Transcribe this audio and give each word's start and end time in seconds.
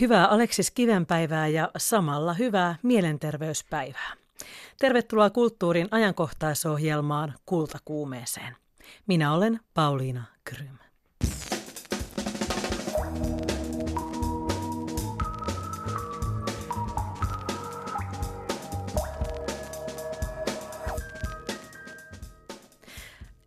Hyvää 0.00 0.26
Aleksis 0.26 0.70
Kivenpäivää 0.70 1.48
ja 1.48 1.70
samalla 1.76 2.34
hyvää 2.34 2.76
mielenterveyspäivää. 2.82 4.12
Tervetuloa 4.78 5.30
kulttuurin 5.30 5.88
ajankohtaisohjelmaan 5.90 7.34
Kultakuumeeseen. 7.46 8.56
Minä 9.06 9.32
olen 9.34 9.60
Pauliina 9.74 10.24
Krym. 10.44 10.83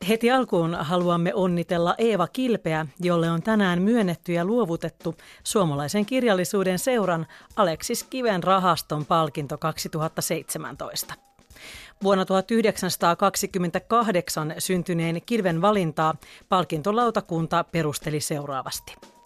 Heti 0.10 0.32
alkuun 0.32 0.76
haluamme 0.76 1.34
onnitella 1.34 1.96
Eeva 1.98 2.28
Kilpeä, 2.28 2.86
jolle 3.00 3.32
on 3.32 3.42
tänään 3.42 3.82
myönnetty 3.82 4.34
ja 4.34 4.46
luovutettu 4.46 5.16
suomalaisen 5.44 6.06
kirjallisuuden 6.06 6.80
seuran 6.80 7.28
Aleksis 7.56 8.04
Kiven 8.04 8.44
rahaston 8.44 9.06
palkinto 9.06 9.58
2017. 9.58 11.14
Vuonna 12.04 12.26
1928 12.26 14.54
syntyneen 14.58 15.22
Kilven 15.26 15.62
valintaa 15.62 16.16
palkintolautakunta 16.50 17.64
perusteli 17.64 18.20
seuraavasti– 18.20 18.96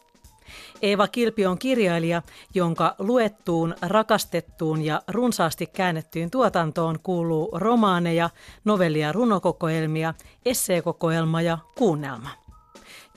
Eeva 0.82 1.08
Kilpi 1.08 1.46
on 1.46 1.60
kirjailija, 1.60 2.22
jonka 2.54 2.96
luettuun, 3.00 3.76
rakastettuun 3.82 4.82
ja 4.82 5.02
runsaasti 5.08 5.66
käännettyyn 5.66 6.32
tuotantoon 6.32 7.00
kuuluu 7.04 7.50
romaaneja, 7.54 8.30
novellia 8.66 9.12
runokokoelmia, 9.12 10.14
esseekokoelma 10.46 11.42
ja 11.42 11.58
kuunnelma. 11.78 12.30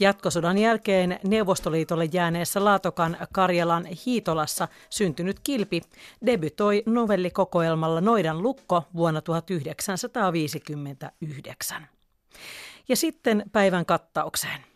Jatkosodan 0.00 0.58
jälkeen 0.58 1.18
Neuvostoliitolle 1.24 2.08
jääneessä 2.12 2.64
Laatokan 2.64 3.16
Karjalan 3.32 3.86
Hiitolassa 4.06 4.68
syntynyt 4.90 5.40
Kilpi 5.40 5.82
debytoi 6.26 6.82
novellikokoelmalla 6.86 8.00
Noidan 8.00 8.42
lukko 8.42 8.82
vuonna 8.96 9.20
1959. 9.20 11.86
Ja 12.88 12.96
sitten 12.96 13.44
päivän 13.52 13.86
kattaukseen. 13.86 14.73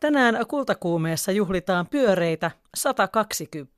Tänään 0.00 0.46
kultakuumeessa 0.48 1.32
juhlitaan 1.32 1.86
pyöreitä 1.86 2.50
120 2.74 3.74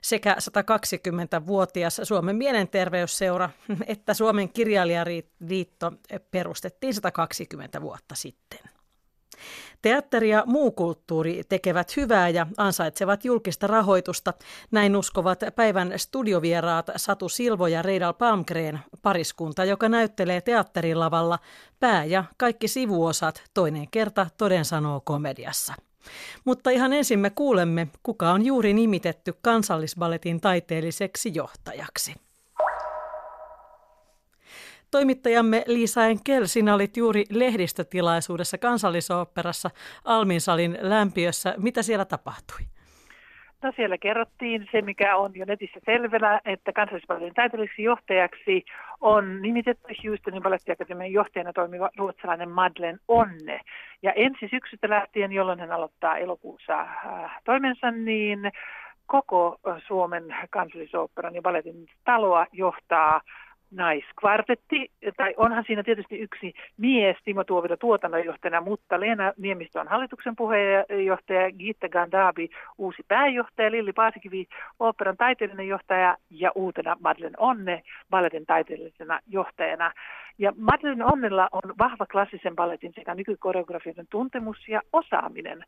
sekä 0.00 0.36
120-vuotias 0.40 2.00
Suomen 2.04 2.36
mielenterveysseura 2.36 3.50
että 3.86 4.14
Suomen 4.14 4.48
kirjailijaliitto 4.48 5.92
perustettiin 6.30 6.94
120 6.94 7.82
vuotta 7.82 8.14
sitten. 8.14 8.60
Teatteri 9.82 10.30
ja 10.30 10.42
muu 10.46 10.70
kulttuuri 10.70 11.42
tekevät 11.48 11.96
hyvää 11.96 12.28
ja 12.28 12.46
ansaitsevat 12.56 13.24
julkista 13.24 13.66
rahoitusta. 13.66 14.34
Näin 14.70 14.96
uskovat 14.96 15.40
päivän 15.56 15.92
studiovieraat 15.96 16.90
Satu 16.96 17.28
Silvo 17.28 17.66
ja 17.66 17.82
Reidal 17.82 18.12
Palmgren, 18.12 18.80
pariskunta, 19.02 19.64
joka 19.64 19.88
näyttelee 19.88 20.40
teatterilavalla 20.40 21.38
pää- 21.80 22.04
ja 22.04 22.24
kaikki 22.36 22.68
sivuosat 22.68 23.42
toinen 23.54 23.90
kerta 23.90 24.26
toden 24.38 24.64
sanoo 24.64 25.00
komediassa. 25.04 25.74
Mutta 26.44 26.70
ihan 26.70 26.92
ensin 26.92 27.18
me 27.18 27.30
kuulemme, 27.30 27.88
kuka 28.02 28.30
on 28.30 28.46
juuri 28.46 28.72
nimitetty 28.72 29.34
kansallisballetin 29.42 30.40
taiteelliseksi 30.40 31.32
johtajaksi. 31.34 32.14
Toimittajamme 34.92 35.62
Liisa 35.66 36.06
Enkel, 36.06 36.44
sinä 36.46 36.74
olit 36.74 36.96
juuri 36.96 37.24
lehdistötilaisuudessa 37.30 38.58
kansallisoopperassa 38.58 39.70
Alminsalin 40.04 40.78
lämpiössä. 40.80 41.54
Mitä 41.58 41.82
siellä 41.82 42.04
tapahtui? 42.04 42.58
No 43.62 43.72
siellä 43.76 43.98
kerrottiin 43.98 44.68
se, 44.72 44.82
mikä 44.82 45.16
on 45.16 45.32
jo 45.34 45.44
netissä 45.44 45.80
selvänä, 45.84 46.40
että 46.44 46.72
kansallispalvelun 46.72 47.34
täydelliseksi 47.34 47.82
johtajaksi 47.82 48.64
on 49.00 49.42
nimitetty 49.42 49.94
Houstonin 50.04 50.42
balettiakatemian 50.42 51.12
johtajana 51.12 51.52
toimiva 51.52 51.90
ruotsalainen 51.96 52.50
Madeleine 52.50 52.98
Onne. 53.08 53.60
Ja 54.02 54.12
ensi 54.12 54.48
syksystä 54.50 54.88
lähtien, 54.88 55.32
jolloin 55.32 55.60
hän 55.60 55.72
aloittaa 55.72 56.16
elokuussa 56.16 56.80
äh, 56.80 57.40
toimensa, 57.44 57.90
niin 57.90 58.52
koko 59.06 59.58
Suomen 59.86 60.24
kansallisoopperan 60.50 61.34
ja 61.34 61.42
balletin 61.42 61.86
taloa 62.04 62.46
johtaa 62.52 63.20
naiskvartetti, 63.72 64.90
tai 65.16 65.34
onhan 65.36 65.64
siinä 65.66 65.82
tietysti 65.82 66.18
yksi 66.18 66.54
mies 66.76 67.16
Timo 67.24 67.44
Tuovila 67.44 67.76
tuotannonjohtajana, 67.76 68.60
mutta 68.60 69.00
Leena 69.00 69.32
Niemistö 69.38 69.80
on 69.80 69.88
hallituksen 69.88 70.36
puheenjohtaja, 70.36 71.52
Gitta 71.52 71.88
Gandabi 71.88 72.50
uusi 72.78 73.02
pääjohtaja, 73.08 73.70
Lilli 73.70 73.92
Paasikivi 73.92 74.46
operan 74.80 75.16
taiteellinen 75.16 75.68
johtaja 75.68 76.16
ja 76.30 76.52
uutena 76.54 76.96
Madeleine 77.00 77.36
Onne 77.38 77.82
balletin 78.10 78.46
taiteellisena 78.46 79.20
johtajana. 79.28 79.92
Ja 80.38 80.52
Madeleine 80.56 81.04
Onnella 81.04 81.48
on 81.52 81.74
vahva 81.78 82.06
klassisen 82.06 82.56
balletin 82.56 82.92
sekä 82.94 83.14
nykykoreografian 83.14 84.06
tuntemus 84.10 84.68
ja 84.68 84.80
osaaminen 84.92 85.64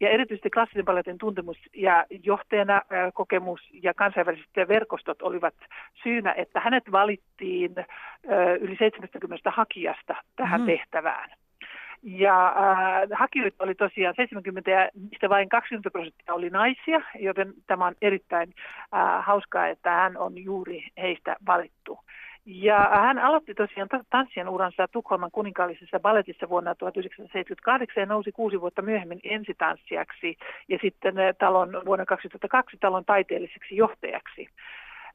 ja 0.00 0.10
erityisesti 0.10 0.50
klassisen 0.50 0.84
balletin 0.84 1.18
tuntemus 1.18 1.56
ja 1.74 2.04
johtajana 2.22 2.82
kokemus 3.14 3.60
ja 3.82 3.94
kansainväliset 3.94 4.68
verkostot 4.68 5.22
olivat 5.22 5.54
syynä, 6.02 6.32
että 6.32 6.60
hänet 6.60 6.92
valittiin 6.92 7.43
yli 8.60 8.76
70 8.78 9.50
hakijasta 9.50 10.14
tähän 10.36 10.60
mm. 10.60 10.66
tehtävään. 10.66 11.30
Ja 12.02 12.46
äh, 12.46 13.08
hakijoita 13.12 13.64
oli 13.64 13.74
tosiaan 13.74 14.14
70 14.16 14.70
ja 14.70 14.88
niistä 15.10 15.28
vain 15.28 15.48
20 15.48 15.90
prosenttia 15.90 16.34
oli 16.34 16.50
naisia, 16.50 17.00
joten 17.18 17.52
tämä 17.66 17.86
on 17.86 17.94
erittäin 18.02 18.54
äh, 18.94 19.24
hauskaa, 19.24 19.68
että 19.68 19.90
hän 19.90 20.16
on 20.16 20.44
juuri 20.44 20.88
heistä 20.96 21.36
valittu. 21.46 21.98
Ja 22.46 22.78
hän 22.92 23.18
aloitti 23.18 23.54
tosiaan 23.54 23.88
tanssien 24.10 24.48
uransa 24.48 24.88
Tukholman 24.88 25.30
kuninkaallisessa 25.30 26.00
balletissa 26.00 26.48
vuonna 26.48 26.74
1978 26.74 28.00
ja 28.00 28.06
nousi 28.06 28.32
kuusi 28.32 28.60
vuotta 28.60 28.82
myöhemmin 28.82 29.20
ensitanssijaksi 29.24 30.36
ja 30.68 30.78
sitten 30.82 31.18
eh, 31.18 31.34
talon, 31.38 31.82
vuonna 31.86 32.06
2002 32.06 32.76
talon 32.80 33.04
taiteelliseksi 33.04 33.76
johtajaksi. 33.76 34.48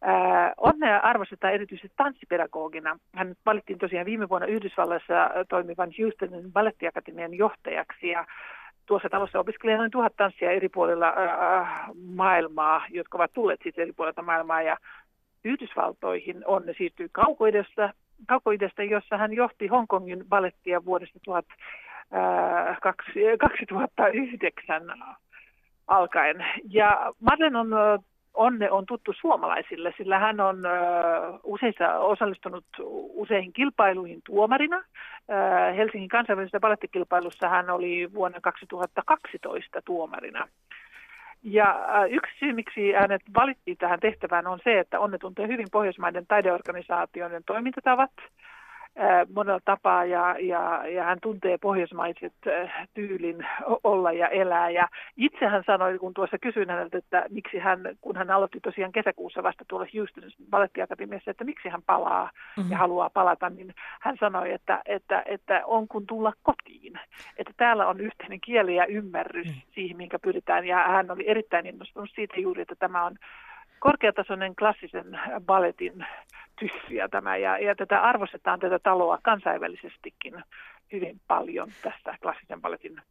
Äh, 0.07 0.51
onnea 0.57 0.97
arvostetaan 0.97 1.53
erityisesti 1.53 1.91
tanssipedagogina. 1.97 2.99
Hän 3.15 3.35
valittiin 3.45 3.79
tosiaan 3.79 4.05
viime 4.05 4.29
vuonna 4.29 4.47
Yhdysvalloissa 4.47 5.29
toimivan 5.49 5.89
Houstonin 5.99 6.51
ballettiakatemian 6.51 7.33
johtajaksi 7.33 8.07
ja 8.07 8.25
tuossa 8.85 9.09
talossa 9.09 9.39
opiskelee 9.39 9.77
noin 9.77 9.91
tuhat 9.91 10.13
tanssia 10.17 10.51
eri 10.51 10.69
puolilla 10.69 11.07
äh, 11.07 11.89
maailmaa, 12.15 12.85
jotka 12.89 13.17
ovat 13.17 13.33
tulleet 13.33 13.59
siis 13.63 13.77
eri 13.77 13.91
puolilta 13.91 14.21
maailmaa 14.21 14.61
ja 14.61 14.77
Yhdysvaltoihin 15.43 16.43
on 16.45 16.65
ne 16.65 16.73
siirtyi 16.77 17.09
kaukoidesta, 17.11 17.93
kaukoidesta, 18.27 18.83
jossa 18.83 19.17
hän 19.17 19.33
johti 19.33 19.67
Hongkongin 19.67 20.25
ballettia 20.29 20.85
vuodesta 20.85 21.19
2009 22.89 24.83
alkaen. 25.87 26.45
Ja 26.69 27.13
Madlen 27.19 27.55
on 27.55 27.69
Onne 28.39 28.71
on 28.71 28.85
tuttu 28.85 29.13
suomalaisille, 29.13 29.93
sillä 29.97 30.19
hän 30.19 30.39
on 30.39 30.57
useissa 31.43 31.93
osallistunut 31.93 32.65
useihin 33.13 33.53
kilpailuihin 33.53 34.21
tuomarina. 34.25 34.83
Helsingin 35.77 36.09
kansainvälisessä 36.09 36.59
balettikilpailussa 36.59 37.49
hän 37.49 37.69
oli 37.69 38.13
vuonna 38.13 38.39
2012 38.41 39.81
tuomarina. 39.85 40.47
Ja 41.43 41.79
yksi 42.09 42.33
syy, 42.39 42.53
miksi 42.53 42.91
hänet 42.93 43.21
valittiin 43.37 43.77
tähän 43.77 43.99
tehtävään, 43.99 44.47
on 44.47 44.59
se, 44.63 44.79
että 44.79 44.99
Onne 44.99 45.17
tuntee 45.17 45.47
hyvin 45.47 45.67
Pohjoismaiden 45.71 46.25
taideorganisaatioiden 46.27 47.43
toimintatavat– 47.45 48.11
monella 49.33 49.59
tapaa 49.65 50.05
ja, 50.05 50.35
ja, 50.39 50.87
ja 50.87 51.03
hän 51.03 51.17
tuntee 51.21 51.57
pohjoismaiset 51.57 52.33
tyylin 52.93 53.45
olla 53.83 54.11
ja 54.11 54.27
elää. 54.27 54.69
Ja 54.69 54.87
itse 55.17 55.47
hän 55.47 55.63
sanoi, 55.65 55.97
kun 55.97 56.13
tuossa 56.13 56.37
kysyin 56.37 56.69
häneltä, 56.69 56.97
että 56.97 57.25
miksi 57.29 57.59
hän, 57.59 57.79
kun 58.01 58.15
hän 58.15 58.31
aloitti 58.31 58.59
tosiaan 58.59 58.91
kesäkuussa 58.91 59.43
vasta 59.43 59.65
tuolla 59.67 59.87
Houston 59.95 60.23
balettiakatemiassa, 60.49 61.31
että 61.31 61.43
miksi 61.43 61.69
hän 61.69 61.81
palaa 61.85 62.31
mm-hmm. 62.57 62.71
ja 62.71 62.77
haluaa 62.77 63.09
palata, 63.09 63.49
niin 63.49 63.73
hän 64.01 64.17
sanoi, 64.19 64.53
että, 64.53 64.81
että, 64.85 65.23
että 65.25 65.61
on 65.65 65.87
kun 65.87 66.07
tulla 66.07 66.33
kotiin. 66.43 66.99
Että 67.37 67.53
täällä 67.57 67.87
on 67.87 67.99
yhteinen 67.99 68.41
kieli 68.41 68.75
ja 68.75 68.85
ymmärrys 68.85 69.47
mm-hmm. 69.47 69.61
siihen, 69.75 69.97
minkä 69.97 70.19
pyritään. 70.19 70.65
Ja 70.65 70.77
hän 70.77 71.11
oli 71.11 71.29
erittäin 71.29 71.65
innostunut 71.65 72.09
siitä 72.15 72.39
juuri, 72.39 72.61
että 72.61 72.75
tämä 72.79 73.05
on 73.05 73.15
korkeatasoinen 73.79 74.55
klassisen 74.55 75.19
balletin 75.45 76.05
tyssiä 76.59 77.07
tämä 77.09 77.37
ja, 77.37 77.57
ja 77.57 77.75
tätä 77.75 78.01
arvostetaan 78.01 78.59
tätä 78.59 78.79
taloa 78.79 79.19
kansainvälisestikin 79.23 80.43
hyvin 80.91 81.21
paljon 81.27 81.71
tästä 81.83 82.17
klassisen 82.21 82.61
balletin 82.61 83.01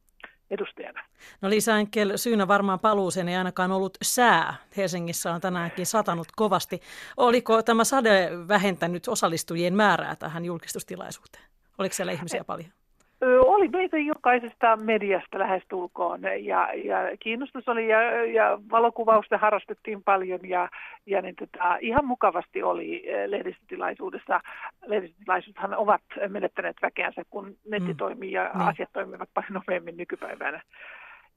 edustajana. 0.51 1.05
No 1.41 1.51
Liisa 1.51 1.77
Enkel, 1.77 2.17
syynä 2.17 2.49
varmaan 2.49 2.81
paluuseen 2.81 3.29
ei 3.29 3.37
ainakaan 3.37 3.73
ollut 3.73 3.99
sää. 4.03 4.55
Helsingissä 4.77 5.33
on 5.33 5.41
tänäänkin 5.41 5.87
satanut 5.87 6.29
kovasti. 6.37 6.81
Oliko 7.17 7.63
tämä 7.63 7.85
sade 7.85 8.31
vähentänyt 8.49 9.09
osallistujien 9.09 9.75
määrää 9.75 10.17
tähän 10.17 10.45
julkistustilaisuuteen? 10.45 11.45
Oliko 11.79 11.95
siellä 11.95 12.13
ihmisiä 12.13 12.45
paljon? 12.45 12.71
Oli 13.21 13.69
meitä 13.69 13.99
jokaisesta 13.99 14.77
mediasta 14.77 15.39
lähestulkoon 15.39 16.21
ja, 16.23 16.69
ja 16.85 16.99
kiinnostus 17.21 17.69
oli 17.69 17.89
ja, 17.89 18.25
ja 18.27 18.59
valokuvausta 18.71 19.39
harrastettiin 19.39 20.03
paljon 20.03 20.41
ja, 20.49 20.69
ja 21.07 21.23
niin 21.23 21.35
tota, 21.37 21.77
ihan 21.81 22.05
mukavasti 22.05 22.63
oli 22.63 23.05
lehdistötilaisuudessa. 23.27 24.41
Lehdistötilaisuudethan 24.87 25.75
ovat 25.75 26.03
menettäneet 26.29 26.77
väkeänsä, 26.83 27.23
kun 27.31 27.57
netti 27.69 27.93
mm. 27.93 27.97
toimii 27.97 28.33
ja 28.33 28.51
mm. 28.55 28.61
asiat 28.61 28.93
toimivat 28.93 29.29
paljon 29.35 29.53
nopeammin 29.53 29.97
nykypäivänä. 29.97 30.61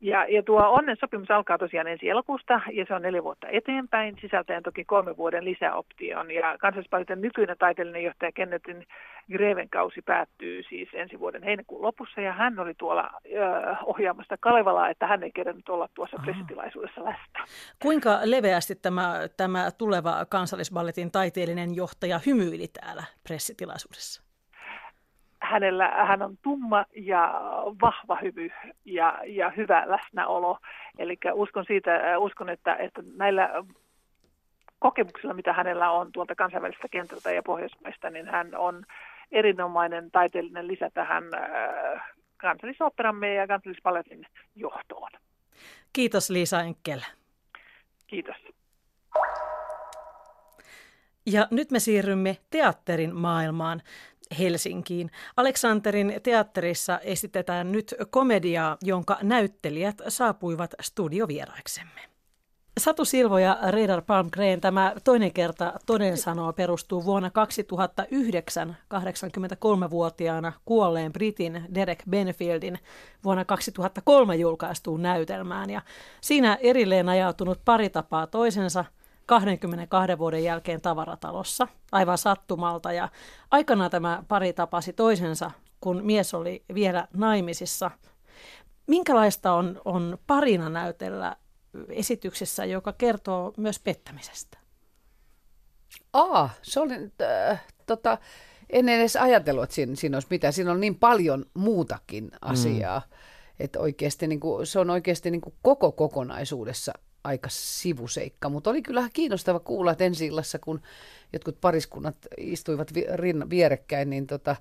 Ja, 0.01 0.25
ja 0.29 0.43
tuo 0.43 0.61
onnen 0.69 0.97
sopimus 0.99 1.31
alkaa 1.31 1.57
tosiaan 1.57 1.87
ensi 1.87 2.09
elokuusta 2.09 2.61
ja 2.71 2.85
se 2.87 2.93
on 2.93 3.01
neljä 3.01 3.23
vuotta 3.23 3.47
eteenpäin, 3.47 4.17
sisältäen 4.21 4.63
toki 4.63 4.85
kolme 4.85 5.17
vuoden 5.17 5.45
lisäoption. 5.45 6.31
Ja 6.31 6.57
kansallispaluuden 6.57 7.21
nykyinen 7.21 7.57
taiteellinen 7.57 8.03
johtaja 8.03 8.31
Kennethin 8.31 8.85
Greven 9.31 9.69
kausi 9.69 10.01
päättyy 10.01 10.63
siis 10.69 10.89
ensi 10.93 11.19
vuoden 11.19 11.43
heinäkuun 11.43 11.81
lopussa 11.81 12.21
ja 12.21 12.33
hän 12.33 12.59
oli 12.59 12.73
tuolla 12.73 13.09
ö, 13.25 13.75
ohjaamassa 13.85 14.37
Kalevalaa, 14.39 14.89
että 14.89 15.07
hän 15.07 15.23
ei 15.23 15.31
kerännyt 15.31 15.69
olla 15.69 15.89
tuossa 15.93 16.17
pressitilaisuudessa 16.23 17.03
läsnä. 17.03 17.45
Kuinka 17.81 18.19
leveästi 18.23 18.75
tämä, 18.75 19.19
tämä 19.37 19.71
tuleva 19.77 20.25
kansallisballetin 20.29 21.11
taiteellinen 21.11 21.75
johtaja 21.75 22.19
hymyili 22.25 22.67
täällä 22.67 23.03
pressitilaisuudessa? 23.23 24.30
Hänellä, 25.51 25.87
hän 25.87 26.21
on 26.21 26.37
tumma 26.41 26.85
ja 26.95 27.41
vahva 27.81 28.17
hymy 28.21 28.49
ja, 28.85 29.19
ja 29.25 29.49
hyvä 29.49 29.83
läsnäolo. 29.85 30.57
Eli 30.97 31.17
uskon, 31.33 31.65
siitä, 31.65 32.19
uskon 32.19 32.49
että, 32.49 32.75
että 32.75 33.03
näillä 33.15 33.49
kokemuksilla, 34.79 35.33
mitä 35.33 35.53
hänellä 35.53 35.91
on 35.91 36.11
tuolta 36.11 36.35
kansainvälistä 36.35 36.87
kentältä 36.91 37.31
ja 37.31 37.43
Pohjoismaista, 37.43 38.09
niin 38.09 38.27
hän 38.27 38.55
on 38.55 38.85
erinomainen 39.31 40.11
taiteellinen 40.11 40.67
lisä 40.67 40.89
tähän 40.93 41.23
äh, 41.33 42.01
kansallisooperamme 42.37 43.33
ja 43.33 43.47
kansallispaletin 43.47 44.25
johtoon. 44.55 45.11
Kiitos 45.93 46.29
Liisa 46.29 46.61
Enkel. 46.61 46.99
Kiitos. 48.07 48.35
Ja 51.25 51.47
nyt 51.51 51.71
me 51.71 51.79
siirrymme 51.79 52.37
teatterin 52.49 53.15
maailmaan. 53.15 53.81
Helsinkiin. 54.39 55.11
Aleksanterin 55.37 56.13
teatterissa 56.23 56.99
esitetään 56.99 57.71
nyt 57.71 57.95
komediaa, 58.09 58.77
jonka 58.81 59.17
näyttelijät 59.21 60.01
saapuivat 60.07 60.73
studiovieraiksemme. 60.81 62.01
Satu 62.79 63.05
Silvo 63.05 63.37
ja 63.37 63.57
Reidar 63.69 64.01
Palmgren, 64.01 64.61
tämä 64.61 64.93
toinen 65.03 65.33
kerta 65.33 65.73
toden 65.85 66.17
sanoo 66.17 66.53
perustuu 66.53 67.05
vuonna 67.05 67.29
2009 67.29 68.77
83-vuotiaana 68.93 70.53
kuolleen 70.65 71.13
Britin 71.13 71.65
Derek 71.75 72.03
Benfieldin 72.09 72.79
vuonna 73.23 73.45
2003 73.45 74.35
julkaistuun 74.35 75.01
näytelmään. 75.01 75.69
Ja 75.69 75.81
siinä 76.21 76.57
erilleen 76.61 77.09
ajautunut 77.09 77.61
pari 77.65 77.89
tapaa 77.89 78.27
toisensa– 78.27 78.85
22 79.31 80.17
vuoden 80.17 80.43
jälkeen 80.43 80.81
tavaratalossa 80.81 81.67
aivan 81.91 82.17
sattumalta. 82.17 82.91
Ja 82.91 83.09
aikanaan 83.51 83.91
tämä 83.91 84.23
pari 84.27 84.53
tapasi 84.53 84.93
toisensa, 84.93 85.51
kun 85.81 86.05
mies 86.05 86.33
oli 86.33 86.63
vielä 86.73 87.07
naimisissa. 87.13 87.91
Minkälaista 88.87 89.53
on, 89.53 89.81
on 89.85 90.17
parina 90.27 90.69
näytellä 90.69 91.35
esityksessä, 91.89 92.65
joka 92.65 92.93
kertoo 92.93 93.53
myös 93.57 93.79
pettämisestä? 93.79 94.57
Aa, 96.13 96.49
se 96.61 96.79
oli, 96.79 96.93
äh, 97.21 97.65
tota, 97.85 98.17
en 98.69 98.89
edes 98.89 99.15
ajatellut, 99.15 99.63
että 99.63 99.75
siinä, 99.75 99.95
siinä 99.95 100.15
olisi 100.15 100.27
mitään. 100.31 100.53
Siinä 100.53 100.71
on 100.71 100.79
niin 100.79 100.99
paljon 100.99 101.45
muutakin 101.53 102.31
asiaa. 102.41 102.99
Mm. 102.99 103.17
Että 103.59 103.79
oikeasti 103.79 104.27
niin 104.27 104.39
kuin, 104.39 104.67
se 104.67 104.79
on 104.79 104.89
oikeasti 104.89 105.31
niin 105.31 105.41
kuin 105.41 105.55
koko 105.61 105.91
kokonaisuudessa 105.91 106.93
aika 107.23 107.49
sivuseikka, 107.51 108.49
mutta 108.49 108.69
oli 108.69 108.81
kyllä 108.81 109.09
kiinnostava 109.13 109.59
kuulla, 109.59 109.91
että 109.91 110.03
ensi 110.03 110.25
illassa, 110.25 110.59
kun 110.59 110.81
jotkut 111.33 111.61
pariskunnat 111.61 112.15
istuivat 112.37 112.93
vi- 112.93 113.07
rinna, 113.13 113.49
vierekkäin, 113.49 114.09
niin 114.09 114.27
tota, 114.27 114.55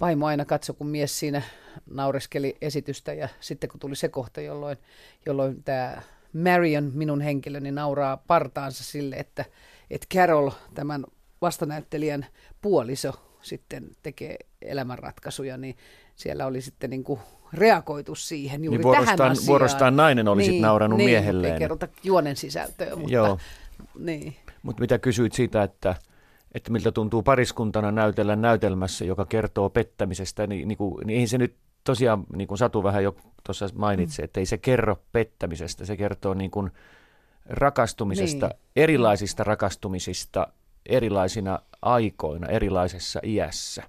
vaimo 0.00 0.26
aina 0.26 0.44
katsoi, 0.44 0.76
kun 0.76 0.86
mies 0.86 1.18
siinä 1.18 1.42
naureskeli 1.90 2.56
esitystä 2.60 3.12
ja 3.12 3.28
sitten 3.40 3.70
kun 3.70 3.80
tuli 3.80 3.96
se 3.96 4.08
kohta, 4.08 4.40
jolloin, 4.40 4.78
jolloin 5.26 5.62
tämä 5.64 6.02
Marion, 6.32 6.90
minun 6.94 7.20
henkilöni, 7.20 7.72
nauraa 7.72 8.16
partaansa 8.16 8.84
sille, 8.84 9.16
että, 9.16 9.44
että 9.90 10.06
Carol, 10.14 10.50
tämän 10.74 11.04
vastanäyttelijän 11.42 12.26
puoliso, 12.62 13.12
sitten 13.42 13.90
tekee 14.02 14.36
elämänratkaisuja, 14.62 15.56
niin 15.56 15.76
siellä 16.16 16.46
oli 16.46 16.60
sitten 16.60 16.90
niin 16.90 17.04
kuin 17.04 17.20
reagoitu 17.52 18.14
siihen 18.14 18.64
juuri 18.64 18.78
niin 18.78 18.82
vuorostaan, 18.82 19.16
tähän 19.18 19.32
asiaan. 19.32 19.46
Vuorostaan 19.46 19.96
nainen 19.96 20.28
oli 20.28 20.38
niin, 20.38 20.46
sitten 20.46 20.62
nauranut 20.62 20.96
niin, 20.96 21.10
miehelleen. 21.10 21.52
Ei 21.52 21.58
kerrota 21.58 21.88
juonen 22.02 22.36
sisältöä, 22.36 22.96
mutta 22.96 23.12
Joo. 23.12 23.38
niin. 23.98 24.36
Mut 24.62 24.80
mitä 24.80 24.98
kysyit 24.98 25.32
siitä, 25.32 25.62
että, 25.62 25.94
että 26.54 26.72
miltä 26.72 26.92
tuntuu 26.92 27.22
pariskuntana 27.22 27.90
näytellä 27.90 28.36
näytelmässä, 28.36 29.04
joka 29.04 29.24
kertoo 29.24 29.70
pettämisestä, 29.70 30.46
niin, 30.46 30.68
niin, 30.68 30.78
kuin, 30.78 31.06
niin 31.06 31.20
ei 31.20 31.26
se 31.26 31.38
nyt 31.38 31.56
tosiaan, 31.84 32.24
niin 32.36 32.48
kuin 32.48 32.58
Satu 32.58 32.82
vähän 32.82 33.04
jo 33.04 33.16
tuossa 33.46 33.68
mainitsi, 33.74 34.22
mm. 34.22 34.24
että 34.24 34.40
ei 34.40 34.46
se 34.46 34.58
kerro 34.58 34.96
pettämisestä, 35.12 35.84
se 35.84 35.96
kertoo 35.96 36.34
niin 36.34 36.50
kuin 36.50 36.70
rakastumisesta, 37.46 38.46
niin. 38.46 38.58
erilaisista 38.76 39.44
rakastumisista 39.44 40.48
erilaisina 40.86 41.58
aikoina, 41.82 42.46
erilaisessa 42.46 43.20
iässä 43.24 43.82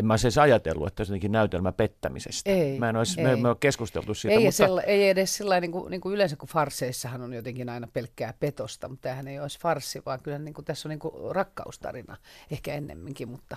en 0.00 0.06
mä 0.06 0.18
siis 0.18 0.38
ajatellut, 0.38 0.86
että 0.86 1.04
se 1.04 1.12
on 1.12 1.32
näytelmä 1.32 1.72
pettämisestä. 1.72 2.50
Ei, 2.50 2.78
mä 2.78 2.88
en 2.88 2.96
olisi, 2.96 3.20
ei. 3.20 3.26
Me, 3.26 3.36
me 3.36 3.48
ole 3.48 3.56
keskusteltu 3.60 4.14
siitä. 4.14 4.36
Ei, 4.36 4.44
mutta... 4.44 4.56
sella, 4.56 4.82
ei 4.82 5.08
edes 5.08 5.36
sillä 5.36 5.60
niin 5.60 5.72
kuin, 5.72 5.90
niin 5.90 6.00
kuin 6.00 6.14
yleensä, 6.14 6.36
kun 6.36 6.48
farseissahan 6.48 7.22
on 7.22 7.32
jotenkin 7.32 7.68
aina 7.68 7.88
pelkkää 7.92 8.34
petosta, 8.40 8.88
mutta 8.88 9.02
tämähän 9.02 9.28
ei 9.28 9.40
olisi 9.40 9.58
farsi, 9.58 10.02
vaan 10.06 10.20
kyllä 10.20 10.38
niin 10.38 10.54
kuin, 10.54 10.64
tässä 10.64 10.88
on 10.88 10.90
niin 10.90 10.98
kuin 10.98 11.34
rakkaustarina 11.34 12.16
ehkä 12.50 12.74
ennemminkin, 12.74 13.28
mutta 13.28 13.56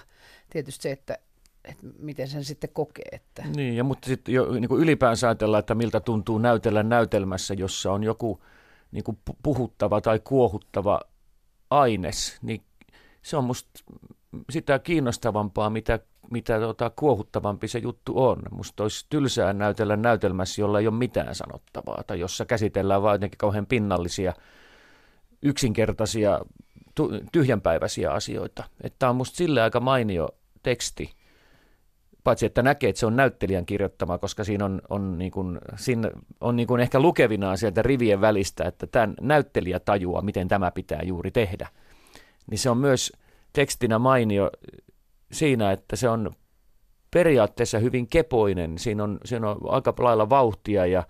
tietysti 0.50 0.84
se, 0.84 0.92
että 0.92 1.18
että 1.66 1.88
miten 2.00 2.28
sen 2.28 2.44
sitten 2.44 2.70
kokee. 2.74 3.10
Että... 3.12 3.44
Niin, 3.56 3.76
ja 3.76 3.84
mutta 3.84 4.08
sitten 4.08 4.34
jo 4.34 4.52
niin 4.52 4.68
kuin 4.68 4.82
ylipäänsä 4.82 5.28
ajatellaan, 5.28 5.60
että 5.60 5.76
miltä 5.76 6.00
tuntuu 6.00 6.38
näytellä 6.38 6.84
näytelmässä, 6.84 7.54
jossa 7.54 7.92
on 7.92 8.04
joku 8.04 8.44
niin 8.92 9.04
kuin 9.04 9.18
puhuttava 9.44 10.02
tai 10.02 10.20
kuohuttava 10.24 11.02
aines, 11.70 12.38
niin 12.42 12.64
se 13.22 13.38
on 13.38 13.44
musta 13.44 13.70
sitä 14.50 14.80
kiinnostavampaa, 14.80 15.70
mitä 15.70 16.00
mitä 16.32 16.60
tota, 16.60 16.92
kuohuttavampi 16.96 17.68
se 17.68 17.80
juttu 17.80 18.24
on. 18.24 18.42
Musta 18.52 18.84
olisi 18.84 19.06
tylsää 19.10 19.54
näytellä 19.54 19.96
näytelmässä, 19.96 20.62
jolla 20.62 20.80
ei 20.80 20.88
ole 20.88 20.96
mitään 20.96 21.36
sanottavaa, 21.36 22.04
tai 22.08 22.20
jossa 22.20 22.46
käsitellään 22.46 23.02
vain 23.02 23.16
jotenkin 23.16 23.38
kauhean 23.38 23.66
pinnallisia, 23.66 24.34
yksinkertaisia, 25.42 26.40
tyhjänpäiväisiä 27.32 28.12
asioita. 28.12 28.64
Tämä 29.00 29.10
on 29.10 29.16
musta 29.16 29.38
sille 29.38 29.62
aika 29.62 29.80
mainio 29.80 30.30
teksti, 30.64 31.14
paitsi 32.24 32.46
että 32.46 32.64
näkee, 32.64 32.90
että 32.90 33.00
se 33.00 33.06
on 33.06 33.16
näyttelijän 33.16 33.66
kirjoittama, 33.66 34.18
koska 34.18 34.44
siinä 34.44 34.66
on, 34.66 34.82
on, 34.90 35.18
niin 35.18 35.32
kuin, 35.32 35.60
siinä 35.76 36.12
on 36.42 36.56
niin 36.56 36.68
kuin 36.68 36.82
ehkä 36.82 37.00
lukevinaan 37.00 37.58
sieltä 37.58 37.82
rivien 37.82 38.22
välistä, 38.22 38.64
että 38.64 38.88
tämän 38.88 39.14
näyttelijä 39.22 39.80
tajuaa, 39.80 40.22
miten 40.22 40.48
tämä 40.48 40.72
pitää 40.72 41.02
juuri 41.04 41.32
tehdä. 41.32 41.68
Niin 42.52 42.60
se 42.60 42.70
on 42.70 42.78
myös 42.78 43.12
tekstinä 43.54 44.00
mainio 44.00 44.52
siinä, 45.32 45.72
että 45.72 45.96
se 45.96 46.10
on 46.10 46.32
periaatteessa 47.14 47.80
hyvin 47.80 48.08
kepoinen. 48.08 48.78
Siinä 48.78 49.04
on, 49.04 49.18
siinä 49.26 49.50
on 49.50 49.58
aika 49.70 49.94
lailla 50.00 50.30
vauhtia 50.30 50.86
ja 50.86 51.04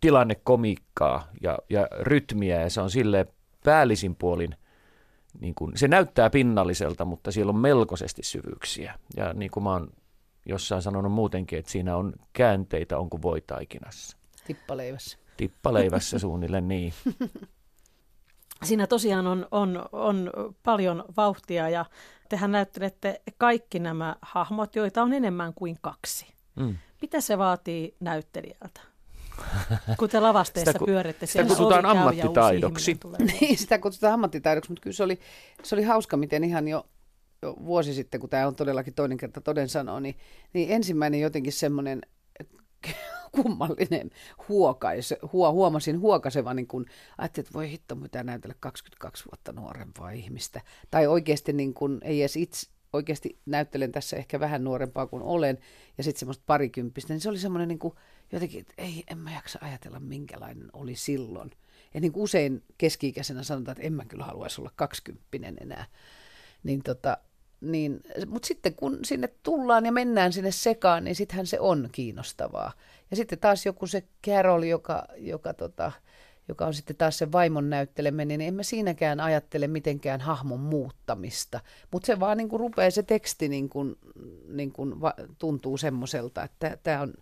tilannekomiikkaa 0.00 1.28
ja, 1.42 1.58
ja 1.70 1.88
rytmiä 2.00 2.60
ja 2.60 2.70
se 2.70 2.80
on 2.80 2.90
sille 2.90 3.26
päällisin 3.64 4.16
puolin, 4.16 4.56
niin 5.40 5.54
kuin, 5.54 5.72
se 5.76 5.88
näyttää 5.88 6.30
pinnalliselta, 6.30 7.04
mutta 7.04 7.32
siellä 7.32 7.50
on 7.50 7.58
melkoisesti 7.58 8.22
syvyyksiä. 8.22 8.98
Ja 9.16 9.32
niin 9.32 9.50
kuin 9.50 9.64
mä 9.64 9.72
oon 9.72 9.88
jossain 10.46 10.82
sanonut 10.82 11.12
muutenkin, 11.12 11.58
että 11.58 11.70
siinä 11.70 11.96
on 11.96 12.12
käänteitä 12.32 12.98
on 12.98 13.10
kuin 13.10 13.22
voitaikinassa. 13.22 14.16
Tippaleivässä. 14.46 15.18
Tippaleivässä 15.36 16.18
suunnilleen 16.18 16.68
niin. 16.68 16.92
Siinä 18.64 18.86
tosiaan 18.86 19.26
on, 19.26 19.46
on, 19.50 19.88
on 19.92 20.30
paljon 20.62 21.04
vauhtia 21.16 21.68
ja 21.68 21.84
tehän 22.28 22.52
näyttelette 22.52 23.22
kaikki 23.38 23.78
nämä 23.78 24.16
hahmot, 24.22 24.76
joita 24.76 25.02
on 25.02 25.12
enemmän 25.12 25.54
kuin 25.54 25.78
kaksi. 25.80 26.26
Mm. 26.56 26.76
Mitä 27.02 27.20
se 27.20 27.38
vaatii 27.38 27.96
näyttelijältä? 28.00 28.80
Kun 29.98 30.08
te 30.08 30.20
lavasteessa 30.20 30.72
sitä, 30.72 30.84
pyöritte, 30.84 31.26
sitä 31.26 31.44
kutsutaan 31.44 31.86
ammattitaidoksi. 31.86 32.98
Niin, 33.40 33.58
sitä 33.58 33.78
kutsutaan 33.78 34.12
ammattitaidoksi, 34.12 34.70
mutta 34.70 34.82
kyllä 34.82 34.96
se 34.96 35.02
oli, 35.02 35.20
se 35.62 35.74
oli 35.74 35.82
hauska, 35.82 36.16
miten 36.16 36.44
ihan 36.44 36.68
jo, 36.68 36.86
jo 37.42 37.56
vuosi 37.64 37.94
sitten, 37.94 38.20
kun 38.20 38.30
tämä 38.30 38.46
on 38.46 38.56
todellakin 38.56 38.94
toinen 38.94 39.18
kerta 39.18 39.40
toden 39.40 39.68
sanoo, 39.68 40.00
niin, 40.00 40.16
niin 40.52 40.70
ensimmäinen 40.70 41.20
jotenkin 41.20 41.52
semmoinen 41.52 42.02
kummallinen 43.36 44.10
huokais, 44.48 45.14
huo, 45.32 45.52
huomasin 45.52 46.00
huokasevan, 46.00 46.56
niin 46.56 46.66
kun 46.66 46.86
ajattelin, 47.18 47.46
että 47.46 47.54
voi 47.54 47.70
hitto, 47.70 47.94
mitä 47.94 48.24
näytellä 48.24 48.54
22 48.60 49.24
vuotta 49.24 49.52
nuorempaa 49.52 50.10
ihmistä. 50.10 50.60
Tai 50.90 51.06
oikeasti 51.06 51.52
niin 51.52 51.74
kun, 51.74 52.00
ei 52.02 52.20
edes 52.20 52.36
itse, 52.36 52.66
oikeasti 52.92 53.38
näyttelen 53.46 53.92
tässä 53.92 54.16
ehkä 54.16 54.40
vähän 54.40 54.64
nuorempaa 54.64 55.06
kuin 55.06 55.22
olen, 55.22 55.58
ja 55.98 56.04
sitten 56.04 56.18
semmoista 56.18 56.44
parikymppistä, 56.46 57.12
niin 57.12 57.20
se 57.20 57.28
oli 57.28 57.38
semmoinen 57.38 57.68
niin 57.68 57.92
jotenkin, 58.32 58.60
että 58.60 58.74
ei, 58.78 59.04
en 59.10 59.18
mä 59.18 59.32
jaksa 59.32 59.58
ajatella, 59.62 60.00
minkälainen 60.00 60.68
oli 60.72 60.96
silloin. 60.96 61.50
Ja 61.94 62.00
niin 62.00 62.12
usein 62.14 62.62
keski-ikäisenä 62.78 63.42
sanotaan, 63.42 63.72
että 63.72 63.86
en 63.86 63.92
mä 63.92 64.04
kyllä 64.04 64.24
haluaisi 64.24 64.60
olla 64.60 64.72
kaksikymppinen 64.76 65.56
enää. 65.60 65.86
Niin 66.62 66.82
tota, 66.82 67.18
niin, 67.72 68.00
mutta 68.26 68.46
sitten 68.46 68.74
kun 68.74 68.98
sinne 69.04 69.28
tullaan 69.42 69.86
ja 69.86 69.92
mennään 69.92 70.32
sinne 70.32 70.50
sekaan, 70.50 71.04
niin 71.04 71.14
sittenhän 71.14 71.46
se 71.46 71.60
on 71.60 71.88
kiinnostavaa. 71.92 72.72
Ja 73.10 73.16
sitten 73.16 73.38
taas 73.38 73.66
joku 73.66 73.86
se 73.86 74.04
Carol, 74.26 74.62
joka, 74.62 75.04
joka, 75.16 75.54
tota, 75.54 75.92
joka 76.48 76.66
on 76.66 76.74
sitten 76.74 76.96
taas 76.96 77.18
se 77.18 77.32
vaimon 77.32 77.70
näytteleminen, 77.70 78.38
niin 78.38 78.48
emme 78.48 78.62
siinäkään 78.62 79.20
ajattele 79.20 79.68
mitenkään 79.68 80.20
hahmon 80.20 80.60
muuttamista. 80.60 81.60
Mutta 81.90 82.06
se 82.06 82.20
vaan 82.20 82.36
niin 82.36 82.48
kuin 82.48 82.60
rupeaa 82.60 82.90
se 82.90 83.02
teksti 83.02 83.48
niin 83.48 83.68
kuin, 83.68 83.96
niin 84.48 84.72
kuin 84.72 85.00
va, 85.00 85.14
tuntuu 85.38 85.76
semmoiselta, 85.76 86.42
että 86.42 86.78
tämä 86.82 87.00
on, 87.00 87.14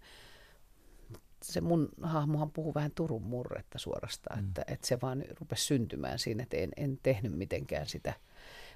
se 1.42 1.60
mun 1.60 1.88
hahmohan 2.02 2.50
puhuu 2.50 2.74
vähän 2.74 2.90
Turun 2.94 3.22
murretta 3.22 3.78
suorastaan, 3.78 4.40
mm. 4.40 4.48
että, 4.48 4.64
että 4.66 4.86
se 4.86 4.98
vaan 5.02 5.24
rupesi 5.40 5.64
syntymään 5.64 6.18
siinä, 6.18 6.42
että 6.42 6.56
en, 6.56 6.70
en 6.76 6.98
tehnyt 7.02 7.32
mitenkään 7.32 7.86
sitä– 7.86 8.14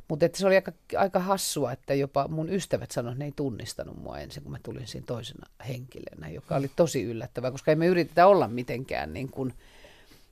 mutta 0.08 0.28
se 0.34 0.46
oli 0.46 0.54
aika, 0.54 0.72
aika 0.96 1.18
hassua, 1.18 1.72
että 1.72 1.94
jopa 1.94 2.28
mun 2.28 2.50
ystävät 2.50 2.90
sanoivat, 2.90 3.14
että 3.14 3.24
ne 3.24 3.24
ei 3.24 3.32
tunnistanut 3.36 4.02
mua 4.02 4.18
ensin, 4.18 4.42
kun 4.42 4.52
mä 4.52 4.58
tulin 4.62 4.86
siinä 4.86 5.06
toisena 5.06 5.46
henkilönä, 5.68 6.28
joka 6.28 6.56
oli 6.56 6.70
tosi 6.76 7.02
yllättävää, 7.02 7.50
koska 7.50 7.72
emme 7.72 7.86
yritetä 7.86 8.26
olla 8.26 8.48
mitenkään 8.48 9.12
niin 9.12 9.30
kuin, 9.30 9.54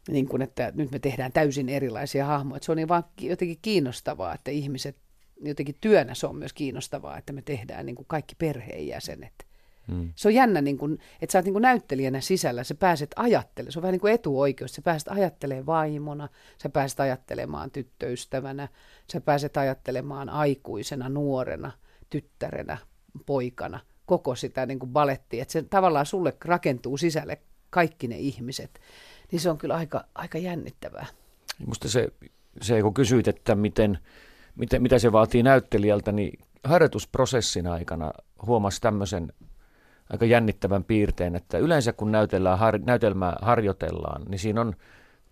niin 0.08 0.28
kuin, 0.28 0.42
että 0.42 0.72
nyt 0.74 0.90
me 0.90 0.98
tehdään 0.98 1.32
täysin 1.32 1.68
erilaisia 1.68 2.26
hahmoja. 2.26 2.60
se 2.62 2.72
on 2.72 2.76
niin 2.76 2.88
vaan 2.88 3.04
jotenkin 3.20 3.58
kiinnostavaa, 3.62 4.34
että 4.34 4.50
ihmiset, 4.50 4.96
jotenkin 5.42 5.76
työnä 5.80 6.14
se 6.14 6.26
on 6.26 6.36
myös 6.36 6.52
kiinnostavaa, 6.52 7.18
että 7.18 7.32
me 7.32 7.42
tehdään 7.42 7.86
niin 7.86 7.96
kuin 7.96 8.06
kaikki 8.08 8.34
perheenjäsenet 8.34 9.45
Mm. 9.86 10.12
Se 10.16 10.28
on 10.28 10.34
jännä, 10.34 10.60
niin 10.60 10.78
kun, 10.78 10.98
että 11.20 11.32
sä 11.32 11.38
oot 11.38 11.44
niin 11.44 11.52
kun 11.52 11.62
näyttelijänä 11.62 12.20
sisällä, 12.20 12.64
sä 12.64 12.74
pääset 12.74 13.10
ajattelemaan, 13.16 13.72
se 13.72 13.78
on 13.78 13.82
vähän 13.82 13.92
niin 13.92 14.00
kuin 14.00 14.12
etuoikeus, 14.12 14.74
sä 14.74 14.82
pääset 14.82 15.08
ajattelemaan 15.08 15.66
vaimona, 15.66 16.28
sä 16.62 16.68
pääset 16.68 17.00
ajattelemaan 17.00 17.70
tyttöystävänä, 17.70 18.68
sä 19.12 19.20
pääset 19.20 19.56
ajattelemaan 19.56 20.28
aikuisena, 20.28 21.08
nuorena, 21.08 21.72
tyttärenä, 22.10 22.78
poikana, 23.26 23.80
koko 24.06 24.34
sitä 24.34 24.66
niin 24.66 24.78
kuin 24.78 24.90
balettia, 24.90 25.42
että 25.42 25.52
se 25.52 25.62
tavallaan 25.62 26.06
sulle 26.06 26.36
rakentuu 26.44 26.96
sisälle 26.96 27.40
kaikki 27.70 28.08
ne 28.08 28.18
ihmiset, 28.18 28.80
niin 29.32 29.40
se 29.40 29.50
on 29.50 29.58
kyllä 29.58 29.74
aika, 29.74 30.04
aika 30.14 30.38
jännittävää. 30.38 31.06
Minusta 31.58 31.88
se, 31.88 32.08
se, 32.62 32.82
kun 32.82 32.94
kysyit, 32.94 33.28
että 33.28 33.54
miten, 33.54 33.98
miten, 34.56 34.82
mitä 34.82 34.98
se 34.98 35.12
vaatii 35.12 35.42
näyttelijältä, 35.42 36.12
niin 36.12 36.38
harjoitusprosessin 36.64 37.66
aikana 37.66 38.12
huomasi 38.46 38.80
tämmöisen 38.80 39.32
aika 40.12 40.24
jännittävän 40.24 40.84
piirteen, 40.84 41.36
että 41.36 41.58
yleensä 41.58 41.92
kun 41.92 42.12
näytellään, 42.12 42.58
har, 42.58 42.78
näytelmää 42.78 43.36
harjoitellaan, 43.42 44.22
niin 44.28 44.38
siinä 44.38 44.60
on 44.60 44.74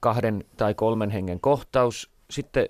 kahden 0.00 0.44
tai 0.56 0.74
kolmen 0.74 1.10
hengen 1.10 1.40
kohtaus. 1.40 2.10
Sitten 2.30 2.68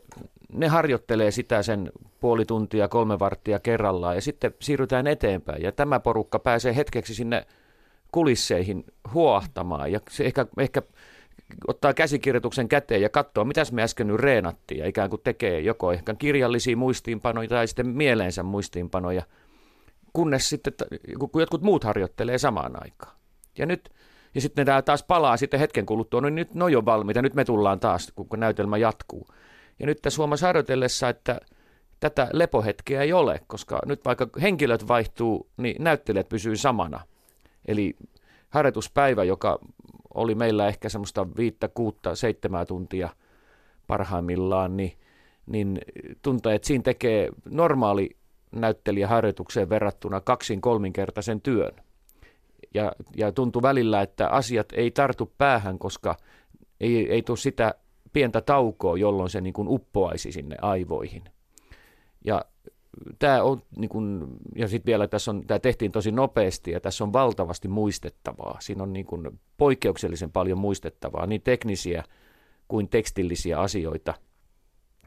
ne 0.52 0.68
harjoittelee 0.68 1.30
sitä 1.30 1.62
sen 1.62 1.92
puoli 2.20 2.44
tuntia, 2.44 2.88
kolme 2.88 3.18
varttia 3.18 3.58
kerrallaan 3.58 4.14
ja 4.14 4.20
sitten 4.20 4.54
siirrytään 4.61 5.06
eteenpäin. 5.06 5.62
Ja 5.62 5.73
tämä 5.73 6.00
porukka 6.00 6.38
pääsee 6.38 6.76
hetkeksi 6.76 7.14
sinne 7.14 7.46
kulisseihin 8.12 8.84
huohtamaan 9.14 9.92
ja 9.92 10.00
se 10.11 10.25
ehkä, 10.25 10.46
ehkä 10.58 10.82
ottaa 11.68 11.94
käsikirjoituksen 11.94 12.68
käteen 12.68 13.02
ja 13.02 13.08
katsoo, 13.08 13.44
mitäs 13.44 13.73
me 13.73 13.82
äsken 13.82 14.06
nyt 14.06 14.20
reenattiin 14.20 14.80
ja 14.80 14.87
ikään 14.87 15.11
kuin 15.11 15.23
tekee 15.25 15.61
joko 15.61 15.92
ehkä 15.92 16.14
kirjallisia 16.14 16.76
muistiinpanoja 16.76 17.49
tai 17.49 17.68
sitten 17.68 17.87
mieleensä 17.87 18.42
muistiinpanoja– 18.42 19.23
kunnes 20.14 20.49
sitten 20.49 20.73
kun 21.18 21.40
jotkut 21.40 21.62
muut 21.62 21.85
harjoittelee 21.85 22.38
samaan 22.38 22.83
aikaan. 22.83 23.16
Ja 23.59 23.66
nyt 23.66 23.90
ja 24.35 24.40
sitten 24.40 24.66
tämä 24.66 24.83
taas 24.83 25.02
palaa 25.02 25.37
sitten 25.37 25.61
hetken 25.61 25.87
kuluttua, 25.87 26.21
no 26.21 26.28
nyt 26.28 26.54
ne 26.54 26.64
on 26.64 26.73
jo 26.73 26.85
valmiita, 26.85 27.23
nyt 27.23 27.35
me 27.35 27.44
tullaan 27.44 27.80
taas, 27.80 28.12
kun 28.28 28.40
näytelmä 28.40 28.76
jatkuu. 28.76 29.26
Ja 29.78 29.87
nyt 29.87 30.02
tässä 30.02 30.18
huomasi 30.18 30.44
harjoitellessa, 30.44 31.09
että 31.09 31.40
tätä 32.00 32.28
lepohetkeä 32.33 33.02
ei 33.02 33.12
ole, 33.12 33.40
koska 33.47 33.80
nyt 33.87 34.04
vaikka 34.04 34.28
henkilöt 34.42 34.88
vaihtuu, 34.88 35.49
niin 35.56 35.85
näyttelijät 35.85 36.28
pysyy 36.28 36.56
samana. 36.56 37.00
Eli 37.68 37.97
harjoituspäivä, 38.49 39.25
joka 39.25 39.59
oli 40.14 40.35
meillä 40.35 40.68
ehkä 40.68 40.88
semmoista 40.88 41.26
viittä, 41.37 41.68
kuutta, 41.68 42.14
seitsemää 42.14 42.66
tuntia 42.66 43.09
parhaimmillaan, 43.87 44.76
niin, 44.76 44.92
niin 45.47 45.80
tuntuu, 46.23 46.52
että 46.52 46.66
siinä 46.66 46.83
tekee 46.83 47.28
normaali 47.50 48.16
näyttelijäharjoitukseen 48.54 49.68
verrattuna 49.68 50.20
kaksin 50.20 50.61
kolminkertaisen 50.61 51.40
työn. 51.40 51.73
Ja, 52.75 52.92
ja 53.16 53.32
tuntui 53.32 53.62
välillä, 53.62 54.02
että 54.02 54.28
asiat 54.28 54.66
ei 54.73 54.90
tartu 54.90 55.32
päähän, 55.38 55.78
koska 55.78 56.16
ei, 56.80 57.12
ei 57.12 57.23
tule 57.23 57.37
sitä 57.37 57.75
pientä 58.12 58.40
taukoa, 58.40 58.99
jolloin 58.99 59.30
se 59.30 59.40
niin 59.40 59.52
kuin 59.52 59.68
uppoaisi 59.68 60.32
sinne 60.32 60.56
aivoihin. 60.62 61.25
Ja 62.25 62.44
tämä 63.18 63.42
on, 63.42 63.62
niin 63.76 63.88
kuin, 63.88 64.26
ja 64.56 64.68
sitten 64.68 64.90
vielä 64.90 65.08
tässä 65.08 65.30
on, 65.30 65.46
tämä 65.46 65.58
tehtiin 65.58 65.92
tosi 65.92 66.12
nopeasti 66.12 66.70
ja 66.70 66.80
tässä 66.80 67.04
on 67.04 67.12
valtavasti 67.12 67.68
muistettavaa. 67.68 68.56
Siinä 68.61 68.82
on 68.82 68.92
niin 68.92 69.06
kuin 69.06 69.40
poikkeuksellisen 69.56 70.32
paljon 70.32 70.58
muistettavaa, 70.58 71.26
niin 71.26 71.42
teknisiä 71.42 72.04
kuin 72.68 72.88
tekstillisiä 72.88 73.61
asioita– 73.61 74.14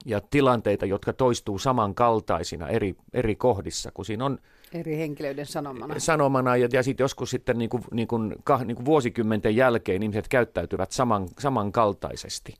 ja 0.06 0.22
tilanteita, 0.22 0.86
jotka 0.86 1.14
toistuu 1.14 1.60
samankaltaisina 1.60 2.68
eri, 2.68 2.96
eri 3.14 3.36
kohdissa, 3.36 3.92
kun 3.94 4.06
siinä 4.06 4.26
on 4.26 4.40
Eri 4.74 4.98
henkilöiden 4.98 5.46
sanomana. 5.46 6.00
Sanomana 6.00 6.58
ja, 6.58 6.70
ja 6.74 6.84
sitten 6.84 7.04
joskus 7.04 7.30
sitten 7.30 7.58
niin 7.58 7.70
kuin, 7.70 7.84
niin 7.92 8.08
kuin, 8.08 8.36
kah, 8.44 8.66
niin 8.66 8.76
kuin 8.76 8.86
vuosikymmenten 8.86 9.56
jälkeen 9.56 10.04
ihmiset 10.04 10.28
käyttäytyvät 10.28 10.92
saman, 10.92 11.28
samankaltaisesti. 11.40 12.54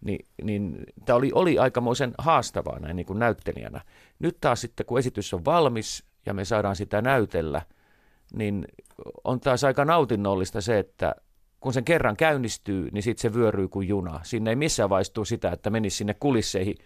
Ni, 0.00 0.18
niin 0.42 0.86
tämä 1.04 1.16
oli, 1.16 1.30
oli 1.34 1.58
aikamoisen 1.58 2.14
haastavaa 2.18 2.78
näin 2.78 2.96
niin 2.96 3.06
kuin 3.06 3.18
näyttelijänä. 3.18 3.80
Nyt 4.18 4.36
taas 4.40 4.60
sitten, 4.60 4.86
kun 4.86 4.98
esitys 4.98 5.34
on 5.34 5.44
valmis 5.44 6.04
ja 6.26 6.34
me 6.34 6.44
saadaan 6.44 6.76
sitä 6.76 7.02
näytellä, 7.02 7.62
niin 8.34 8.66
on 9.24 9.40
taas 9.40 9.64
aika 9.64 9.84
nautinnollista 9.84 10.60
se, 10.60 10.78
että 10.78 11.14
kun 11.60 11.72
sen 11.72 11.84
kerran 11.84 12.16
käynnistyy, 12.16 12.88
niin 12.92 13.02
sitten 13.02 13.22
se 13.22 13.38
vyöryy 13.38 13.68
kuin 13.68 13.88
juna. 13.88 14.20
Sinne 14.22 14.50
ei 14.50 14.56
missään 14.56 14.90
vaiheessa 14.90 15.24
sitä, 15.24 15.50
että 15.50 15.70
menisi 15.70 15.96
sinne 15.96 16.14
kulisseihin 16.14 16.76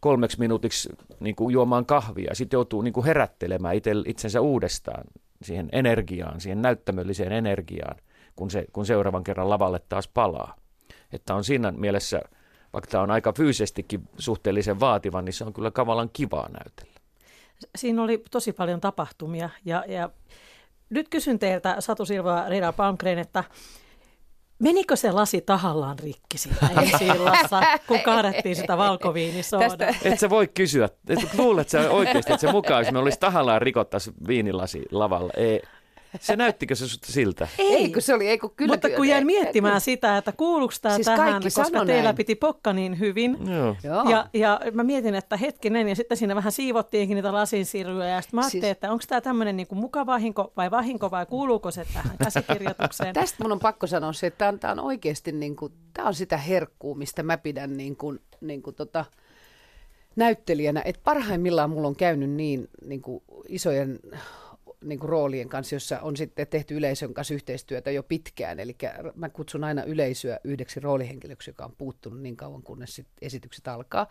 kolmeksi 0.00 0.38
minuutiksi 0.38 0.88
niin 1.20 1.36
kuin 1.36 1.52
juomaan 1.52 1.86
kahvia. 1.86 2.34
Sitten 2.34 2.56
joutuu 2.56 2.82
niin 2.82 2.92
kuin 2.92 3.06
herättelemään 3.06 3.74
itse, 3.74 3.90
itsensä 4.06 4.40
uudestaan 4.40 5.04
siihen 5.42 5.68
energiaan, 5.72 6.40
siihen 6.40 6.62
näyttämölliseen 6.62 7.32
energiaan, 7.32 7.96
kun, 8.36 8.50
se, 8.50 8.66
kun 8.72 8.86
seuraavan 8.86 9.24
kerran 9.24 9.50
lavalle 9.50 9.80
taas 9.88 10.08
palaa. 10.08 10.56
Että 11.12 11.34
on 11.34 11.44
siinä 11.44 11.72
mielessä, 11.72 12.20
vaikka 12.72 12.90
tämä 12.90 13.02
on 13.02 13.10
aika 13.10 13.32
fyysisestikin 13.32 14.08
suhteellisen 14.18 14.80
vaativa, 14.80 15.22
niin 15.22 15.32
se 15.32 15.44
on 15.44 15.52
kyllä 15.52 15.70
kavallan 15.70 16.10
kivaa 16.12 16.48
näytellä. 16.48 17.00
Siinä 17.76 18.02
oli 18.02 18.22
tosi 18.30 18.52
paljon 18.52 18.80
tapahtumia 18.80 19.50
ja, 19.64 19.84
ja 19.88 20.10
nyt 20.90 21.08
kysyn 21.08 21.38
teiltä 21.38 21.76
Satu 21.78 22.04
Silva 22.04 22.36
ja 22.60 22.72
Palmgren, 22.72 23.18
että 23.18 23.44
Menikö 24.60 24.96
se 24.96 25.12
lasi 25.12 25.40
tahallaan 25.40 25.98
rikki 25.98 26.38
siinä 26.38 26.56
kun 27.86 28.00
kaadettiin 28.00 28.56
sitä 28.56 28.78
valkoviinisoodaa? 28.78 29.68
Tästä... 29.68 29.94
Et 30.04 30.18
sä 30.18 30.30
voi 30.30 30.48
kysyä. 30.48 30.88
Et 31.08 31.34
luulet 31.38 31.68
sä 31.68 31.90
oikeasti, 31.90 32.32
että 32.32 32.46
se 32.46 32.52
mukaan, 32.52 32.84
jos 32.84 32.92
me 32.92 32.98
olisi 32.98 33.20
tahallaan 33.20 33.62
rikottaisi 33.62 34.12
viinilasi 34.28 34.82
lavalla. 34.90 35.32
Ei. 35.36 35.62
Se 36.20 36.36
näyttikö 36.36 36.74
se 36.74 36.88
susta 36.88 37.12
siltä? 37.12 37.48
Ei, 37.58 37.92
kun 37.92 38.02
se 38.02 38.14
oli, 38.14 38.28
ei 38.28 38.38
kun 38.38 38.52
kyllä. 38.56 38.72
Mutta 38.72 38.90
kun 38.90 39.08
jäin 39.08 39.26
miettimään 39.26 39.74
ei, 39.74 39.80
sitä, 39.80 40.16
että 40.16 40.32
kuuluuko 40.32 40.74
tämä 40.82 40.94
siis 40.94 41.04
tähän, 41.04 41.42
koska 41.42 41.84
teillä 41.86 42.02
näin. 42.02 42.16
piti 42.16 42.34
pokka 42.34 42.72
niin 42.72 42.98
hyvin. 42.98 43.38
Joo. 43.84 44.10
Ja, 44.10 44.26
ja 44.32 44.60
mä 44.72 44.84
mietin, 44.84 45.14
että 45.14 45.36
hetkinen, 45.36 45.88
ja 45.88 45.96
sitten 45.96 46.16
siinä 46.16 46.34
vähän 46.34 46.52
siivottiinkin 46.52 47.14
niitä 47.14 47.32
lasinsiruja, 47.32 48.08
ja 48.08 48.20
sitten 48.20 48.38
mä 48.38 48.40
ajattelin, 48.40 48.62
siis... 48.62 48.72
että 48.72 48.92
onko 48.92 49.04
tämä 49.08 49.20
tämmöinen 49.20 49.56
niin 49.56 49.66
mukava 49.70 50.06
vahinko 50.06 50.52
vai 50.56 50.70
vahinko, 50.70 51.10
vai 51.10 51.26
kuuluuko 51.26 51.70
se 51.70 51.86
tähän 51.94 52.18
käsikirjoitukseen? 52.24 53.14
Tästä 53.20 53.42
mun 53.42 53.52
on 53.52 53.60
pakko 53.60 53.86
sanoa 53.86 54.12
se, 54.12 54.26
että 54.26 54.54
tämä 54.60 54.72
on, 54.72 54.80
oikeasti, 54.80 55.32
niin 55.32 55.56
kuin, 55.56 55.72
tämä 55.94 56.08
on 56.08 56.14
sitä 56.14 56.36
herkkuu, 56.36 56.94
mistä 56.94 57.22
mä 57.22 57.38
pidän 57.38 57.76
niin 57.76 57.96
kuin, 57.96 58.20
niin 58.40 58.62
kuin 58.62 58.76
tota, 58.76 59.04
näyttelijänä, 60.16 60.82
että 60.84 61.00
parhaimmillaan 61.04 61.70
mulla 61.70 61.88
on 61.88 61.96
käynyt 61.96 62.30
niin, 62.30 62.68
niin 62.84 63.02
kuin 63.02 63.22
isojen 63.48 63.98
niin 64.84 64.98
kuin 64.98 65.08
roolien 65.08 65.48
kanssa, 65.48 65.74
jossa 65.74 66.00
on 66.00 66.16
sitten 66.16 66.46
tehty 66.46 66.76
yleisön 66.76 67.14
kanssa 67.14 67.34
yhteistyötä 67.34 67.90
jo 67.90 68.02
pitkään. 68.02 68.60
Eli 68.60 68.76
mä 69.14 69.28
kutsun 69.28 69.64
aina 69.64 69.84
yleisöä 69.84 70.40
yhdeksi 70.44 70.80
roolihenkilöksi, 70.80 71.50
joka 71.50 71.64
on 71.64 71.76
puuttunut 71.78 72.20
niin 72.20 72.36
kauan, 72.36 72.62
kunnes 72.62 72.94
sit 72.94 73.06
esitykset 73.22 73.68
alkaa. 73.68 74.06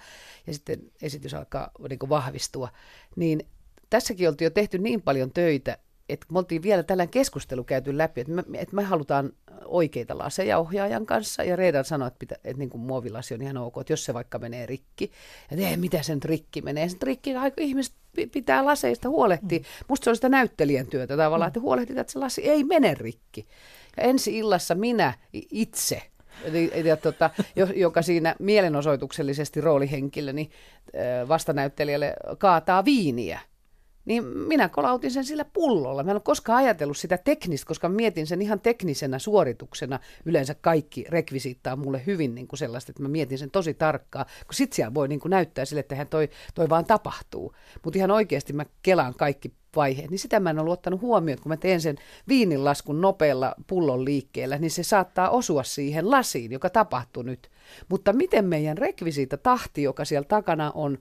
Ja 0.47 0.53
sitten 0.53 0.79
esitys 1.01 1.33
alkaa 1.33 1.71
niin 1.89 1.99
kuin 1.99 2.09
vahvistua. 2.09 2.69
Niin 3.15 3.47
tässäkin 3.89 4.29
oltiin 4.29 4.45
jo 4.45 4.49
tehty 4.49 4.77
niin 4.77 5.01
paljon 5.01 5.31
töitä, 5.31 5.77
että 6.09 6.27
me 6.31 6.39
oltiin 6.39 6.63
vielä 6.63 6.83
tällainen 6.83 7.11
keskustelu 7.11 7.63
käyty 7.63 7.97
läpi, 7.97 8.21
että 8.21 8.33
me, 8.33 8.43
että 8.53 8.75
me 8.75 8.83
halutaan 8.83 9.31
oikeita 9.65 10.17
laseja 10.17 10.57
ohjaajan 10.57 11.05
kanssa, 11.05 11.43
ja 11.43 11.55
Reedan 11.55 11.85
sanoi, 11.85 12.07
että, 12.07 12.19
pitä, 12.19 12.35
että 12.35 12.57
niin 12.57 12.69
kuin 12.69 12.81
muovilasi 12.81 13.33
on 13.33 13.41
ihan 13.41 13.57
ok, 13.57 13.77
että 13.81 13.93
jos 13.93 14.05
se 14.05 14.13
vaikka 14.13 14.39
menee 14.39 14.65
rikki, 14.65 15.11
että 15.51 15.67
ei, 15.67 15.77
mitä 15.77 16.03
sen 16.03 16.23
rikki 16.23 16.61
menee, 16.61 16.89
sen 16.89 17.01
rikki, 17.03 17.33
ihmiset 17.57 17.93
pitää 18.31 18.65
laseista 18.65 19.09
huolehtia. 19.09 19.59
Mm. 19.59 19.65
Musta 19.87 20.03
se 20.03 20.09
on 20.09 20.15
sitä 20.15 20.29
näyttelijän 20.29 20.87
työtä 20.87 21.17
tavallaan, 21.17 21.47
mm. 21.47 21.49
että 21.49 21.59
huolehtii, 21.59 21.99
että 21.99 22.13
se 22.13 22.19
lasi 22.19 22.49
ei 22.49 22.63
mene 22.63 22.93
rikki. 22.93 23.47
Ja 23.97 24.03
ensi 24.03 24.37
illassa 24.37 24.75
minä 24.75 25.13
itse 25.33 26.01
ja, 26.85 26.97
tota, 26.97 27.29
joka 27.75 28.01
siinä 28.01 28.35
mielenosoituksellisesti 28.39 29.61
roolihenkilöni 29.61 30.49
vastanäyttelijälle 31.27 32.13
kaataa 32.37 32.85
viiniä 32.85 33.39
niin 34.09 34.25
minä 34.25 34.69
kolautin 34.69 35.11
sen 35.11 35.25
sillä 35.25 35.45
pullolla. 35.45 36.03
Mä 36.03 36.11
en 36.11 36.15
ole 36.15 36.21
koskaan 36.21 36.57
ajatellut 36.57 36.97
sitä 36.97 37.17
teknistä, 37.17 37.67
koska 37.67 37.89
mietin 37.89 38.27
sen 38.27 38.41
ihan 38.41 38.59
teknisenä 38.59 39.19
suorituksena. 39.19 39.99
Yleensä 40.25 40.55
kaikki 40.61 41.05
rekvisiittaa 41.09 41.75
mulle 41.75 42.01
hyvin 42.05 42.35
niin 42.35 42.47
kuin 42.47 42.57
sellaista, 42.57 42.91
että 42.91 43.03
mä 43.03 43.09
mietin 43.09 43.37
sen 43.37 43.51
tosi 43.51 43.73
tarkkaan, 43.73 44.25
kun 44.45 44.53
sit 44.53 44.73
siellä 44.73 44.93
voi 44.93 45.07
niin 45.07 45.19
kuin 45.19 45.29
näyttää 45.29 45.65
sille, 45.65 45.79
että 45.79 46.05
toi, 46.05 46.29
toi 46.55 46.69
vaan 46.69 46.85
tapahtuu. 46.85 47.53
Mutta 47.83 47.97
ihan 47.97 48.11
oikeasti 48.11 48.53
mä 48.53 48.65
kelaan 48.81 49.13
kaikki 49.13 49.53
vaiheet, 49.75 50.09
niin 50.09 50.19
sitä 50.19 50.39
mä 50.39 50.49
en 50.49 50.59
ole 50.59 50.71
ottanut 50.71 51.01
huomioon, 51.01 51.41
kun 51.41 51.49
mä 51.49 51.57
teen 51.57 51.81
sen 51.81 51.95
viininlaskun 52.27 53.01
nopealla 53.01 53.55
pullon 53.67 54.05
liikkeellä, 54.05 54.57
niin 54.57 54.71
se 54.71 54.83
saattaa 54.83 55.29
osua 55.29 55.63
siihen 55.63 56.11
lasiin, 56.11 56.51
joka 56.51 56.69
tapahtuu 56.69 57.23
nyt. 57.23 57.49
Mutta 57.89 58.13
miten 58.13 58.45
meidän 58.45 58.77
rekvisiita 58.77 59.37
tahti, 59.37 59.83
joka 59.83 60.05
siellä 60.05 60.27
takana 60.27 60.71
on, 60.71 60.97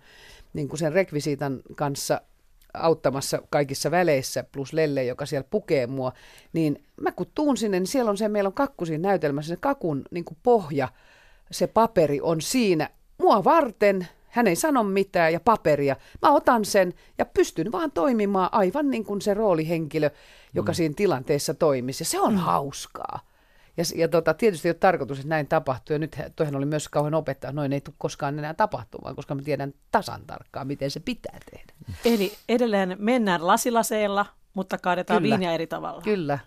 niin 0.53 0.69
kuin 0.69 0.79
sen 0.79 0.93
rekvisiitan 0.93 1.61
kanssa 1.77 2.21
auttamassa 2.79 3.43
kaikissa 3.51 3.91
väleissä, 3.91 4.45
plus 4.53 4.73
Lelle, 4.73 5.05
joka 5.05 5.27
siellä 5.27 5.49
pukee 5.51 5.87
mua, 5.87 6.13
niin 6.53 6.85
mä 7.01 7.13
kun 7.13 7.27
tuun 7.35 7.57
sinne, 7.57 7.81
niin 7.81 7.87
siellä 7.87 8.11
on 8.11 8.17
se, 8.17 8.29
meillä 8.29 8.49
on 8.49 8.53
kakku 8.55 8.87
siinä 8.87 9.09
näytelmässä, 9.09 9.49
se 9.49 9.57
kakun 9.61 10.05
niin 10.11 10.25
kuin 10.25 10.39
pohja, 10.43 10.89
se 11.51 11.67
paperi 11.67 12.21
on 12.21 12.41
siinä 12.41 12.91
mua 13.19 13.45
varten, 13.45 14.09
hän 14.29 14.47
ei 14.47 14.57
sano 14.57 14.83
mitään 14.83 15.33
ja 15.33 15.41
paperia. 15.41 15.97
Mä 16.23 16.31
otan 16.31 16.65
sen 16.65 16.95
ja 17.19 17.25
pystyn 17.25 17.73
vaan 17.73 17.91
toimimaan 17.91 18.49
aivan 18.53 18.91
niin 18.91 19.05
kuin 19.05 19.21
se 19.21 19.35
roolihenkilö, 19.35 20.11
joka 20.55 20.73
mm. 20.73 20.75
siinä 20.75 20.95
tilanteessa 20.97 21.55
toimisi. 21.55 22.03
Ja 22.03 22.07
se 22.07 22.21
on 22.21 22.33
mm. 22.33 22.39
hauskaa. 22.39 23.28
Ja, 23.79 23.85
ja 23.95 24.09
tota, 24.09 24.35
tietysti 24.35 24.69
ei 24.69 24.71
ole 24.71 24.79
tarkoitus, 24.81 25.19
että 25.19 25.29
näin 25.29 25.49
tapahtuu. 25.49 25.95
Ja 25.95 25.99
nyt 25.99 26.17
toihan 26.37 26.57
oli 26.57 26.67
myös 26.67 26.89
kauhean 26.89 27.15
opettaa, 27.15 27.53
noin 27.53 27.73
ei 27.73 27.81
tule 27.81 27.95
koskaan 27.99 28.39
enää 28.39 28.55
tapahtumaan, 28.55 29.17
koska 29.17 29.35
mä 29.35 29.43
tiedän 29.43 29.75
tasan 29.91 30.21
tarkkaan, 30.27 30.67
miten 30.67 30.91
se 30.91 31.01
pitää 31.01 31.39
tehdä. 31.51 31.73
Eli 32.05 32.33
edelleen 32.49 32.97
mennään 32.99 33.47
lasilaseilla, 33.47 34.27
mutta 34.55 34.79
kaadetaan 34.79 35.23
Kyllä. 35.23 35.33
viiniä 35.33 35.53
eri 35.53 35.67
tavalla. 35.67 36.03
Kyllä. 36.03 36.39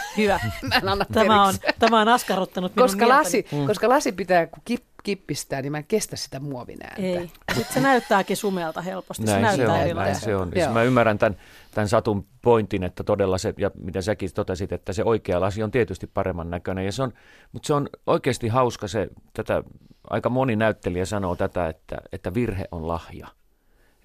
Hyvä. 0.16 0.40
Mä 0.62 0.74
en 0.74 0.88
anna 0.88 1.04
tämä, 1.12 1.44
on, 1.44 1.54
tämä 1.78 2.00
on 2.00 2.08
askarruttanut 2.08 2.76
minun 2.76 2.88
koska 2.88 3.08
lasi, 3.08 3.46
mm. 3.52 3.66
koska 3.66 3.88
lasi 3.88 4.12
pitää, 4.12 4.46
kun 4.46 4.62
kip, 4.64 4.84
kippistää, 5.02 5.62
niin 5.62 5.72
mä 5.72 5.78
en 5.78 5.84
kestä 5.84 6.16
sitä 6.16 6.40
muovinääntä. 6.40 7.02
Ei. 7.02 7.30
Sitten 7.54 7.74
se 7.74 7.80
näyttääkin 7.80 8.36
sumelta 8.36 8.80
helposti. 8.80 9.24
Näin 9.24 9.36
se, 9.36 9.42
näyttää 9.42 9.84
se 9.84 9.90
on, 9.90 9.96
näin 9.96 10.14
se 10.14 10.36
on. 10.36 10.50
Siis 10.52 10.68
mä 10.70 10.82
ymmärrän 10.82 11.18
tämän, 11.18 11.38
tämän 11.74 11.88
Satun 11.88 12.26
pointin, 12.42 12.84
että 12.84 13.04
todella 13.04 13.38
se, 13.38 13.54
ja 13.58 13.70
mitä 13.78 14.02
säkin 14.02 14.34
totesit, 14.34 14.72
että 14.72 14.92
se 14.92 15.04
oikea 15.04 15.40
lasi 15.40 15.62
on 15.62 15.70
tietysti 15.70 16.06
paremman 16.06 16.50
näköinen. 16.50 16.84
Ja 16.84 16.92
se 16.92 17.02
on, 17.02 17.12
mutta 17.52 17.66
se 17.66 17.74
on 17.74 17.88
oikeasti 18.06 18.48
hauska 18.48 18.88
se, 18.88 19.08
tätä, 19.32 19.62
aika 20.10 20.28
moni 20.28 20.56
näyttelijä 20.56 21.04
sanoo 21.04 21.36
tätä, 21.36 21.68
että, 21.68 21.96
että 22.12 22.34
virhe 22.34 22.64
on 22.70 22.88
lahja. 22.88 23.28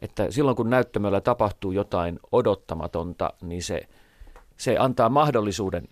Että 0.02 0.32
silloin 0.32 0.58
kun 0.58 0.70
näyttämöllä 0.70 1.22
tapahtuu 1.22 1.72
jotain 1.72 2.20
odottamatonta, 2.32 3.34
niin 3.42 3.64
se, 3.64 3.88
se 4.58 4.78
antaa 4.78 5.10
mahdollisuuden 5.10 5.88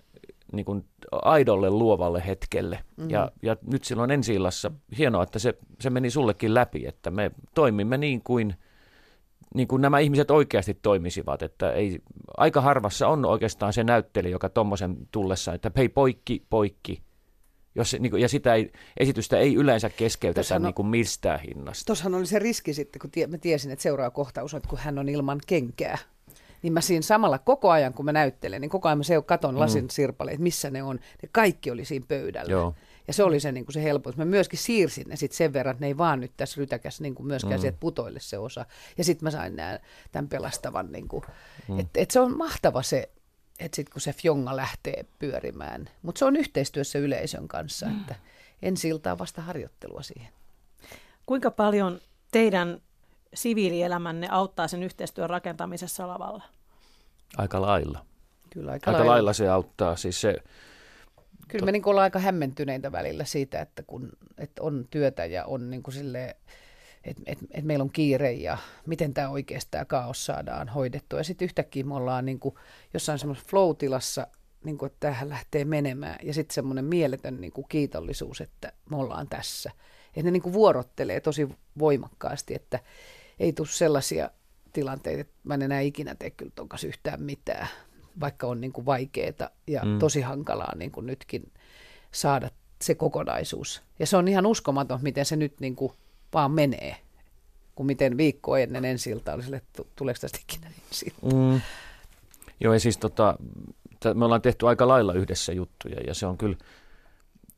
niin 0.54 0.66
kuin 0.66 0.86
aidolle 1.12 1.70
luovalle 1.70 2.24
hetkelle. 2.26 2.80
Mm-hmm. 2.98 3.10
Ja, 3.10 3.32
ja 3.42 3.58
nyt 3.68 3.84
silloin 3.84 4.12
ensi 4.12 4.34
illassa, 4.34 4.72
hienoa, 4.98 5.24
että 5.24 5.40
se, 5.40 5.58
se 5.80 5.90
meni 5.90 6.10
sullekin 6.10 6.54
läpi, 6.54 6.88
että 6.88 7.12
me 7.12 7.32
toimimme 7.54 7.98
niin 7.98 8.22
kuin, 8.22 8.56
niin 9.56 9.68
kuin 9.68 9.82
nämä 9.82 10.00
ihmiset 10.00 10.32
oikeasti 10.32 10.74
toimisivat. 10.82 11.42
Että 11.42 11.72
ei, 11.72 12.00
aika 12.38 12.62
harvassa 12.62 13.08
on 13.08 13.26
oikeastaan 13.26 13.74
se 13.74 13.84
näyttely, 13.84 14.30
joka 14.30 14.50
tuommoisen 14.50 14.98
tullessa, 15.12 15.54
että 15.54 15.72
hei 15.78 15.90
poikki, 15.90 16.46
poikki. 16.50 17.02
Jos, 17.76 17.96
niin 18.00 18.10
kuin, 18.10 18.22
ja 18.22 18.30
sitä 18.30 18.54
ei, 18.54 18.72
esitystä 18.98 19.38
ei 19.38 19.56
yleensä 19.56 19.90
keskeytetä 19.90 20.60
niin 20.60 20.74
kuin 20.74 20.88
mistään 20.88 21.40
hinnasta. 21.40 21.86
Tuossahan 21.86 22.16
oli 22.16 22.26
se 22.26 22.40
riski 22.40 22.74
sitten, 22.74 23.00
kun 23.00 23.12
tie, 23.12 23.28
mä 23.28 23.38
tiesin, 23.38 23.72
että 23.72 23.84
seuraava 23.84 24.12
kohtaus 24.12 24.54
on, 24.54 24.58
että 24.58 24.70
kun 24.70 24.80
hän 24.80 25.00
on 25.00 25.10
ilman 25.10 25.40
kenkää 25.48 25.98
niin 26.62 26.74
mä 26.74 26.82
siinä 26.82 27.02
samalla 27.02 27.40
koko 27.40 27.70
ajan, 27.70 27.94
kun 27.94 28.06
mä 28.06 28.12
näyttelen, 28.12 28.62
niin 28.62 28.70
koko 28.70 28.88
ajan 28.88 28.98
mä 28.98 29.04
se 29.04 29.22
katon 29.26 29.54
mm. 29.54 29.60
lasin 29.60 29.84
mm. 29.84 29.90
sirpaleet, 29.90 30.40
missä 30.40 30.70
ne 30.70 30.84
on. 30.84 30.96
Ne 30.96 31.30
kaikki 31.32 31.72
oli 31.72 31.86
siinä 31.86 32.06
pöydällä. 32.08 32.52
Joo. 32.52 32.76
Ja 33.08 33.14
se 33.14 33.24
oli 33.24 33.40
se, 33.40 33.52
niin 33.52 33.66
kuin 33.66 33.74
se 33.74 33.84
helpous. 33.84 34.18
Mä 34.18 34.26
myöskin 34.26 34.60
siirsin 34.60 35.10
ne 35.10 35.16
sitten 35.16 35.38
sen 35.38 35.54
verran, 35.54 35.72
että 35.72 35.84
ne 35.84 35.88
ei 35.88 35.98
vaan 35.98 36.20
nyt 36.20 36.32
tässä 36.38 36.60
rytäkässä 36.60 37.04
niin 37.04 37.16
kuin 37.16 37.28
myöskään 37.28 37.56
mm. 37.56 37.62
sieltä 37.62 37.78
putoille 37.80 38.20
se 38.20 38.38
osa. 38.38 38.66
Ja 38.98 39.04
sitten 39.04 39.26
mä 39.26 39.32
sain 39.32 39.56
nää, 39.56 39.80
tämän 40.12 40.30
pelastavan. 40.30 40.92
Niin 40.92 41.08
kuin, 41.08 41.24
mm. 41.68 41.80
että 41.80 42.00
et 42.00 42.12
se 42.12 42.20
on 42.20 42.38
mahtava 42.38 42.84
se, 42.84 43.10
että 43.60 43.76
sitten 43.76 43.94
kun 43.94 44.02
se 44.02 44.14
fjonga 44.14 44.56
lähtee 44.56 45.06
pyörimään. 45.20 45.90
Mutta 46.02 46.20
se 46.20 46.26
on 46.26 46.36
yhteistyössä 46.36 47.00
yleisön 47.00 47.48
kanssa, 47.48 47.86
mm. 47.86 48.00
että 48.00 48.16
en 48.62 48.78
siltaa 48.78 49.18
vasta 49.18 49.42
harjoittelua 49.42 50.02
siihen. 50.02 50.34
Kuinka 51.26 51.52
paljon 51.52 52.00
teidän 52.32 52.82
siviilielämänne 53.36 54.28
auttaa 54.32 54.68
sen 54.68 54.84
yhteistyön 54.84 55.30
rakentamisessa 55.30 56.08
lavalla? 56.08 56.44
Aika 57.38 57.62
lailla. 57.62 58.06
Kyllä 58.50 58.72
aika, 58.72 58.92
aika 58.92 58.98
lailla. 58.98 59.12
lailla 59.14 59.34
se 59.34 59.50
auttaa. 59.50 59.96
Siis 59.96 60.22
se, 60.22 60.36
Kyllä 61.48 61.62
to... 61.62 61.66
me 61.66 61.72
niin 61.72 61.88
ollaan 61.88 62.04
aika 62.04 62.20
hämmentyneitä 62.20 62.92
välillä 62.92 63.26
siitä, 63.26 63.62
että 63.62 63.84
kun 63.84 64.10
että 64.38 64.64
on 64.64 64.88
työtä 64.90 65.26
ja 65.26 65.46
on 65.46 65.70
niin 65.70 65.84
kuin 65.84 65.94
silleen, 65.94 66.36
että 67.04 67.24
et, 67.26 67.40
et 67.52 67.66
meillä 67.66 67.84
on 67.84 67.92
kiire 67.92 68.32
ja 68.32 68.58
miten 68.86 69.14
tämä 69.14 69.30
oikeasti 69.30 69.72
tämä 69.72 69.86
kaos 69.86 70.26
saadaan 70.26 70.70
hoidettua. 70.70 71.20
Ja 71.20 71.24
sitten 71.24 71.46
yhtäkkiä 71.46 71.84
me 71.84 71.96
ollaan 71.96 72.26
niin 72.26 72.40
kuin 72.40 72.56
jossain 72.94 73.20
semmoisessa 73.20 73.50
flow-tilassa, 73.50 74.28
niin 74.64 74.78
kuin, 74.78 74.88
että 74.88 75.08
tähän 75.08 75.30
lähtee 75.30 75.66
menemään. 75.66 76.20
Ja 76.24 76.34
sitten 76.34 76.54
semmoinen 76.54 76.86
mieletön 76.86 77.42
niin 77.42 77.54
kuin 77.54 77.66
kiitollisuus, 77.70 78.42
että 78.42 78.74
me 78.90 78.98
ollaan 78.98 79.28
tässä. 79.28 79.72
Ja 80.16 80.24
ne 80.24 80.32
niin 80.32 80.42
kuin 80.42 80.54
vuorottelee 80.54 81.20
tosi 81.20 81.50
voimakkaasti, 81.80 82.56
että 82.56 82.80
ei 83.40 83.54
tule 83.54 83.68
sellaisia 83.68 84.30
tilanteita, 84.74 85.22
että 85.22 85.34
mä 85.44 85.54
en 85.54 85.62
enää 85.62 85.80
ikinä 85.80 86.16
tee 86.16 86.30
kyllä 86.30 86.52
ton 86.56 86.70
kanssa 86.70 86.88
yhtään 86.88 87.22
mitään, 87.22 87.68
vaikka 88.20 88.48
on 88.48 88.62
niin 88.62 88.74
kuin 88.74 88.86
vaikeaa 88.86 89.50
ja 89.68 89.82
mm. 89.86 90.00
tosi 90.00 90.22
hankalaa 90.22 90.76
niin 90.76 90.92
kuin 90.92 91.06
nytkin 91.06 91.52
saada 92.12 92.50
se 92.82 92.96
kokonaisuus. 92.96 93.82
Ja 94.00 94.08
se 94.08 94.18
on 94.18 94.28
ihan 94.28 94.46
uskomaton, 94.46 95.00
miten 95.02 95.26
se 95.26 95.36
nyt 95.36 95.60
niin 95.60 95.76
kuin 95.76 95.94
vaan 96.34 96.52
menee, 96.52 96.96
kun 97.76 97.86
miten 97.86 98.18
viikko 98.18 98.58
ennen 98.58 98.86
ensi 98.86 99.14
oli 99.14 99.44
sille, 99.44 99.58
että 99.58 99.84
tuleeko 99.96 100.20
tästä 100.22 100.40
ikinä 100.42 100.68
ensi 100.68 101.14
mm. 101.34 101.62
Joo, 102.60 102.74
ja 102.74 102.80
siis 102.80 102.98
tota, 102.98 103.38
me 104.14 104.26
ollaan 104.26 104.42
tehty 104.42 104.68
aika 104.68 104.88
lailla 104.88 105.14
yhdessä 105.14 105.54
juttuja, 105.54 106.00
ja 106.08 106.14
se 106.14 106.26
on 106.26 106.38
kyllä, 106.38 106.58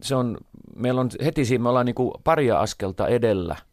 se 0.02 0.16
on, 0.16 0.38
meillä 0.76 1.02
on 1.02 1.10
heti 1.26 1.46
siinä, 1.46 1.64
me 1.64 1.70
ollaan 1.70 1.86
niin 1.86 1.96
kuin 1.96 2.14
paria 2.24 2.60
askelta 2.60 3.08
edellä– 3.08 3.56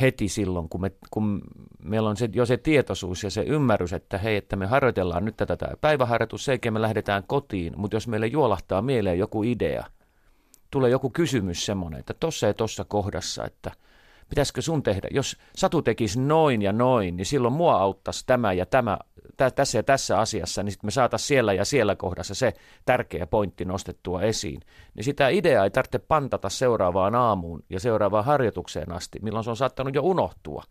heti 0.00 0.28
silloin, 0.28 0.68
kun, 0.68 0.80
me, 0.80 0.92
kun 1.10 1.40
meillä 1.82 2.08
on 2.08 2.16
se, 2.16 2.28
jo 2.32 2.46
se 2.46 2.56
tietoisuus 2.56 3.22
ja 3.22 3.30
se 3.30 3.42
ymmärrys, 3.42 3.92
että 3.92 4.18
hei, 4.18 4.36
että 4.36 4.56
me 4.56 4.66
harjoitellaan 4.66 5.24
nyt 5.24 5.36
tätä 5.36 5.68
päiväharjoitus, 5.80 6.44
se 6.44 6.58
me 6.70 6.82
lähdetään 6.82 7.24
kotiin, 7.26 7.72
mutta 7.76 7.96
jos 7.96 8.08
meille 8.08 8.26
juolahtaa 8.26 8.82
mieleen 8.82 9.18
joku 9.18 9.42
idea, 9.42 9.84
tulee 10.70 10.90
joku 10.90 11.10
kysymys 11.10 11.66
semmoinen, 11.66 12.00
että 12.00 12.14
tossa 12.14 12.46
ja 12.46 12.54
tossa 12.54 12.84
kohdassa, 12.84 13.44
että 13.44 13.70
pitäisikö 14.32 14.62
sun 14.62 14.82
tehdä, 14.82 15.08
jos 15.10 15.36
Satu 15.56 15.82
tekisi 15.82 16.20
noin 16.20 16.62
ja 16.62 16.72
noin, 16.72 17.16
niin 17.16 17.26
silloin 17.26 17.54
mua 17.54 17.76
auttaisi 17.76 18.26
tämä 18.26 18.52
ja 18.52 18.66
tämä 18.66 18.98
tä, 19.36 19.50
tässä 19.50 19.78
ja 19.78 19.82
tässä 19.82 20.18
asiassa, 20.18 20.62
niin 20.62 20.72
sitten 20.72 20.86
me 20.86 20.90
saataisiin 20.90 21.28
siellä 21.28 21.52
ja 21.52 21.64
siellä 21.64 21.96
kohdassa 21.96 22.34
se 22.34 22.52
tärkeä 22.84 23.26
pointti 23.26 23.64
nostettua 23.64 24.22
esiin. 24.22 24.60
Niin 24.94 25.04
sitä 25.04 25.28
ideaa 25.28 25.64
ei 25.64 25.70
tarvitse 25.70 25.98
pantata 25.98 26.48
seuraavaan 26.48 27.14
aamuun 27.14 27.64
ja 27.70 27.80
seuraavaan 27.80 28.24
harjoitukseen 28.24 28.92
asti, 28.92 29.18
milloin 29.22 29.44
se 29.44 29.50
on 29.50 29.56
saattanut 29.56 29.94
jo 29.94 30.02
unohtua. 30.02 30.62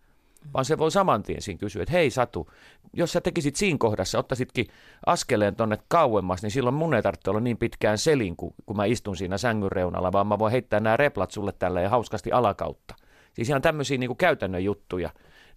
Vaan 0.53 0.65
se 0.65 0.77
voi 0.77 0.91
saman 0.91 1.23
tien 1.23 1.41
siinä 1.41 1.59
kysyä, 1.59 1.83
että 1.83 1.91
hei 1.91 2.09
Satu, 2.09 2.49
jos 2.93 3.11
sä 3.11 3.21
tekisit 3.21 3.55
siinä 3.55 3.77
kohdassa, 3.77 4.19
ottaisitkin 4.19 4.67
askeleen 5.05 5.55
tonne 5.55 5.77
kauemmas, 5.87 6.41
niin 6.41 6.51
silloin 6.51 6.75
mun 6.75 6.93
ei 6.93 7.01
tarvitse 7.01 7.29
olla 7.29 7.39
niin 7.39 7.57
pitkään 7.57 7.97
selin, 7.97 8.35
kun, 8.35 8.53
kun 8.65 8.75
mä 8.75 8.85
istun 8.85 9.17
siinä 9.17 9.37
sängyn 9.37 9.71
reunalla, 9.71 10.11
vaan 10.11 10.27
mä 10.27 10.39
voin 10.39 10.51
heittää 10.51 10.79
nämä 10.79 10.97
replat 10.97 11.31
sulle 11.31 11.51
tällä 11.59 11.81
ja 11.81 11.89
hauskasti 11.89 12.31
alakautta. 12.31 12.95
Siis 13.33 13.49
ihan 13.49 13.61
tämmöisiä 13.61 13.97
niin 13.97 14.17
käytännön 14.17 14.63
juttuja 14.63 15.09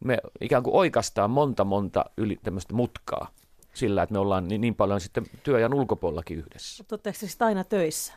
me 0.05 0.19
ikään 0.41 0.63
kuin 0.63 0.75
oikeastaan 0.75 1.31
monta 1.31 1.65
monta 1.65 2.05
yli 2.17 2.39
tämmöistä 2.43 2.75
mutkaa 2.75 3.29
sillä, 3.75 4.03
että 4.03 4.13
me 4.13 4.19
ollaan 4.19 4.49
niin, 4.49 4.61
niin 4.61 4.75
paljon 4.75 5.01
sitten 5.01 5.27
työajan 5.43 5.75
ulkopuolellakin 5.75 6.39
yhdessä. 6.39 6.83
Mutta 6.83 6.95
oletteko 6.95 7.19
sitten 7.27 7.47
aina 7.47 7.65
töissä? 7.65 8.13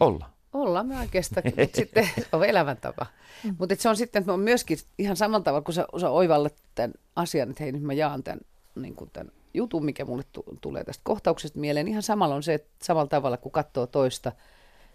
Olla. 0.00 0.30
Ollaan 0.52 0.86
me 0.86 0.98
oikeastaan, 0.98 1.42
mutta 1.58 1.76
sitten 1.76 2.08
on 2.32 2.44
elämäntapa. 2.44 3.06
Mm. 3.44 3.56
Mutta 3.58 3.74
se 3.78 3.88
on 3.88 3.96
sitten, 3.96 4.20
että 4.20 4.32
on 4.32 4.40
myöskin 4.40 4.78
ihan 4.98 5.16
samalla 5.16 5.44
tavalla, 5.44 5.64
kun 5.64 5.74
sä, 5.74 5.86
sä 6.00 6.10
oivallat 6.10 6.54
tämän 6.74 6.92
asian, 7.16 7.50
että 7.50 7.62
hei 7.62 7.72
nyt 7.72 7.82
mä 7.82 7.92
jaan 7.92 8.22
tämän, 8.22 8.40
niin 8.74 8.94
kuin 8.94 9.10
tämän 9.12 9.32
jutun, 9.54 9.84
mikä 9.84 10.04
mulle 10.04 10.22
t- 10.22 10.60
tulee 10.60 10.84
tästä 10.84 11.00
kohtauksesta 11.04 11.58
mieleen. 11.58 11.88
Ihan 11.88 12.02
samalla 12.02 12.34
on 12.34 12.42
se, 12.42 12.54
että 12.54 12.70
samalla 12.82 13.08
tavalla 13.08 13.36
kun 13.36 13.52
katsoo 13.52 13.86
toista, 13.86 14.32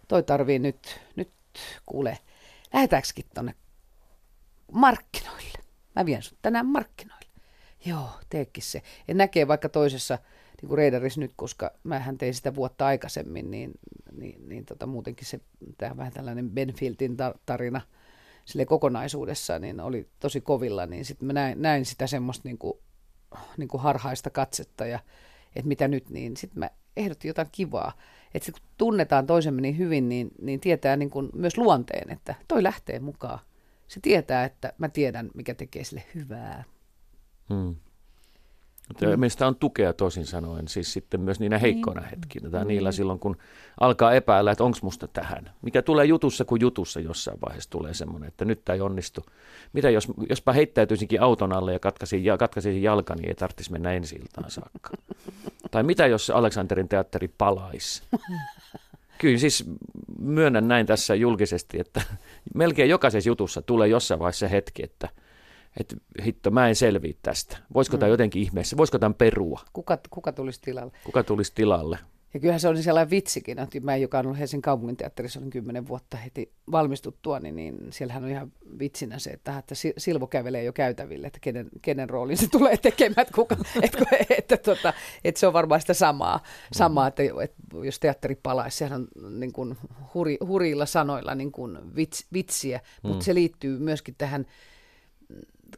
toi 0.08 0.24
tarvii 0.24 0.60
nyt, 0.60 1.00
nyt 1.16 1.30
kuule, 1.86 2.18
lähetäänkö 2.74 3.08
tuonne 3.34 3.56
markkinoille? 4.72 5.60
Mä 5.96 6.06
vien 6.06 6.22
sut 6.22 6.38
tänään 6.42 6.66
markkinoille. 6.66 7.26
Joo, 7.86 8.10
teekin 8.30 8.64
se. 8.64 8.82
En 9.08 9.18
näkee 9.18 9.48
vaikka 9.48 9.70
toisessa 9.70 10.20
niin 10.62 10.68
kuin 10.68 10.78
Reidaris 10.78 11.18
nyt, 11.18 11.32
koska 11.36 11.72
mähän 11.84 12.18
tein 12.18 12.34
sitä 12.34 12.56
vuotta 12.56 12.86
aikaisemmin, 12.86 13.52
niin, 13.52 13.72
niin, 14.12 14.50
niin 14.50 14.66
tota, 14.66 14.86
muutenkin 14.86 15.28
se 15.28 15.40
tämä 15.78 15.98
vähän 15.98 16.14
tällainen 16.14 16.50
Benfieldin 16.50 17.18
tarina 17.46 17.82
sille 18.46 18.66
kokonaisuudessaan 18.66 19.62
niin 19.62 19.80
oli 19.80 20.08
tosi 20.20 20.42
kovilla, 20.42 20.86
niin 20.86 21.06
sitten 21.06 21.28
mä 21.28 21.34
näin, 21.34 21.62
näin 21.62 21.86
sitä 21.86 22.08
semmoista 22.08 22.48
niin 22.48 22.58
kuin, 22.58 22.74
niin 23.58 23.68
kuin 23.68 23.82
harhaista 23.82 24.30
katsetta 24.30 24.86
ja 24.86 25.00
että 25.56 25.68
mitä 25.68 25.88
nyt, 25.88 26.10
niin 26.10 26.38
sitten 26.38 26.60
mä 26.60 26.70
ehdotin 26.98 27.30
jotain 27.30 27.48
kivaa. 27.52 27.94
Että 28.34 28.52
kun 28.52 28.62
tunnetaan 28.78 29.28
toisemme 29.28 29.62
niin 29.62 29.78
hyvin, 29.78 30.10
niin, 30.10 30.32
niin 30.42 30.60
tietää 30.60 30.96
niin 30.96 31.10
kuin 31.10 31.30
myös 31.34 31.58
luonteen, 31.58 32.12
että 32.12 32.36
toi 32.48 32.64
lähtee 32.64 33.00
mukaan. 33.00 33.40
Se 33.92 34.00
tietää, 34.00 34.46
että 34.46 34.74
mä 34.78 34.90
tiedän, 34.90 35.30
mikä 35.34 35.54
tekee 35.54 35.84
sille 35.84 36.04
hyvää. 36.16 36.64
Hmm. 37.50 37.76
Mm. 39.02 39.20
Meistä 39.20 39.48
on 39.48 39.56
tukea 39.56 39.94
toisin 39.94 40.26
sanoen, 40.26 40.68
siis 40.68 40.94
sitten 40.94 41.22
myös 41.22 41.40
niinä 41.40 41.58
heikkoina 41.58 42.02
niin. 42.02 42.10
hetkinä, 42.10 42.50
tai 42.50 42.64
mm. 42.64 42.68
niillä 42.68 42.92
silloin, 42.92 43.20
kun 43.20 43.38
alkaa 43.80 44.14
epäillä, 44.14 44.52
että 44.52 44.64
onko 44.64 44.78
musta 44.82 45.08
tähän. 45.08 45.52
Mikä 45.62 45.82
tulee 45.82 46.06
jutussa 46.06 46.46
kuin 46.46 46.62
jutussa 46.62 47.00
jossain 47.00 47.38
vaiheessa 47.46 47.70
tulee 47.70 47.94
semmoinen, 47.94 48.28
että 48.28 48.46
nyt 48.46 48.66
tämä 48.66 48.76
ei 48.76 48.82
onnistu. 48.82 49.26
Mitä 49.74 49.90
jos, 49.90 50.08
jospa 50.30 50.54
heittäytyisinkin 50.54 51.22
auton 51.22 51.54
alle 51.54 51.74
ja 51.74 51.80
katkaisin, 51.80 52.26
ja 52.26 52.38
katkaisin 52.38 52.84
jalkani, 52.84 53.22
niin 53.22 53.30
ei 53.30 53.36
tarvitsisi 53.36 53.72
mennä 53.72 53.94
ensi 53.94 54.16
iltaan 54.16 54.52
saakka. 54.52 54.90
tai 55.72 55.84
mitä 55.84 56.08
jos 56.08 56.30
Aleksanterin 56.30 56.90
teatteri 56.90 57.28
palaisi? 57.28 58.04
Kyllä 59.22 59.38
siis 59.38 59.70
myönnän 60.20 60.68
näin 60.68 60.86
tässä 60.86 61.16
julkisesti, 61.16 61.80
että 61.80 62.02
melkein 62.56 62.90
jokaisessa 62.90 63.30
jutussa 63.30 63.62
tulee 63.62 63.88
jossain 63.88 64.20
vaiheessa 64.20 64.48
hetki, 64.48 64.84
että– 64.84 65.10
että 65.80 65.96
hitto, 66.26 66.52
mä 66.52 66.68
en 66.68 66.76
selviä 66.76 67.14
tästä. 67.22 67.58
Voisiko 67.74 67.98
mm. 67.98 68.00
tämä 68.00 68.10
jotenkin 68.10 68.42
ihmeessä, 68.42 68.78
voisiko 68.78 69.00
tämän 69.00 69.14
perua? 69.14 69.62
Kuka, 69.74 69.98
kuka 70.10 70.32
tulisi 70.32 70.62
tilalle? 70.62 70.92
Kuka 71.04 71.24
tulisi 71.24 71.52
tilalle? 71.56 72.00
Ja 72.34 72.40
kyllähän 72.40 72.60
se 72.60 72.68
oli 72.68 72.84
sellainen 72.84 73.10
vitsikin, 73.10 73.60
että 73.60 73.80
mä, 73.80 73.96
joka 73.96 74.20
on 74.20 74.26
ollut 74.26 74.40
Helsingin 74.40 74.62
kaupunginteatterissa, 74.62 75.40
olin 75.40 75.50
kymmenen 75.50 75.88
vuotta 75.88 76.18
heti 76.18 76.52
valmistuttua, 76.72 77.40
niin, 77.40 77.56
niin 77.56 77.78
siellähän 77.90 78.24
on 78.24 78.30
ihan 78.30 78.52
vitsinä 78.80 79.20
se, 79.20 79.30
että, 79.30 79.58
että 79.58 79.76
Silvo 79.98 80.28
kävelee 80.28 80.64
jo 80.64 80.74
käytäville, 80.74 81.28
että 81.28 81.40
kenen, 81.40 81.70
kenen 81.82 82.10
roolin 82.10 82.38
se 82.38 82.48
tulee 82.48 82.78
tekemään, 82.78 83.22
että, 83.22 83.34
kuka, 83.36 83.56
että, 83.82 83.98
että, 84.20 84.36
että, 84.38 84.58
tota, 84.58 84.94
että 85.24 85.40
se 85.40 85.48
on 85.48 85.54
varmaan 85.54 85.82
sitä 85.82 85.94
samaa, 85.94 86.44
samaa 86.72 87.08
että, 87.08 87.24
että 87.44 87.78
jos 87.84 88.00
teatteri 88.00 88.36
palaisi, 88.36 88.78
sehän 88.78 89.08
on 89.24 89.40
niin 89.40 89.54
kuin 89.54 89.78
huri, 90.14 90.38
hurilla 90.48 90.86
sanoilla 90.86 91.36
niin 91.36 91.52
kuin 91.52 91.96
vits, 91.96 92.26
vitsiä, 92.34 92.80
mutta 93.02 93.18
mm. 93.18 93.22
se 93.22 93.34
liittyy 93.34 93.80
myöskin 93.80 94.16
tähän 94.18 94.46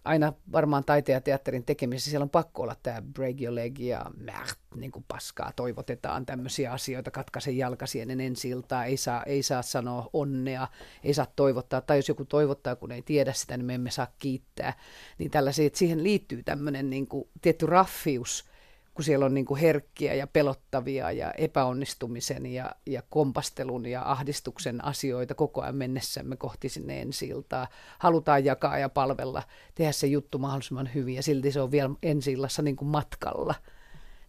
aina 0.06 0.34
varmaan 0.52 0.84
taiteen 0.84 1.14
ja 1.16 1.22
teatterin 1.22 1.66
tekemisessä 1.66 2.10
siellä 2.10 2.24
on 2.24 2.30
pakko 2.30 2.64
olla 2.64 2.76
tämä 2.84 3.02
break 3.02 3.42
your 3.42 3.56
leg 3.56 3.80
ja 3.80 4.06
mäh, 4.18 4.56
niin 4.76 4.92
kuin 4.92 5.06
paskaa 5.08 5.52
toivotetaan 5.56 6.26
tämmöisiä 6.26 6.72
asioita, 6.72 7.12
katkaise 7.12 7.52
jalkasi 7.52 8.02
ennen 8.02 8.22
ensi 8.22 8.50
iltaa, 8.50 8.86
ei 8.86 8.98
saa, 8.98 9.24
ei 9.24 9.44
saa 9.44 9.62
sanoa 9.62 10.10
onnea, 10.14 10.68
ei 11.04 11.14
saa 11.14 11.28
toivottaa, 11.36 11.82
tai 11.82 11.98
jos 11.98 12.10
joku 12.10 12.26
toivottaa, 12.26 12.76
kun 12.76 12.92
ei 12.92 13.02
tiedä 13.02 13.34
sitä, 13.34 13.58
niin 13.58 13.66
me 13.66 13.74
emme 13.76 13.92
saa 13.92 14.08
kiittää. 14.20 14.74
Niin 15.18 15.32
tällaisia, 15.32 15.66
että 15.68 15.80
siihen 15.80 16.04
liittyy 16.04 16.44
tämmöinen 16.44 16.90
niin 16.90 17.08
kuin, 17.08 17.30
tietty 17.42 17.66
raffius, 17.66 18.46
kun 18.94 19.04
siellä 19.04 19.26
on 19.26 19.34
niin 19.34 19.46
kuin 19.46 19.60
herkkiä 19.60 20.14
ja 20.14 20.28
pelottavia 20.28 21.12
ja 21.12 21.32
epäonnistumisen 21.32 22.46
ja, 22.46 22.72
ja 22.86 23.04
kompastelun 23.10 23.86
ja 23.86 24.12
ahdistuksen 24.12 24.86
asioita 24.86 25.36
koko 25.36 25.62
ajan 25.62 25.76
mennessämme 25.76 26.38
kohti 26.38 26.70
sinne 26.70 27.02
ensi 27.02 27.28
iltaa. 27.28 27.68
Halutaan 28.00 28.46
jakaa 28.46 28.78
ja 28.78 28.90
palvella, 28.90 29.44
tehdä 29.76 29.92
se 29.92 30.08
juttu 30.08 30.38
mahdollisimman 30.38 30.90
hyvin 30.94 31.16
ja 31.16 31.24
silti 31.24 31.52
se 31.52 31.62
on 31.62 31.72
vielä 31.72 31.90
ensi 32.04 32.36
niin 32.62 32.76
kuin 32.76 32.90
matkalla. 32.90 33.56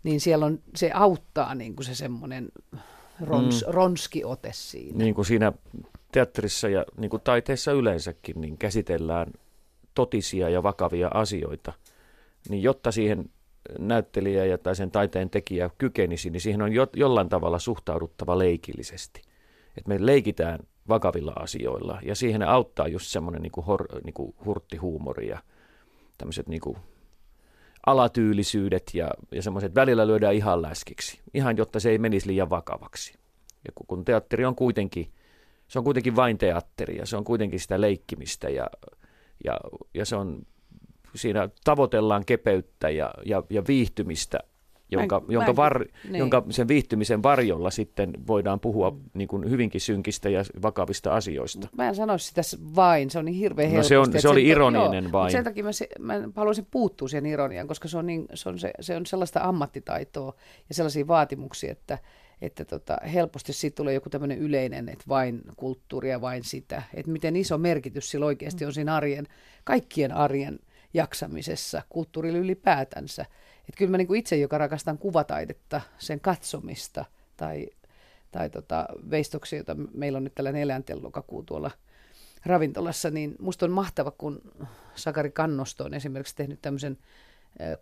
Niin 0.03 0.20
siellä 0.20 0.46
on, 0.46 0.59
se 0.77 0.90
auttaa 0.94 1.55
niin 1.55 1.77
kuin 1.77 1.87
se 1.87 1.94
semmoinen 1.94 2.48
rons, 3.20 3.64
mm. 3.66 3.72
ronski 3.72 4.24
ote 4.24 4.50
siinä. 4.53 4.98
Niin 4.98 5.14
kuin 5.14 5.24
siinä 5.24 5.53
teatterissa 6.12 6.68
ja 6.68 6.85
niin 6.96 7.11
kuin 7.11 7.22
taiteessa 7.22 7.72
yleensäkin, 7.72 8.40
niin 8.40 8.59
käsitellään 8.59 9.33
totisia 9.94 10.48
ja 10.48 10.62
vakavia 10.62 11.11
asioita. 11.14 11.72
Niin 12.48 12.62
jotta 12.62 12.92
siihen 12.92 13.31
näyttelijä 13.79 14.44
ja 14.44 14.59
tai 14.59 14.77
sen 14.77 14.90
taiteen 14.90 15.31
tekijä 15.31 15.70
kykenisi, 15.79 16.31
niin 16.31 16.40
siihen 16.40 16.62
on 16.62 16.72
jo, 16.72 16.87
jollain 16.96 17.29
tavalla 17.29 17.59
suhtauduttava 17.59 18.38
leikillisesti. 18.38 19.22
Että 19.77 19.88
me 19.88 20.07
leikitään 20.07 20.59
vakavilla 20.88 21.33
asioilla 21.37 21.98
ja 22.03 22.14
siihen 22.14 22.42
auttaa 22.42 22.88
just 22.88 23.07
semmoinen 23.07 23.42
niin 23.42 23.53
kuin 23.53 23.64
hor, 23.64 23.87
niin 24.05 24.14
kuin 24.14 24.35
hurttihuumori 24.44 25.29
ja 25.29 25.38
tämmöiset 26.18 26.48
niin 26.48 26.61
kuin 26.61 26.77
alatyylisyydet 27.87 28.90
ja, 28.94 29.11
ja 29.33 29.42
semmoiset 29.42 29.74
välillä 29.74 30.07
lyödään 30.07 30.35
ihan 30.35 30.62
läskiksi, 30.62 31.20
ihan 31.35 31.57
jotta 31.57 31.81
se 31.81 31.90
ei 31.90 31.98
menisi 31.98 32.27
liian 32.27 32.50
vakavaksi. 32.50 33.14
Ja 33.66 33.72
kun 33.87 34.05
teatteri 34.05 34.44
on 34.44 34.55
kuitenkin, 34.55 35.11
se 35.68 35.79
on 35.79 35.85
kuitenkin 35.85 36.16
vain 36.16 36.38
teatteri 36.38 36.96
ja 36.96 37.07
se 37.07 37.16
on 37.16 37.24
kuitenkin 37.24 37.61
sitä 37.61 37.81
leikkimistä 37.81 38.48
ja, 38.48 38.66
ja, 39.44 39.59
ja 39.94 40.05
se 40.07 40.16
on 40.16 40.42
siinä 41.14 41.48
tavoitellaan 41.64 42.24
kepeyttä 42.24 42.90
ja, 42.90 43.14
ja, 43.24 43.42
ja 43.50 43.62
viihtymistä, 43.68 44.38
jonka, 44.90 45.20
mä, 45.20 45.27
jonka, 45.29 45.53
mä, 45.53 45.57
var, 45.57 45.85
niin. 46.05 46.18
jonka 46.18 46.44
sen 46.50 46.68
viihtymisen 46.68 47.22
varjolla 47.22 47.70
sitten 47.70 48.12
voidaan 48.27 48.61
puhua 48.61 48.90
mm. 48.90 49.00
niin 49.14 49.29
kuin 49.29 49.50
hyvinkin 49.50 49.81
synkistä 49.81 50.29
ja 50.29 50.44
vakavista 50.62 51.14
asioista. 51.14 51.68
Mä 51.77 51.88
en 51.88 51.94
sanoisi 51.94 52.27
sitä 52.27 52.42
vain, 52.77 53.11
se 53.11 53.18
on 53.18 53.24
niin 53.24 53.37
hirveän 53.37 53.70
helposti. 53.70 53.94
No 53.94 54.05
se, 54.05 54.11
on, 54.11 54.20
se 54.20 54.29
oli 54.29 54.46
ironinen 54.46 55.05
joo, 55.05 55.12
vain. 55.12 55.33
Sen 55.33 55.44
takia 55.44 55.64
mä, 55.64 56.18
mä 56.18 56.29
haluaisin 56.37 56.66
puuttua 56.70 57.09
siihen 57.09 57.27
ironiaan, 57.27 57.68
koska 57.68 57.88
se 57.88 57.98
on, 57.98 58.07
niin, 58.07 58.27
se, 58.35 58.48
on 58.48 58.59
se, 58.59 58.72
se 58.81 58.96
on 58.96 59.07
sellaista 59.07 59.40
ammattitaitoa 59.42 60.35
ja 60.68 60.74
sellaisia 60.74 61.07
vaatimuksia, 61.07 61.72
että 61.72 61.98
että 62.42 62.64
tota, 62.64 62.96
helposti 63.12 63.53
siitä 63.53 63.74
tulee 63.74 63.94
joku 63.94 64.11
tämmöinen 64.11 64.38
yleinen, 64.38 64.88
että 64.88 65.05
vain 65.09 65.42
kulttuuria, 65.57 66.20
vain 66.20 66.44
sitä. 66.44 66.83
Että 66.94 67.11
miten 67.11 67.37
iso 67.37 67.59
merkitys 67.59 68.11
sillä 68.11 68.27
oikeasti 68.27 68.64
on 68.64 68.72
siinä 68.72 68.96
arjen, 68.96 69.27
kaikkien 69.64 70.12
arjen 70.12 70.59
jaksamisessa, 70.94 71.83
kulttuurilla 71.88 72.38
ylipäätänsä. 72.38 73.22
Että 73.59 73.78
kyllä 73.78 73.90
mä 73.90 73.96
niin 73.96 74.07
kuin 74.07 74.18
itse, 74.18 74.37
joka 74.37 74.59
rakastan 74.59 74.98
kuvataidetta, 74.98 75.80
sen 75.98 76.20
katsomista 76.20 77.04
tai, 77.37 77.68
tai 78.33 78.50
tota, 78.50 78.87
veistoksia, 79.11 79.59
jota 79.59 79.76
meillä 79.94 80.16
on 80.16 80.24
nyt 80.24 80.35
tällainen 80.35 80.62
eläinten 80.62 81.02
lokakuu 81.02 81.42
tuolla 81.42 81.70
ravintolassa, 82.46 83.11
niin 83.11 83.37
musta 83.40 83.66
on 83.66 83.72
mahtava, 83.72 84.11
kun 84.11 84.42
Sakari 84.94 85.30
Kannosto 85.30 85.85
on 85.85 85.94
esimerkiksi 85.94 86.37
tehnyt 86.37 86.62
tämmöisen 86.62 86.98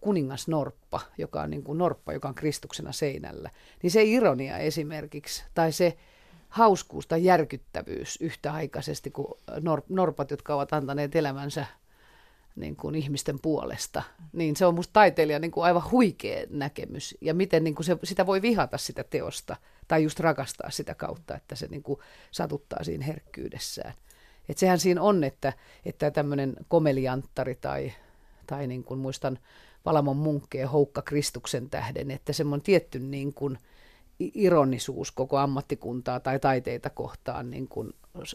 kuningasnorppa, 0.01 1.01
joka 1.19 1.43
on 1.43 1.51
niin 1.51 1.63
kuin 1.63 1.79
norppa, 1.79 2.13
joka 2.13 2.29
on 2.29 2.35
Kristuksena 2.35 2.93
seinällä. 2.93 3.51
Niin 3.83 3.91
se 3.91 4.03
ironia 4.03 4.59
esimerkiksi, 4.59 5.45
tai 5.55 5.73
se 5.73 5.97
hauskuus 6.49 7.07
tai 7.07 7.25
järkyttävyys 7.25 8.19
yhtäaikaisesti 8.21 9.11
kuin 9.11 9.27
norpat, 9.89 10.31
jotka 10.31 10.55
ovat 10.55 10.73
antaneet 10.73 11.17
elämänsä 11.17 11.67
niin 12.57 12.77
kuin 12.77 12.95
ihmisten 12.95 13.39
puolesta, 13.43 14.03
niin 14.33 14.57
se 14.57 14.67
on 14.67 14.75
musta 14.75 14.93
taiteilija 14.93 15.39
niin 15.39 15.51
kuin 15.51 15.65
aivan 15.65 15.91
huikea 15.91 16.47
näkemys. 16.51 17.19
Ja 17.21 17.35
miten 17.35 17.65
niin 17.65 17.75
kuin 17.75 17.87
se, 17.87 17.97
sitä 18.05 18.27
voi 18.27 18.43
vihata 18.43 18.79
sitä 18.79 19.05
teosta 19.05 19.57
tai 19.89 20.03
just 20.03 20.21
rakastaa 20.21 20.71
sitä 20.71 20.95
kautta, 20.95 21.37
että 21.37 21.55
se 21.55 21.67
niin 21.67 21.83
kuin 21.83 22.01
satuttaa 22.31 22.85
siinä 22.85 23.05
herkkyydessään. 23.05 23.95
Et 24.49 24.59
sehän 24.59 24.79
siinä 24.79 25.03
on, 25.03 25.25
että, 25.25 25.53
että 25.85 26.11
tämmöinen 26.11 26.57
komelianttari 26.69 27.55
tai, 27.55 27.93
tai 28.47 28.67
niin 28.67 28.85
kuin 28.85 29.01
muistan 29.01 29.39
Valamon 29.85 30.17
munkkeen 30.17 30.69
Houkka 30.69 31.03
Kristuksen 31.03 31.71
tähden, 31.71 32.11
että 32.11 32.33
semmoinen 32.33 32.65
tietty 32.65 32.99
niin 32.99 33.35
kuin 33.35 33.59
ironisuus 34.19 35.13
koko 35.13 35.39
ammattikuntaa 35.39 36.21
tai 36.21 36.39
taiteita 36.39 36.91
kohtaan 36.91 37.51
niin 37.51 37.69
kuin 37.69 37.93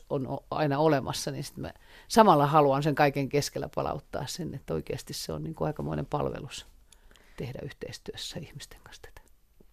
on 0.09 0.39
aina 0.51 0.79
olemassa, 0.79 1.31
niin 1.31 1.43
sitten 1.43 1.61
mä 1.61 1.73
samalla 2.07 2.47
haluan 2.47 2.83
sen 2.83 2.95
kaiken 2.95 3.29
keskellä 3.29 3.69
palauttaa 3.75 4.27
sen, 4.27 4.53
että 4.53 4.73
oikeasti 4.73 5.13
se 5.13 5.33
on 5.33 5.43
niin 5.43 5.55
kuin 5.55 5.65
aikamoinen 5.65 6.05
palvelus 6.05 6.65
tehdä 7.37 7.59
yhteistyössä 7.63 8.39
ihmisten 8.39 8.79
kanssa 8.83 9.01
tätä. 9.01 9.26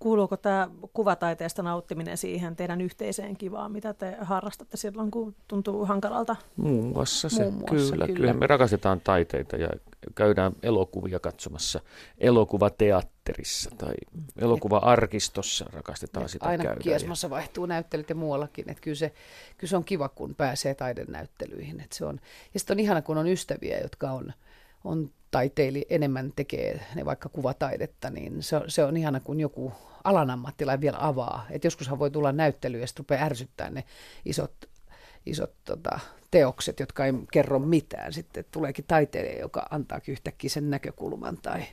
Kuuluuko 0.04 0.36
tämä 0.36 0.68
kuvataiteesta 0.92 1.62
nauttiminen 1.62 2.16
siihen 2.16 2.56
teidän 2.56 2.80
yhteiseen 2.80 3.36
kivaan, 3.36 3.72
mitä 3.72 3.94
te 3.94 4.16
harrastatte 4.20 4.76
silloin, 4.76 5.10
kun 5.10 5.34
tuntuu 5.48 5.86
hankalalta? 5.86 6.36
Muun 6.56 6.84
muassa 6.84 7.28
se, 7.28 7.42
Muun 7.42 7.54
muassa, 7.54 7.92
kyllä, 7.92 8.06
kyllä. 8.06 8.16
Kyllähän 8.16 8.38
me 8.38 8.46
rakastetaan 8.46 9.00
taiteita 9.00 9.56
ja 9.56 9.68
käydään 10.14 10.52
elokuvia 10.62 11.20
katsomassa 11.20 11.80
elokuvateatterissa 12.18 13.70
tai 13.78 13.94
elokuva-arkistossa 14.36 15.66
rakastetaan 15.72 16.28
sitä 16.28 16.46
Aina 16.46 16.64
käydä. 16.64 16.80
Kiesmassa 16.80 17.30
vaihtuu 17.30 17.66
näyttelyt 17.66 18.08
ja 18.08 18.14
muuallakin, 18.14 18.70
että 18.70 18.82
kyllä 18.82 18.96
se, 18.96 19.12
kyllä 19.58 19.70
se 19.70 19.76
on 19.76 19.84
kiva, 19.84 20.08
kun 20.08 20.34
pääsee 20.34 20.74
taidenäyttelyihin. 20.74 21.80
Että 21.80 21.96
se 21.96 22.04
on, 22.04 22.20
ja 22.54 22.60
sitten 22.60 22.74
on 22.74 22.80
ihana, 22.80 23.02
kun 23.02 23.18
on 23.18 23.28
ystäviä, 23.28 23.78
jotka 23.78 24.10
on, 24.10 24.32
on 24.84 25.10
taiteili 25.30 25.86
enemmän 25.88 26.32
tekee 26.36 26.80
ne 26.94 27.04
vaikka 27.04 27.28
kuvataidetta, 27.28 28.10
niin 28.10 28.42
se, 28.42 28.60
se 28.68 28.84
on 28.84 28.96
ihana, 28.96 29.20
kun 29.20 29.40
joku 29.40 29.72
alan 30.04 30.30
ammattilainen 30.30 30.80
vielä 30.80 30.96
avaa. 31.00 31.46
Et 31.50 31.64
joskushan 31.64 31.98
voi 31.98 32.10
tulla 32.10 32.32
näyttely 32.32 32.80
ja 32.80 32.86
sitten 32.86 33.00
rupeaa 33.00 33.24
ärsyttää 33.24 33.70
ne 33.70 33.84
isot, 34.24 34.54
isot 35.26 35.54
tota, 35.64 35.98
teokset, 36.30 36.80
jotka 36.80 37.06
ei 37.06 37.12
kerro 37.32 37.58
mitään. 37.58 38.12
Sitten 38.12 38.44
tuleekin 38.50 38.84
taiteilija, 38.88 39.40
joka 39.40 39.66
antaa 39.70 40.00
yhtäkkiä 40.08 40.50
sen 40.50 40.70
näkökulman 40.70 41.36
tai, 41.36 41.64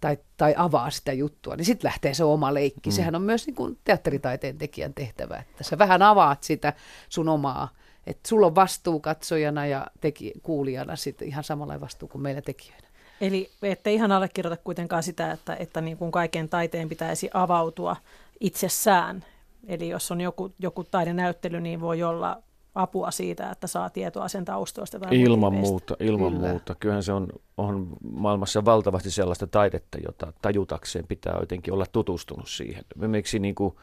tai, 0.00 0.18
tai 0.36 0.54
avaa 0.56 0.90
sitä 0.90 1.12
juttua, 1.12 1.56
niin 1.56 1.64
sitten 1.64 1.88
lähtee 1.88 2.14
se 2.14 2.24
oma 2.24 2.54
leikki. 2.54 2.90
Mm. 2.90 2.94
Sehän 2.94 3.14
on 3.14 3.22
myös 3.22 3.46
niin 3.46 3.54
kuin 3.54 3.78
teatteritaiteen 3.84 4.58
tekijän 4.58 4.94
tehtävä, 4.94 5.36
että 5.36 5.64
sä 5.64 5.78
vähän 5.78 6.02
avaat 6.02 6.42
sitä 6.42 6.72
sun 7.08 7.28
omaa, 7.28 7.68
että 8.06 8.28
sulla 8.28 8.46
on 8.46 8.54
vastuu 8.54 9.00
katsojana 9.00 9.66
ja 9.66 9.86
teki, 10.00 10.32
kuulijana 10.42 10.96
sitten 10.96 11.28
ihan 11.28 11.44
samalla 11.44 11.80
vastuu 11.80 12.08
kuin 12.08 12.22
meillä 12.22 12.42
tekijöinä. 12.42 12.86
Eli 13.20 13.50
ette 13.62 13.92
ihan 13.92 14.12
allekirjoita 14.12 14.62
kuitenkaan 14.64 15.02
sitä, 15.02 15.32
että, 15.32 15.56
että 15.56 15.80
niin 15.80 15.96
kuin 15.96 16.10
kaiken 16.10 16.48
taiteen 16.48 16.88
pitäisi 16.88 17.30
avautua 17.34 17.96
itsessään. 18.40 19.24
Eli 19.66 19.88
jos 19.88 20.10
on 20.10 20.20
joku, 20.20 20.52
joku 20.58 20.84
taidenäyttely, 20.84 21.60
niin 21.60 21.80
voi 21.80 22.02
olla 22.02 22.42
apua 22.74 23.10
siitä, 23.10 23.50
että 23.50 23.66
saa 23.66 23.90
tietoa 23.90 24.28
sen 24.28 24.44
taustoista. 24.44 24.98
Tai 24.98 25.20
ilman 25.20 25.54
muuta, 25.54 25.96
ilman 26.00 26.32
Kyllä. 26.32 26.48
muuta. 26.48 26.74
Kyllähän 26.74 27.02
se 27.02 27.12
on, 27.12 27.28
on 27.56 27.88
maailmassa 28.12 28.64
valtavasti 28.64 29.10
sellaista 29.10 29.46
taidetta, 29.46 29.98
jota 30.06 30.32
tajutakseen 30.42 31.04
pitää 31.06 31.36
jotenkin 31.40 31.74
olla 31.74 31.86
tutustunut 31.92 32.48
siihen. 32.48 32.84
Miksi 32.96 33.38
niin 33.38 33.54
kuin, 33.54 33.74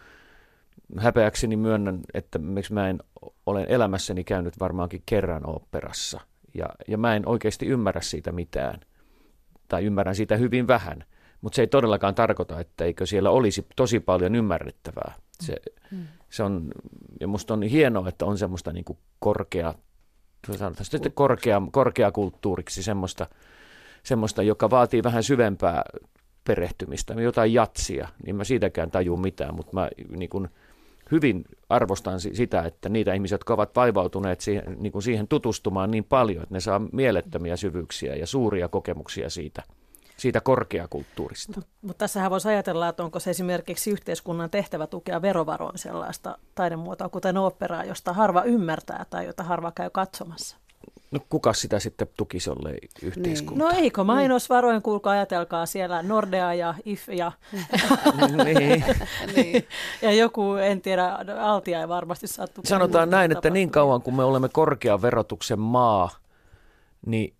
häpeäkseni 0.98 1.56
myönnän, 1.56 2.00
että 2.14 2.40
miksi 2.40 2.74
mä 2.74 2.90
en 2.90 3.00
olen 3.46 3.66
elämässäni 3.70 4.24
käynyt 4.24 4.60
varmaankin 4.60 5.04
kerran 5.06 5.50
oopperassa. 5.50 6.22
Ja, 6.54 6.66
ja 6.88 6.98
mä 6.98 7.16
en 7.16 7.28
oikeasti 7.28 7.66
ymmärrä 7.66 8.02
siitä 8.02 8.32
mitään. 8.32 8.80
Tai 9.68 9.86
ymmärrän 9.86 10.16
siitä 10.16 10.38
hyvin 10.38 10.68
vähän. 10.68 11.04
Mutta 11.42 11.56
se 11.56 11.62
ei 11.62 11.68
todellakaan 11.68 12.16
tarkoita, 12.16 12.60
että 12.60 12.86
eikö 12.86 13.06
siellä 13.06 13.30
olisi 13.30 13.68
tosi 13.76 14.00
paljon 14.00 14.36
ymmärrettävää. 14.36 15.14
Se, 15.42 15.56
mm 15.92 16.08
se 16.34 16.44
on, 16.44 16.72
ja 17.20 17.28
musta 17.28 17.54
on 17.54 17.64
hienoa, 17.64 18.10
että 18.10 18.26
on 18.26 18.38
semmoista 18.38 18.74
niin 18.74 18.86
kuin 18.86 18.98
korkea, 19.20 19.74
sanotaan 20.48 20.76
sitten 20.82 21.12
korkea, 21.12 21.62
korkeakulttuuriksi 21.72 22.84
semmoista, 22.84 23.28
semmoista, 24.04 24.44
joka 24.44 24.70
vaatii 24.70 25.04
vähän 25.04 25.24
syvempää 25.24 25.84
perehtymistä, 26.44 27.14
jotain 27.14 27.54
jatsia, 27.54 28.08
niin 28.26 28.36
mä 28.36 28.44
siitäkään 28.44 28.92
tajuu 28.92 29.18
mitään, 29.18 29.56
mutta 29.56 29.74
mä 29.74 29.90
niin 30.18 30.30
kuin 30.30 30.50
hyvin 31.12 31.46
arvostan 31.70 32.20
sitä, 32.20 32.62
että 32.62 32.90
niitä 32.90 33.14
ihmisiä, 33.14 33.36
jotka 33.36 33.54
ovat 33.54 33.76
vaivautuneet 33.76 34.42
siihen, 34.42 34.78
niin 34.80 34.92
kuin 34.92 35.04
siihen 35.04 35.28
tutustumaan 35.28 35.92
niin 35.92 36.04
paljon, 36.04 36.44
että 36.44 36.56
ne 36.56 36.60
saa 36.60 36.82
mielettömiä 36.92 37.56
syvyyksiä 37.56 38.16
ja 38.16 38.28
suuria 38.28 38.68
kokemuksia 38.68 39.30
siitä– 39.30 39.64
siitä 40.18 40.42
korkeakulttuurista. 40.42 41.62
Mutta 41.82 41.98
tässähän 41.98 42.32
voisi 42.32 42.48
ajatella, 42.48 42.90
että 42.90 43.04
onko 43.04 43.20
se 43.20 43.30
esimerkiksi 43.30 43.92
yhteiskunnan 43.92 44.50
tehtävä 44.50 44.88
tukea 44.88 45.22
verovaroin 45.22 45.78
sellaista 45.78 46.38
taidemuotoa, 46.56 47.10
kuten 47.10 47.38
operaa, 47.38 47.84
josta 47.84 48.14
harva 48.14 48.44
ymmärtää 48.44 49.06
tai 49.10 49.26
jota 49.26 49.44
harva 49.44 49.72
käy 49.72 49.90
katsomassa. 49.90 50.58
No 51.14 51.20
kuka 51.30 51.54
sitä 51.54 51.80
sitten 51.80 52.08
tukisi 52.18 52.50
jollei 52.50 52.78
yhteiskunta? 53.02 53.64
Niin. 53.64 53.76
No 53.76 53.82
eikö 53.84 54.04
mainosvaroin, 54.04 54.82
kuulkaa 54.82 55.14
ajatelkaa 55.14 55.66
siellä 55.66 56.04
Nordea 56.04 56.54
ja 56.54 56.74
IF 56.86 57.10
ja, 57.10 57.32
niin. 58.46 58.84
niin. 59.36 59.68
ja 60.02 60.12
joku, 60.12 60.54
en 60.54 60.82
tiedä, 60.82 61.18
Altia 61.40 61.82
ei 61.82 61.88
varmasti 61.88 62.28
saa 62.28 62.48
tukea. 62.48 62.70
Sanotaan 62.70 63.10
näin, 63.10 63.32
että 63.32 63.50
niin 63.50 63.72
kauan 63.72 64.02
kun 64.02 64.16
me 64.16 64.24
olemme 64.24 64.50
korkean 64.50 65.02
verotuksen 65.02 65.60
maa, 65.60 66.10
niin 67.06 67.36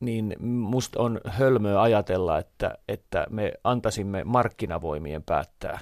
niin 0.00 0.36
musta 0.44 1.02
on 1.02 1.20
hölmöä 1.26 1.82
ajatella, 1.82 2.38
että, 2.38 2.78
että 2.88 3.26
me 3.30 3.52
antaisimme 3.64 4.24
markkinavoimien 4.24 5.22
päättää, 5.22 5.78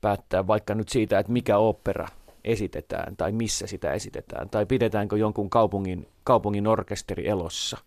päättää 0.00 0.46
vaikka 0.46 0.74
nyt 0.74 0.88
siitä, 0.88 1.18
että 1.18 1.32
mikä 1.32 1.58
opera 1.58 2.08
esitetään 2.44 3.16
tai 3.16 3.32
missä 3.32 3.66
sitä 3.66 3.92
esitetään 3.92 4.50
tai 4.50 4.66
pidetäänkö 4.66 5.18
jonkun 5.18 5.50
kaupungin, 5.50 6.08
kaupungin 6.24 6.66
orkesteri 6.66 7.28
elossa. 7.28 7.78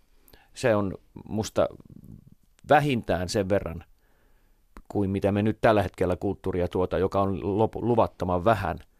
Se 0.54 0.76
on 0.76 0.98
musta 1.26 1.70
vähintään 2.70 3.30
sen 3.30 3.50
verran 3.50 3.84
kuin 4.89 5.10
mitä 5.10 5.32
me 5.32 5.42
nyt 5.42 5.58
tällä 5.62 5.84
hetkellä 5.84 6.16
kulttuuria 6.16 6.68
tuota, 6.68 6.98
joka 6.98 7.22
on 7.22 7.39
luvattoman 7.76 8.46
vähän– 8.46 8.80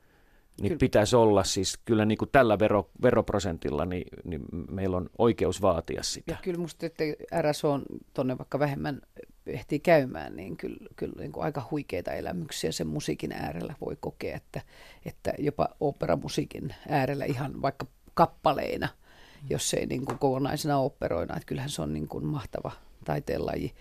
niin 0.62 0.70
kyllä. 0.70 0.80
pitäisi 0.80 1.16
olla 1.16 1.44
siis 1.44 1.80
kyllä 1.86 2.06
niin 2.06 2.18
kuin 2.18 2.30
tällä 2.32 2.60
vero, 2.60 2.90
veroprosentilla, 3.02 3.86
niin, 3.86 4.08
niin 4.24 4.42
meillä 4.72 4.98
on 4.98 5.10
oikeus 5.18 5.62
vaatia 5.62 6.04
sitä. 6.04 6.32
Ja 6.32 6.38
kyllä 6.42 6.60
musta, 6.60 6.86
että 6.86 7.04
RSO 7.42 7.72
on 7.72 7.84
tuonne 8.14 8.38
vaikka 8.38 8.60
vähemmän 8.60 9.02
ehtii 9.48 9.80
käymään, 9.80 10.36
niin 10.36 10.58
kyllä, 10.58 10.88
kyllä 10.96 11.14
niin 11.20 11.32
kuin 11.32 11.44
aika 11.44 11.68
huikeita 11.72 12.12
elämyksiä 12.12 12.72
sen 12.72 12.88
musiikin 12.88 13.32
äärellä 13.32 13.76
voi 13.82 13.98
kokea, 14.00 14.36
että, 14.36 14.62
että 15.06 15.34
jopa 15.40 15.70
operamusiikin 15.80 16.76
äärellä 16.90 17.26
ihan 17.26 17.62
vaikka 17.62 17.86
kappaleina, 18.14 18.88
mm. 18.88 19.48
jos 19.50 19.74
ei 19.74 19.86
niin 19.86 20.06
kuin 20.06 20.20
kokonaisena 20.20 20.78
operoina, 20.78 21.36
että 21.36 21.48
kyllähän 21.48 21.70
se 21.70 21.82
on 21.82 21.94
niin 21.94 22.08
kuin 22.08 22.26
mahtava 22.26 22.72
taiteenlaji. 23.06 23.74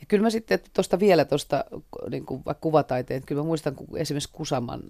Ja 0.00 0.06
kyllä 0.06 0.22
mä 0.22 0.30
sitten 0.30 0.58
tuosta 0.72 1.00
vielä 1.00 1.24
tuosta 1.24 1.64
niin 2.10 2.26
kuin 2.26 2.42
vaikka 2.46 2.60
kuvataiteen, 2.60 3.22
kyllä 3.26 3.42
mä 3.42 3.46
muistan 3.46 3.74
kun 3.74 3.98
esimerkiksi 3.98 4.32
Kusaman 4.32 4.82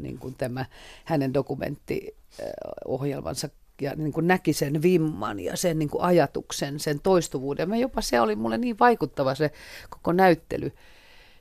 niin 0.00 0.18
kuin 0.18 0.34
tämä 0.34 0.66
hänen 1.04 1.34
dokumenttiohjelmansa 1.34 3.48
ja 3.80 3.94
niin 3.96 4.12
kuin 4.12 4.26
näki 4.26 4.52
sen 4.52 4.82
vimman 4.82 5.40
ja 5.40 5.56
sen 5.56 5.78
niin 5.78 5.88
kuin 5.88 6.02
ajatuksen, 6.02 6.80
sen 6.80 7.00
toistuvuuden. 7.00 7.68
Mä 7.68 7.76
jopa 7.76 8.00
se 8.00 8.20
oli 8.20 8.36
mulle 8.36 8.58
niin 8.58 8.78
vaikuttava 8.78 9.34
se 9.34 9.50
koko 9.90 10.12
näyttely 10.12 10.72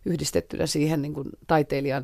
yhdistettynä 0.06 0.66
siihen 0.66 1.02
niin 1.02 1.14
kuin 1.14 1.30
taiteilijan 1.48 2.04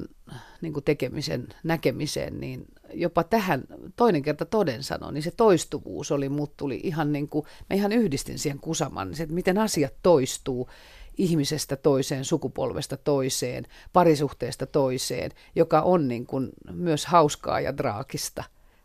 niin 0.62 0.74
kuin 0.74 0.84
tekemisen 0.84 1.48
näkemiseen, 1.63 2.39
niin 2.39 2.65
jopa 2.93 3.24
tähän 3.24 3.63
toinen 3.96 4.22
kerta 4.22 4.46
toden 4.46 4.84
sano, 4.84 5.12
niin 5.12 5.24
se 5.24 5.32
toistuvuus 5.32 6.12
oli, 6.12 6.30
mut 6.30 6.58
tuli 6.58 6.80
ihan 6.84 7.12
niin 7.12 7.30
kuin, 7.30 7.46
mä 7.69 7.76
ihan 7.76 7.91
yhdistin 7.91 8.39
siihen 8.39 8.60
kusaman, 8.60 9.08
niin 9.08 9.15
se, 9.15 9.24
että 9.24 9.36
miten 9.36 9.58
asiat 9.58 9.93
toistuu 10.04 10.69
ihmisestä 11.17 11.76
toiseen, 11.76 12.26
sukupolvesta 12.26 12.98
toiseen, 12.98 13.65
parisuhteesta 13.93 14.65
toiseen, 14.65 15.32
joka 15.56 15.82
on 15.82 16.08
niin 16.08 16.26
kuin 16.26 16.50
myös 16.72 17.06
hauskaa 17.06 17.60
ja 17.60 17.78
draakista. 17.78 18.43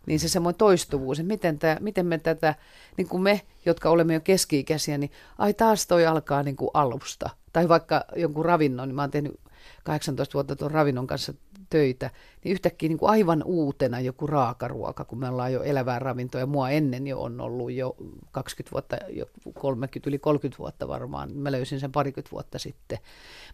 Niin 0.08 0.20
se 0.20 0.28
semmoinen 0.28 0.58
toistuvuus, 0.58 1.18
että 1.18 1.28
miten, 1.28 1.58
tämä, 1.58 1.76
miten 1.80 2.06
me 2.06 2.18
tätä, 2.18 2.54
niin 2.96 3.08
kuin 3.08 3.22
me, 3.22 3.40
jotka 3.66 3.90
olemme 3.90 4.14
jo 4.14 4.20
keski-ikäisiä, 4.20 4.98
niin 4.98 5.10
ai 5.38 5.54
taas 5.54 5.86
toi 5.86 6.06
alkaa 6.06 6.42
niin 6.42 6.56
kuin 6.56 6.70
alusta. 6.74 7.30
Tai 7.52 7.68
vaikka 7.68 8.04
jonkun 8.16 8.44
ravinnon, 8.44 8.88
niin 8.88 8.96
mä 8.96 9.02
oon 9.02 9.10
tehnyt 9.10 9.40
18 9.84 10.34
vuotta 10.34 10.56
tuon 10.56 10.70
ravinnon 10.70 11.06
kanssa 11.06 11.34
töitä, 11.70 12.10
niin 12.44 12.52
yhtäkkiä 12.52 12.88
niin 12.88 12.98
kuin 12.98 13.10
aivan 13.10 13.42
uutena 13.42 14.00
joku 14.00 14.26
raakaruoka, 14.26 15.04
kun 15.04 15.18
me 15.18 15.28
ollaan 15.28 15.52
jo 15.52 15.62
elävää 15.62 15.98
ravintoa, 15.98 16.40
ja 16.40 16.46
mua 16.46 16.70
ennen 16.70 17.06
jo 17.06 17.22
on 17.22 17.40
ollut 17.40 17.72
jo 17.72 17.96
20 18.32 18.72
vuotta, 18.72 18.96
jo 19.08 19.26
30, 19.54 20.10
yli 20.10 20.18
30 20.18 20.58
vuotta 20.58 20.88
varmaan, 20.88 21.32
mä 21.32 21.52
löysin 21.52 21.80
sen 21.80 21.92
parikymmentä 21.92 22.30
vuotta 22.30 22.58
sitten. 22.58 22.98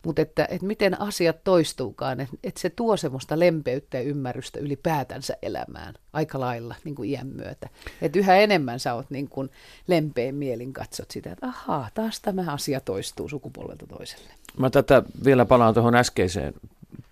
Mutta 0.04 0.22
että, 0.22 0.48
että 0.50 0.66
miten 0.66 1.00
asiat 1.00 1.44
toistuukaan, 1.44 2.20
että, 2.20 2.36
että 2.44 2.60
se 2.60 2.70
tuo 2.70 2.96
semmoista 2.96 3.38
lempeyttä 3.38 3.96
ja 3.96 4.02
ymmärrystä 4.02 4.58
ylipäätänsä 4.58 5.36
elämään 5.42 5.94
aika 6.12 6.40
lailla 6.40 6.74
niin 6.84 6.94
kuin 6.94 7.10
iän 7.10 7.26
myötä. 7.26 7.68
Että 8.02 8.18
yhä 8.18 8.36
enemmän 8.36 8.80
sä 8.80 8.94
oot 8.94 9.10
niin 9.10 9.28
kuin 9.28 9.50
lempeän 9.86 10.34
mielin 10.34 10.72
katsot 10.72 11.10
sitä, 11.10 11.32
että 11.32 11.46
ahaa, 11.46 11.88
taas 11.94 12.20
tämä 12.20 12.52
asia 12.52 12.80
toistuu 12.80 13.28
sukupolvelta 13.28 13.86
toiselle. 13.86 14.30
Mä 14.58 14.70
tätä 14.70 15.02
vielä 15.24 15.44
palaan 15.44 15.74
tuohon 15.74 15.94
äskeiseen 15.94 16.54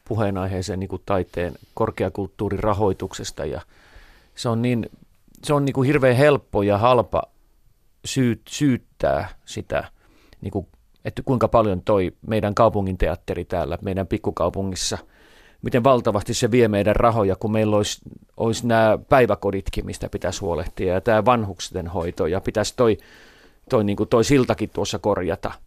puheenaiheeseen 0.09 0.81
niin 0.81 0.88
kuin 0.88 1.03
taiteen 1.07 1.55
korkeakulttuurin 1.75 2.61
rahoituksesta. 2.61 3.45
Ja 3.45 3.61
se 4.35 4.49
on 4.49 4.62
niin, 4.62 4.91
se 5.45 5.55
on 5.55 5.65
niin 5.65 5.75
kuin 5.75 5.87
hirveän 5.87 6.17
helppo 6.17 6.62
ja 6.62 6.79
halpa 6.79 7.23
syyt, 8.05 8.43
syyttää 8.49 9.29
sitä, 9.45 9.85
niin 10.41 10.53
kuin, 10.53 10.67
että 11.05 11.23
kuinka 11.23 11.49
paljon 11.49 11.83
toi 11.83 12.12
meidän 12.27 12.55
kaupungin 12.55 12.99
teatteri 12.99 13.45
täällä, 13.45 13.79
meidän 13.83 14.07
pikkukaupungissa, 14.07 14.99
miten 15.62 15.85
valtavasti 15.85 16.35
se 16.35 16.51
vie 16.51 16.69
meidän 16.69 16.97
rahoja, 16.97 17.37
kun 17.37 17.53
meillä 17.53 17.77
olisi, 17.77 18.01
olisi 18.37 18.67
nämä 18.67 18.99
päiväkoditkin, 19.09 19.87
mistä 19.87 20.09
pitäisi 20.09 20.41
huolehtia, 20.41 20.95
ja 20.95 21.01
tämä 21.01 21.25
vanhuksen 21.25 21.88
hoito, 21.88 22.27
ja 22.27 22.41
pitäisi 22.41 22.75
toi, 22.77 22.99
toi, 23.71 23.85
niin 23.85 23.97
kuin 23.97 24.09
toi 24.09 24.25
siltakin 24.25 24.71
tuossa 24.71 24.99
korjata– 24.99 25.53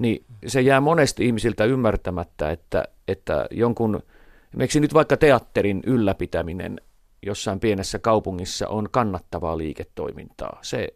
niin 0.00 0.24
se 0.46 0.60
jää 0.60 0.80
monesti 0.80 1.26
ihmisiltä 1.26 1.64
ymmärtämättä, 1.64 2.50
että, 2.50 2.84
että 3.08 3.46
jonkun, 3.50 4.02
esimerkiksi 4.48 4.80
nyt 4.80 4.94
vaikka 4.94 5.16
teatterin 5.16 5.82
ylläpitäminen 5.86 6.80
jossain 7.22 7.60
pienessä 7.60 7.98
kaupungissa 7.98 8.68
on 8.68 8.88
kannattavaa 8.90 9.58
liiketoimintaa. 9.58 10.58
Se, 10.62 10.88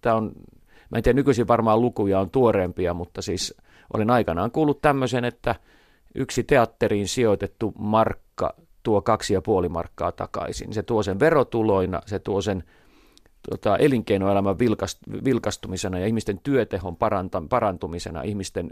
tämä 0.00 0.16
on, 0.16 0.32
mä 0.90 0.96
en 0.96 1.02
tiedä, 1.02 1.16
nykyisin 1.16 1.48
varmaan 1.48 1.80
lukuja 1.80 2.20
on 2.20 2.30
tuoreempia, 2.30 2.94
mutta 2.94 3.22
siis 3.22 3.54
olen 3.94 4.10
aikanaan 4.10 4.50
kuullut 4.50 4.80
tämmöisen, 4.80 5.24
että 5.24 5.54
yksi 6.14 6.44
teatteriin 6.44 7.08
sijoitettu 7.08 7.72
markka 7.78 8.54
tuo 8.82 9.02
kaksi 9.02 9.34
ja 9.34 9.42
puoli 9.42 9.68
markkaa 9.68 10.12
takaisin. 10.12 10.72
Se 10.72 10.82
tuo 10.82 11.02
sen 11.02 11.20
verotuloina, 11.20 12.00
se 12.06 12.18
tuo 12.18 12.40
sen 12.40 12.64
tota, 13.50 13.76
elinkeinoelämän 13.76 14.58
vilkast, 14.58 14.98
vilkastumisena 15.24 15.98
ja 15.98 16.06
ihmisten 16.06 16.40
työtehon 16.42 16.96
paranta, 16.96 17.42
parantumisena, 17.48 18.22
ihmisten 18.22 18.70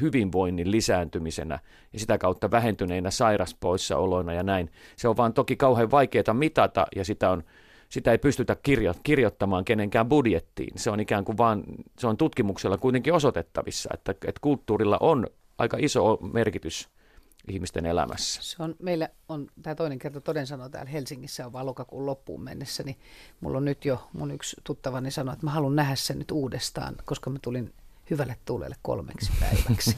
hyvinvoinnin 0.00 0.70
lisääntymisenä 0.70 1.58
ja 1.92 1.98
sitä 1.98 2.18
kautta 2.18 2.50
vähentyneinä 2.50 3.10
sairaspoissaoloina 3.10 4.32
ja 4.32 4.42
näin. 4.42 4.70
Se 4.96 5.08
on 5.08 5.16
vaan 5.16 5.32
toki 5.32 5.56
kauhean 5.56 5.90
vaikeaa 5.90 6.34
mitata 6.34 6.86
ja 6.96 7.04
sitä, 7.04 7.30
on, 7.30 7.44
sitä 7.88 8.12
ei 8.12 8.18
pystytä 8.18 8.56
kirjo, 8.62 8.94
kirjoittamaan 9.02 9.64
kenenkään 9.64 10.08
budjettiin. 10.08 10.78
Se 10.78 10.90
on 10.90 11.00
ikään 11.00 11.24
kuin 11.24 11.38
vaan, 11.38 11.64
se 11.98 12.06
on 12.06 12.16
tutkimuksella 12.16 12.78
kuitenkin 12.78 13.12
osoitettavissa, 13.12 13.90
että, 13.94 14.10
että 14.12 14.40
kulttuurilla 14.40 14.96
on 15.00 15.26
aika 15.58 15.76
iso 15.80 16.18
merkitys 16.32 16.88
ihmisten 17.50 17.86
elämässä. 17.86 18.42
Se 18.42 18.62
on, 18.62 18.74
meillä 18.78 19.08
on 19.28 19.46
tämä 19.62 19.74
toinen 19.74 19.98
kerta 19.98 20.20
toden 20.20 20.46
sanoa 20.46 20.68
täällä 20.68 20.90
Helsingissä 20.90 21.46
on 21.46 21.52
vaan 21.52 21.66
lokakuun 21.66 22.06
loppuun 22.06 22.42
mennessä, 22.42 22.82
niin 22.82 22.96
mulla 23.40 23.58
on 23.58 23.64
nyt 23.64 23.84
jo 23.84 24.08
mun 24.12 24.30
yksi 24.30 24.56
tuttavani 24.64 25.10
sanoi, 25.10 25.32
että 25.32 25.46
mä 25.46 25.50
haluan 25.50 25.76
nähdä 25.76 25.96
sen 25.96 26.18
nyt 26.18 26.30
uudestaan, 26.30 26.96
koska 27.04 27.30
mä 27.30 27.38
tulin 27.42 27.72
hyvälle 28.10 28.36
tuulelle 28.44 28.76
kolmeksi 28.82 29.32
päiväksi. 29.40 29.96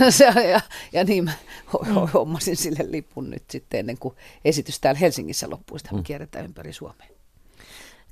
ja, 0.00 0.10
se, 0.18 0.24
ja, 0.24 0.60
ja 0.92 1.04
niin 1.04 1.24
mä 1.24 1.32
hommasin 2.14 2.56
sille 2.56 2.84
lipun 2.90 3.30
nyt 3.30 3.44
sitten 3.50 3.80
ennen 3.80 3.98
kuin 3.98 4.14
esitys 4.44 4.80
täällä 4.80 4.98
Helsingissä 4.98 5.50
loppuu, 5.50 5.78
sitä 5.78 5.92
me 5.92 5.98
mm. 5.98 6.04
kierretään 6.04 6.44
ympäri 6.44 6.72
Suomea. 6.72 7.08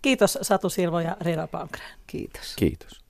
Kiitos 0.03 0.39
Satu 0.43 0.69
Silvo 0.69 1.01
ja 1.01 1.17
Rina 1.21 1.47
Palmgren. 1.47 1.91
Kiitos. 2.07 2.57
Kiitos. 2.57 3.05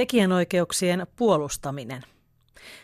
Tekijänoikeuksien 0.00 1.06
puolustaminen. 1.16 2.02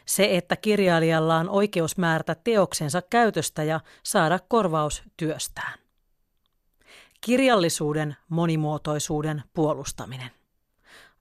Se, 0.06 0.36
että 0.36 0.56
kirjailijalla 0.56 1.36
on 1.36 1.48
oikeus 1.48 1.96
määrätä 1.96 2.34
teoksensa 2.34 3.02
käytöstä 3.02 3.62
ja 3.62 3.80
saada 4.02 4.38
korvaus 4.48 5.02
työstään. 5.16 5.78
Kirjallisuuden 7.20 8.16
monimuotoisuuden 8.28 9.42
puolustaminen. 9.54 10.30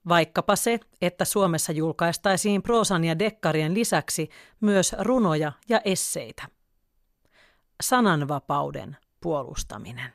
Vaikkapa 0.08 0.56
se, 0.56 0.80
että 1.02 1.24
Suomessa 1.24 1.72
julkaistaisiin 1.72 2.62
proosan 2.62 3.04
ja 3.04 3.18
dekkarien 3.18 3.74
lisäksi 3.74 4.30
myös 4.60 4.96
runoja 4.98 5.52
ja 5.68 5.80
esseitä. 5.84 6.48
Sananvapauden 7.82 8.96
puolustaminen. 9.20 10.12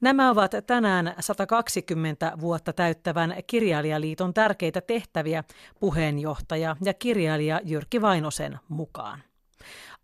Nämä 0.00 0.30
ovat 0.30 0.52
tänään 0.66 1.14
120 1.20 2.32
vuotta 2.40 2.72
täyttävän 2.72 3.34
Kirjailijaliiton 3.46 4.34
tärkeitä 4.34 4.80
tehtäviä 4.80 5.44
puheenjohtaja 5.80 6.76
ja 6.84 6.94
kirjailija 6.94 7.60
Jyrki 7.64 8.02
Vainosen 8.02 8.58
mukaan. 8.68 9.22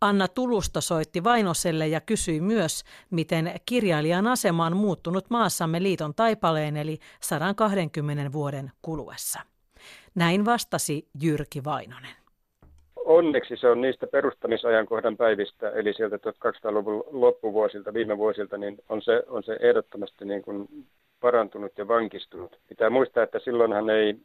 Anna 0.01 0.29
Tulusto 0.29 0.81
soitti 0.81 1.25
Vainoselle 1.25 1.89
ja 1.89 2.01
kysyi 2.01 2.41
myös, 2.41 2.85
miten 3.11 3.55
kirjailijan 3.67 4.27
asema 4.27 4.67
on 4.67 4.77
muuttunut 4.77 5.31
maassamme 5.31 5.83
liiton 5.83 6.15
taipaleen 6.15 6.77
eli 6.77 6.99
120 7.21 8.33
vuoden 8.33 8.73
kuluessa. 8.83 9.41
Näin 10.15 10.45
vastasi 10.45 11.09
Jyrki 11.23 11.65
Vainonen 11.65 12.18
onneksi 13.09 13.57
se 13.57 13.69
on 13.69 13.81
niistä 13.81 14.07
perustamisajankohdan 14.07 15.17
päivistä, 15.17 15.71
eli 15.71 15.93
sieltä 15.93 16.17
1200-luvun 16.17 17.05
loppuvuosilta, 17.11 17.95
viime 17.95 18.19
vuosilta, 18.19 18.59
niin 18.59 18.79
on 18.89 19.03
se, 19.03 19.23
on 19.29 19.43
se 19.43 19.57
ehdottomasti 19.61 20.25
niin 20.25 20.43
kuin 20.43 20.69
parantunut 21.21 21.79
ja 21.79 21.89
vankistunut. 21.89 22.59
Pitää 22.69 22.91
muistaa, 22.91 23.23
että 23.23 23.39
silloinhan 23.39 23.91
ei 23.91 24.17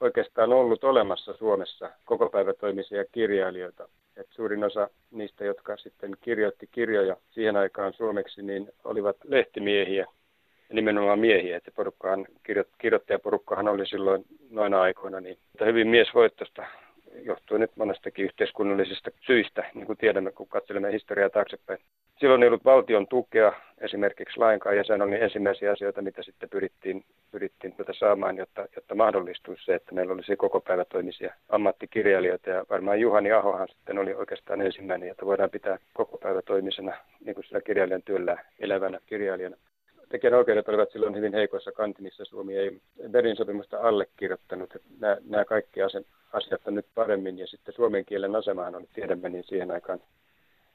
oikeastaan 0.00 0.52
ollut 0.52 0.84
olemassa 0.84 1.32
Suomessa 1.32 1.90
koko 2.04 2.30
toimisia 2.60 3.04
kirjailijoita. 3.12 3.88
Et 4.16 4.26
suurin 4.30 4.64
osa 4.64 4.90
niistä, 5.10 5.44
jotka 5.44 5.76
sitten 5.76 6.16
kirjoitti 6.20 6.68
kirjoja 6.72 7.16
siihen 7.30 7.56
aikaan 7.56 7.92
suomeksi, 7.92 8.42
niin 8.42 8.68
olivat 8.84 9.16
lehtimiehiä 9.24 10.06
nimenomaan 10.72 11.18
miehiä. 11.18 11.56
Että 11.56 11.70
porukkahan, 11.76 12.26
kirjoittajaporukkahan 12.78 13.68
oli 13.68 13.86
silloin 13.86 14.24
noina 14.50 14.80
aikoina 14.80 15.20
niin 15.20 15.38
hyvin 15.64 15.88
miesvoittosta 15.88 16.62
johtuen 17.22 17.60
nyt 17.60 17.76
monestakin 17.76 18.24
yhteiskunnallisista 18.24 19.10
syistä, 19.20 19.64
niin 19.74 19.86
kuin 19.86 19.98
tiedämme, 19.98 20.32
kun 20.32 20.48
katselemme 20.48 20.92
historiaa 20.92 21.30
taaksepäin. 21.30 21.78
Silloin 22.20 22.42
ei 22.42 22.48
ollut 22.48 22.64
valtion 22.64 23.06
tukea 23.06 23.52
esimerkiksi 23.80 24.38
lainkaan, 24.38 24.76
ja 24.76 24.84
se 24.84 24.92
oli 24.92 25.20
ensimmäisiä 25.20 25.72
asioita, 25.72 26.02
mitä 26.02 26.22
sitten 26.22 26.48
pyrittiin, 26.48 27.04
pyrittiin 27.30 27.72
tuota 27.72 27.92
saamaan, 27.92 28.36
jotta, 28.36 28.66
jotta 28.76 28.94
mahdollistuisi 28.94 29.64
se, 29.64 29.74
että 29.74 29.94
meillä 29.94 30.12
olisi 30.12 30.36
koko 30.36 30.60
päivä 30.60 30.84
toimisia 30.84 31.34
ammattikirjailijoita, 31.48 32.50
ja 32.50 32.64
varmaan 32.70 33.00
Juhani 33.00 33.32
Ahohan 33.32 33.68
sitten 33.68 33.98
oli 33.98 34.14
oikeastaan 34.14 34.60
ensimmäinen, 34.60 35.08
jota 35.08 35.26
voidaan 35.26 35.50
pitää 35.50 35.78
koko 35.92 36.18
päivä 36.18 36.42
toimisena, 36.42 36.96
niin 37.24 37.34
kuin 37.34 37.44
sillä 37.44 37.60
kirjailijan 37.60 38.02
työllä 38.02 38.44
elävänä 38.58 38.98
kirjailijana 39.06 39.56
tekijänoikeudet 40.12 40.68
olivat 40.68 40.90
silloin 40.90 41.16
hyvin 41.16 41.32
heikoissa 41.32 41.72
kantimissa. 41.72 42.24
Suomi 42.24 42.56
ei 42.56 42.80
Berlin 43.10 43.36
sopimusta 43.36 43.78
allekirjoittanut. 43.78 44.74
Nämä, 45.00 45.16
nämä 45.24 45.44
kaikki 45.44 45.80
asiat 46.32 46.66
on 46.66 46.74
nyt 46.74 46.86
paremmin. 46.94 47.38
Ja 47.38 47.46
sitten 47.46 47.74
suomen 47.74 48.04
kielen 48.04 48.36
asemahan 48.36 48.74
oli, 48.74 48.88
tiedämme, 48.94 49.28
niin 49.28 49.44
siihen 49.44 49.70
aikaan 49.70 50.00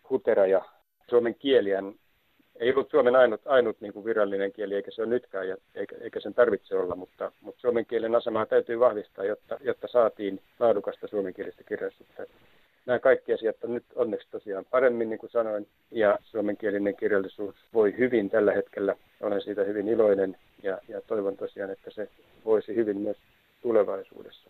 hutera 0.09 0.45
ja 0.45 0.61
suomen 1.09 1.35
kieliän 1.35 1.93
ei 2.59 2.73
ollut 2.73 2.89
Suomen 2.89 3.15
ainut, 3.15 3.41
ainut 3.45 3.81
niin 3.81 3.93
kuin 3.93 4.05
virallinen 4.05 4.53
kieli, 4.53 4.75
eikä 4.75 4.91
se 4.91 5.01
ole 5.01 5.09
nytkään, 5.09 5.47
ja 5.47 5.57
eikä, 5.75 5.95
eikä 6.01 6.19
sen 6.19 6.33
tarvitse 6.33 6.75
olla, 6.75 6.95
mutta, 6.95 7.31
mutta 7.41 7.61
suomen 7.61 7.85
kielen 7.85 8.15
asemaa 8.15 8.45
täytyy 8.45 8.79
vahvistaa, 8.79 9.25
jotta, 9.25 9.57
jotta 9.61 9.87
saatiin 9.87 10.41
laadukasta 10.59 11.07
suomenkielistä 11.07 11.63
kirjallisuutta 11.63 12.23
nämä 12.87 12.99
kaikki 12.99 13.33
asiat 13.33 13.63
on 13.63 13.73
nyt 13.73 13.85
onneksi 13.95 14.27
tosiaan 14.31 14.65
paremmin, 14.71 15.09
niin 15.09 15.19
kuin 15.19 15.29
sanoin, 15.29 15.67
ja 15.91 16.19
suomenkielinen 16.23 16.95
kirjallisuus 16.95 17.55
voi 17.73 17.97
hyvin 17.97 18.29
tällä 18.29 18.53
hetkellä. 18.53 18.95
Olen 19.21 19.41
siitä 19.41 19.63
hyvin 19.63 19.87
iloinen 19.87 20.37
ja, 20.63 20.77
ja 20.87 21.01
toivon 21.01 21.37
tosiaan, 21.37 21.71
että 21.71 21.91
se 21.91 22.09
voisi 22.45 22.75
hyvin 22.75 22.97
myös 22.97 23.17
tulevaisuudessa. 23.61 24.49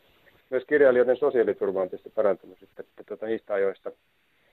Myös 0.50 0.64
kirjailijoiden 0.68 1.18
sosiaaliturva 1.18 1.82
on 1.82 1.90
tietysti 1.90 2.10
parantunut 2.10 2.60
sitten 2.60 2.86
että 2.90 3.04
tuota, 3.04 3.26
niistä 3.26 3.54
ajoista. 3.54 3.92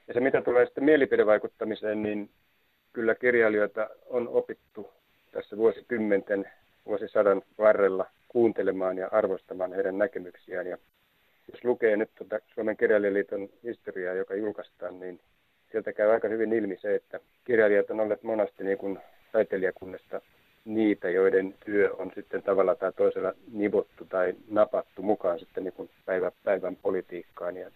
Ja 0.09 0.15
se, 0.15 0.21
mitä 0.21 0.43
tulee 0.43 0.65
sitten 0.67 0.85
mielipidevaikuttamiseen, 0.85 2.03
niin 2.03 2.31
kyllä 2.93 3.15
kirjailijoita 3.15 3.91
on 4.07 4.29
opittu 4.29 4.93
tässä 5.33 5.57
vuosikymmenten, 5.57 6.51
vuosisadan 6.87 7.43
varrella 7.59 8.07
kuuntelemaan 8.29 8.99
ja 8.99 9.09
arvostamaan 9.13 9.73
heidän 9.73 9.99
näkemyksiään. 9.99 10.67
Ja 10.67 10.79
jos 11.53 11.65
lukee 11.65 11.97
nyt 11.97 12.11
tuota 12.15 12.39
Suomen 12.55 12.77
kirjailijaliiton 12.77 13.49
historiaa, 13.63 14.15
joka 14.15 14.35
julkaistaan, 14.35 15.01
niin 15.01 15.21
sieltä 15.73 15.93
käy 15.93 16.11
aika 16.11 16.29
hyvin 16.29 16.53
ilmi 16.53 16.79
se, 16.81 16.95
että 16.95 17.21
kirjailijat 17.45 17.91
on 17.91 18.01
olleet 18.01 18.23
monasti 18.23 18.65
niin 18.65 18.79
kuin 18.79 18.99
taiteilijakunnasta 19.33 20.21
niitä, 20.65 21.09
joiden 21.11 21.55
työ 21.65 21.95
on 21.99 22.11
sitten 22.15 22.43
tavalla 22.43 22.75
tai 22.75 22.93
toisella 22.93 23.33
nivottu 23.53 24.05
tai 24.05 24.35
napattu 24.51 25.03
mukaan 25.03 25.39
sitten 25.39 25.65
niin 25.65 25.75
kuin 25.75 25.91
päivä, 26.07 26.33
päivän 26.45 26.77
politiikkaan. 26.77 27.57
Ja, 27.57 27.71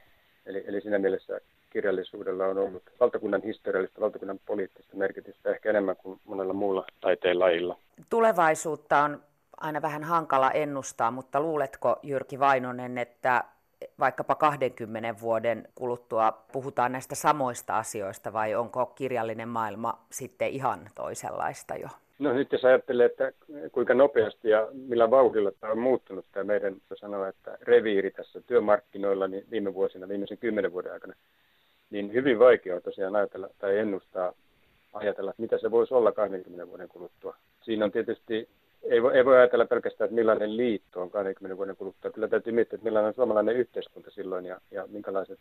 eli, 0.47 0.65
eli 0.67 0.81
siinä 0.81 0.99
mielessä 0.99 1.41
kirjallisuudella 1.71 2.47
on 2.47 2.59
ollut 2.59 2.83
valtakunnan 3.01 3.43
historiallista, 3.43 4.01
valtakunnan 4.01 4.41
poliittista 4.47 4.97
merkitystä 4.97 5.51
ehkä 5.51 5.71
enemmän 5.71 5.97
kuin 5.97 6.21
monella 6.25 6.53
muulla 6.53 6.87
taiteen 7.01 7.39
lajilla. 7.39 7.79
Tulevaisuutta 8.11 8.99
on 8.99 9.23
aina 9.57 9.83
vähän 9.83 10.05
hankala 10.05 10.51
ennustaa, 10.51 11.11
mutta 11.11 11.41
luuletko 11.41 11.99
Jyrki 12.03 12.39
Vainonen, 12.39 12.99
että 12.99 13.45
vaikkapa 14.01 14.35
20 14.35 15.21
vuoden 15.21 15.69
kuluttua 15.75 16.45
puhutaan 16.53 16.93
näistä 16.93 17.15
samoista 17.15 17.79
asioista 17.79 18.33
vai 18.33 18.55
onko 18.55 18.87
kirjallinen 18.87 19.49
maailma 19.49 19.99
sitten 20.11 20.49
ihan 20.49 20.81
toisenlaista 20.95 21.77
jo? 21.77 21.89
No 22.19 22.33
nyt 22.33 22.53
jos 22.53 22.65
ajattelee, 22.65 23.07
että 23.07 23.33
kuinka 23.73 23.95
nopeasti 23.95 24.49
ja 24.49 24.69
millä 24.73 25.11
vauhdilla 25.11 25.51
tämä 25.61 25.73
on 25.73 25.79
muuttunut 25.79 26.27
tämä 26.33 26.45
meidän 26.45 26.77
sanoa, 26.95 27.29
että 27.29 27.59
reviiri 27.63 28.11
tässä 28.11 28.41
työmarkkinoilla 28.41 29.29
niin 29.29 29.45
viime 29.51 29.75
vuosina, 29.75 30.09
viimeisen 30.09 30.39
kymmenen 30.39 30.73
vuoden 30.73 30.93
aikana, 30.93 31.15
niin 31.91 32.13
hyvin 32.13 32.39
vaikea 32.39 32.77
on 32.77 32.83
tosiaan 32.83 33.17
ajatella 33.17 33.49
tai 33.59 33.79
ennustaa, 33.79 34.33
ajatella, 34.93 35.31
että 35.31 35.43
mitä 35.43 35.59
se 35.59 35.71
voisi 35.71 35.95
olla 35.95 36.13
20 36.13 36.69
vuoden 36.69 36.89
kuluttua. 36.89 37.37
Siinä 37.63 37.85
on 37.85 37.93
tietysti 37.93 38.49
ei 38.89 39.03
voi, 39.03 39.17
ei 39.17 39.25
voi 39.25 39.37
ajatella 39.37 39.67
pelkästään, 39.67 40.07
että 40.07 40.15
millainen 40.15 40.57
liitto 40.57 41.03
on 41.03 41.11
20 41.11 41.57
vuoden 41.57 41.77
kuluttua. 41.77 42.11
Kyllä 42.11 42.29
täytyy 42.29 42.53
miettiä, 42.53 42.77
että 42.77 42.85
millainen 42.85 43.09
on 43.09 43.15
suomalainen 43.15 43.57
yhteiskunta 43.57 44.11
silloin 44.11 44.47
ja, 44.47 44.61
ja 44.71 44.87
minkälaiset 44.87 45.39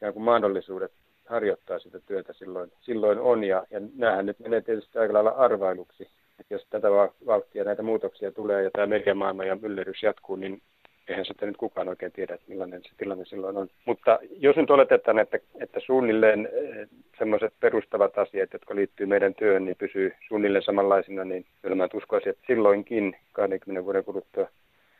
ja 0.00 0.12
kuin 0.12 0.22
mahdollisuudet 0.22 0.92
harjoittaa 1.26 1.78
sitä 1.78 2.00
työtä 2.00 2.32
silloin, 2.32 2.72
silloin 2.80 3.18
on. 3.18 3.44
Ja, 3.44 3.66
ja 3.70 3.80
näähän 3.94 4.26
nyt 4.26 4.38
menee 4.38 4.60
tietysti 4.60 4.98
aika 4.98 5.14
lailla 5.14 5.30
arvailuksi. 5.30 6.08
Että 6.40 6.54
jos 6.54 6.66
tätä 6.70 6.88
vauhtia 7.26 7.64
näitä 7.64 7.82
muutoksia 7.82 8.32
tulee 8.32 8.62
ja 8.62 8.70
tämä 8.70 8.86
mediamaailma 8.86 9.44
ja 9.44 9.56
myllerys 9.56 10.02
jatkuu, 10.02 10.36
niin 10.36 10.62
eihän 11.08 11.24
sitä 11.24 11.46
nyt 11.46 11.56
kukaan 11.56 11.88
oikein 11.88 12.12
tiedä, 12.12 12.34
että 12.34 12.46
millainen 12.48 12.82
se 12.82 12.90
tilanne 12.96 13.24
silloin 13.24 13.56
on. 13.56 13.68
Mutta 13.84 14.18
jos 14.30 14.56
nyt 14.56 14.70
oletetaan, 14.70 15.18
että, 15.18 15.38
että 15.60 15.80
suunnilleen 15.80 16.48
eh, 16.52 16.88
semmoiset 17.18 17.52
perustavat 17.60 18.18
asiat, 18.18 18.52
jotka 18.52 18.74
liittyy 18.74 19.06
meidän 19.06 19.34
työhön, 19.34 19.64
niin 19.64 19.76
pysyy 19.78 20.14
suunnilleen 20.28 20.64
samanlaisina, 20.64 21.24
niin 21.24 21.46
kyllä 21.62 21.76
mä 21.76 21.88
uskoisin, 21.94 22.30
että 22.30 22.42
silloinkin 22.46 23.16
20 23.32 23.84
vuoden 23.84 24.04
kuluttua 24.04 24.48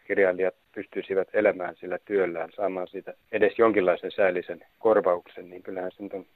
kirjailijat 0.06 0.54
pystyisivät 0.74 1.28
elämään 1.32 1.76
sillä 1.76 1.98
työllään, 2.04 2.50
saamaan 2.56 2.88
siitä 2.88 3.14
edes 3.32 3.58
jonkinlaisen 3.58 4.10
säällisen 4.10 4.60
korvauksen, 4.78 5.50
niin 5.50 5.62
kyllähän 5.62 5.90
se 5.92 6.02
on 6.02 6.26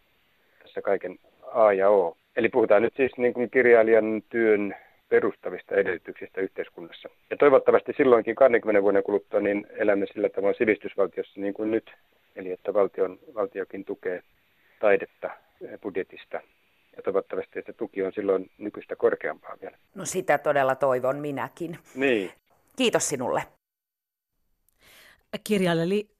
tässä 0.63 0.83
kaiken 0.83 1.19
A 1.53 1.73
ja 1.73 1.91
O. 1.91 2.17
Eli 2.37 2.49
puhutaan 2.49 2.83
nyt 2.83 2.95
siis 2.97 3.13
niin 3.17 3.35
kuin 3.35 3.51
kirjailijan 3.51 4.23
työn 4.29 4.77
perustavista 5.13 5.75
edellytyksistä 5.75 6.41
yhteiskunnassa. 6.41 7.09
Ja 7.31 7.37
toivottavasti 7.37 7.93
silloinkin 7.97 8.35
20 8.35 8.83
vuoden 8.83 9.03
kuluttua 9.03 9.41
niin 9.41 9.67
elämme 9.71 10.07
sillä 10.07 10.29
tavoin 10.29 10.55
sivistysvaltiossa 10.59 11.41
niin 11.41 11.55
kuin 11.55 11.71
nyt, 11.71 11.93
eli 12.37 12.53
että 12.53 12.75
valtion, 12.75 13.19
valtiokin 13.35 13.85
tukee 13.85 14.23
taidetta 14.81 15.31
budjetista. 15.83 16.41
Ja 16.97 17.03
toivottavasti, 17.03 17.59
että 17.59 17.73
tuki 17.73 18.03
on 18.03 18.13
silloin 18.13 18.51
nykyistä 18.59 18.97
korkeampaa 18.97 19.57
vielä. 19.63 19.77
No 19.95 20.05
sitä 20.05 20.39
todella 20.39 20.75
toivon 20.75 21.17
minäkin. 21.17 21.79
Niin. 21.95 22.31
Kiitos 22.77 23.09
sinulle. 23.09 23.43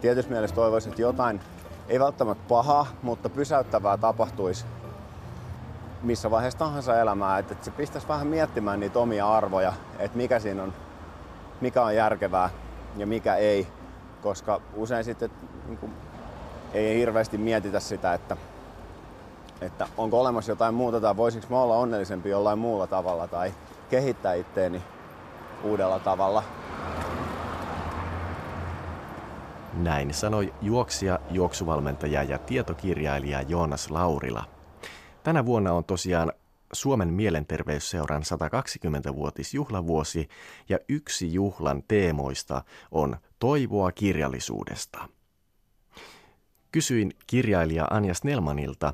Tietysti 0.02 0.32
mielessä 0.32 0.56
toivoisin, 0.56 0.90
että 0.90 1.02
jotain, 1.02 1.40
ei 1.90 2.00
välttämättä 2.00 2.44
pahaa, 2.50 2.88
mutta 3.04 3.30
pysäyttävää 3.30 3.98
tapahtuisi 3.98 4.66
missä 6.04 6.32
vaiheessa 6.32 6.60
tahansa 6.60 7.00
elämää, 7.00 7.38
että 7.38 7.56
se 7.62 7.72
pistäisi 7.72 8.08
vähän 8.08 8.28
miettimään 8.28 8.80
niitä 8.80 9.00
omia 9.00 9.34
arvoja, 9.34 9.74
että 10.00 10.18
mikä 10.18 10.40
siinä 10.40 10.64
on 10.64 10.74
mikä 11.62 11.84
on 11.84 11.96
järkevää 11.96 12.50
ja 12.98 13.08
mikä 13.08 13.36
ei, 13.36 13.68
koska 14.22 14.62
usein 14.76 15.04
sitten 15.04 15.32
niin 15.68 15.78
kuin, 15.78 15.94
ei 16.74 16.98
hirveästi 17.00 17.38
mietitä 17.38 17.80
sitä, 17.80 18.14
että, 18.14 18.38
että 19.62 19.88
onko 19.98 20.22
olemassa 20.22 20.52
jotain 20.52 20.74
muuta 20.74 21.02
tai 21.02 21.18
voisiko 21.18 21.48
mä 21.50 21.62
olla 21.62 21.76
onnellisempi 21.76 22.30
jollain 22.30 22.60
muulla 22.60 22.88
tavalla 22.88 23.28
tai 23.28 23.54
kehittää 23.90 24.34
itteeni 24.34 24.82
uudella 25.64 26.00
tavalla. 26.00 26.44
Näin 29.74 30.14
sanoi 30.14 30.54
juoksija, 30.62 31.20
juoksuvalmentaja 31.30 32.24
ja 32.24 32.38
tietokirjailija 32.38 33.42
Joonas 33.42 33.92
Laurila. 33.92 34.44
Tänä 35.24 35.46
vuonna 35.46 35.74
on 35.74 35.84
tosiaan 35.84 36.32
Suomen 36.74 37.14
mielenterveysseuran 37.14 38.22
120-vuotisjuhlavuosi 38.22 40.28
ja 40.70 40.80
yksi 40.90 41.34
juhlan 41.34 41.84
teemoista 41.88 42.62
on 42.92 43.16
toivoa 43.40 43.92
kirjallisuudesta. 43.92 45.10
Kysyin 46.72 47.12
kirjailija 47.28 47.88
Anja 47.90 48.14
Snellmanilta, 48.14 48.94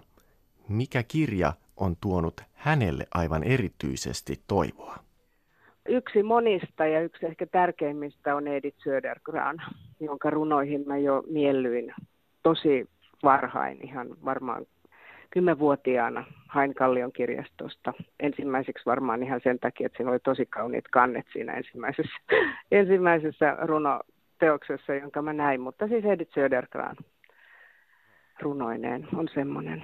mikä 0.69 1.03
kirja 1.03 1.53
on 1.77 1.95
tuonut 2.01 2.41
hänelle 2.53 3.07
aivan 3.13 3.43
erityisesti 3.43 4.41
toivoa. 4.47 4.97
Yksi 5.89 6.23
monista 6.23 6.85
ja 6.85 7.01
yksi 7.01 7.25
ehkä 7.25 7.45
tärkeimmistä 7.45 8.35
on 8.35 8.47
Edith 8.47 8.77
Södergran, 8.83 9.61
jonka 9.99 10.29
runoihin 10.29 10.83
mä 10.87 10.97
jo 10.97 11.23
miellyin 11.29 11.93
tosi 12.43 12.89
varhain, 13.23 13.87
ihan 13.87 14.07
varmaan 14.25 14.65
kymmenvuotiaana 15.29 16.25
hain 16.47 16.73
Kallion 16.73 17.11
kirjastosta. 17.11 17.93
Ensimmäiseksi 18.19 18.85
varmaan 18.85 19.23
ihan 19.23 19.41
sen 19.43 19.59
takia, 19.59 19.85
että 19.85 19.97
siinä 19.97 20.11
oli 20.11 20.19
tosi 20.19 20.45
kauniit 20.45 20.87
kannet 20.87 21.25
siinä 21.33 21.53
ensimmäisessä, 21.53 22.17
ensimmäisessä 22.71 23.57
runoteoksessa, 23.61 24.93
jonka 24.93 25.21
mä 25.21 25.33
näin. 25.33 25.61
Mutta 25.61 25.87
siis 25.87 26.05
Edith 26.05 26.33
Södergran 26.33 26.95
runoineen 28.41 29.07
on 29.15 29.27
semmoinen. 29.33 29.81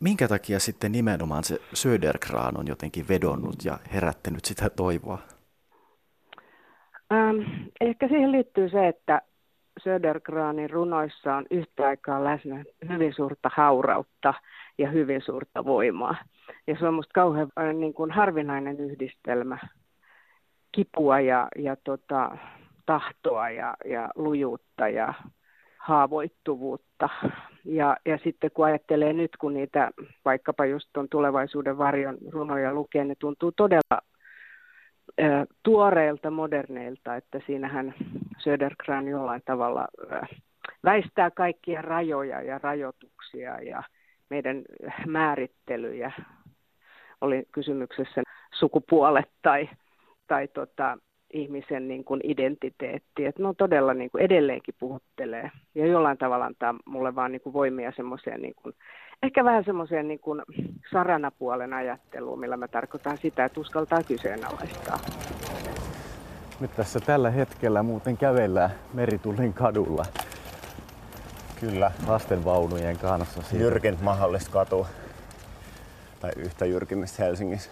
Minkä 0.00 0.28
takia 0.28 0.58
sitten 0.58 0.92
nimenomaan 0.92 1.44
se 1.44 1.60
Södergran 1.72 2.56
on 2.58 2.66
jotenkin 2.68 3.08
vedonnut 3.08 3.64
ja 3.64 3.78
herättänyt 3.94 4.44
sitä 4.44 4.70
toivoa? 4.70 5.18
Ähm, 7.12 7.40
ehkä 7.80 8.08
siihen 8.08 8.32
liittyy 8.32 8.68
se, 8.68 8.88
että 8.88 9.22
Södergranin 9.84 10.70
runoissa 10.70 11.36
on 11.36 11.46
yhtä 11.50 11.86
aikaa 11.86 12.24
läsnä 12.24 12.64
hyvin 12.88 13.14
suurta 13.14 13.50
haurautta 13.54 14.34
ja 14.78 14.90
hyvin 14.90 15.22
suurta 15.22 15.64
voimaa. 15.64 16.16
Ja 16.66 16.76
se 16.78 16.86
on 16.86 16.94
minusta 16.94 17.12
kauhean 17.14 17.48
äh, 17.58 17.74
niin 17.74 17.94
kuin 17.94 18.10
harvinainen 18.10 18.80
yhdistelmä 18.80 19.58
kipua 20.72 21.20
ja, 21.20 21.48
ja 21.56 21.76
tota, 21.84 22.36
tahtoa 22.86 23.50
ja, 23.50 23.76
ja 23.84 24.08
lujuutta 24.14 24.88
ja 24.88 25.14
haavoittuvuutta. 25.76 27.08
Ja, 27.64 27.96
ja 28.06 28.18
sitten 28.24 28.50
kun 28.54 28.64
ajattelee 28.64 29.12
nyt, 29.12 29.36
kun 29.36 29.54
niitä 29.54 29.90
vaikkapa 30.24 30.64
just 30.64 30.88
tuon 30.92 31.08
tulevaisuuden 31.08 31.78
varjon 31.78 32.18
runoja 32.30 32.74
lukee, 32.74 33.04
ne 33.04 33.14
tuntuu 33.18 33.52
todella 33.52 34.09
tuoreilta, 35.62 36.30
moderneilta, 36.30 37.16
että 37.16 37.40
siinähän 37.46 37.94
Södergran 38.38 39.08
jollain 39.08 39.42
tavalla 39.44 39.88
väistää 40.84 41.30
kaikkia 41.30 41.82
rajoja 41.82 42.42
ja 42.42 42.58
rajoituksia 42.58 43.60
ja 43.60 43.82
meidän 44.30 44.62
määrittelyjä. 45.06 46.12
Oli 47.20 47.44
kysymyksessä 47.52 48.22
sukupuolet 48.54 49.30
tai, 49.42 49.68
tai 50.26 50.48
tota, 50.48 50.98
ihmisen 51.32 51.88
niin 51.88 52.04
kuin 52.04 52.20
identiteetti. 52.24 53.26
Että 53.26 53.42
no 53.42 53.54
todella 53.54 53.94
niin 53.94 54.10
kuin 54.10 54.22
edelleenkin 54.22 54.74
puhuttelee 54.78 55.50
ja 55.74 55.86
jollain 55.86 56.18
tavalla 56.18 56.44
antaa 56.44 56.74
mulle 56.84 57.14
vaan 57.14 57.32
niin 57.32 57.42
kuin 57.42 57.52
voimia 57.52 57.92
semmoiseen 57.96 58.42
niin 58.42 58.54
kuin 58.62 58.74
ehkä 59.22 59.44
vähän 59.44 59.64
semmoiseen 59.64 60.08
niin 60.08 60.20
kuin 60.20 60.42
saranapuolen 60.92 61.72
ajatteluun, 61.72 62.40
millä 62.40 62.56
mä 62.56 62.68
tarkoitan 62.68 63.18
sitä, 63.18 63.44
että 63.44 63.60
uskaltaa 63.60 64.02
kyseenalaistaa. 64.02 64.98
Nyt 66.60 66.76
tässä 66.76 67.00
tällä 67.00 67.30
hetkellä 67.30 67.82
muuten 67.82 68.16
kävellään 68.16 68.70
Meritullin 68.94 69.52
kadulla. 69.52 70.04
Kyllä. 71.60 71.92
Lastenvaunujen 72.06 72.98
kanssa. 72.98 73.42
Siitä. 73.42 73.64
Jyrkin 73.64 73.96
mahdollista 74.02 74.50
katua. 74.50 74.86
Tai 76.20 76.30
yhtä 76.36 76.66
jyrkimmistä 76.66 77.24
Helsingissä. 77.24 77.70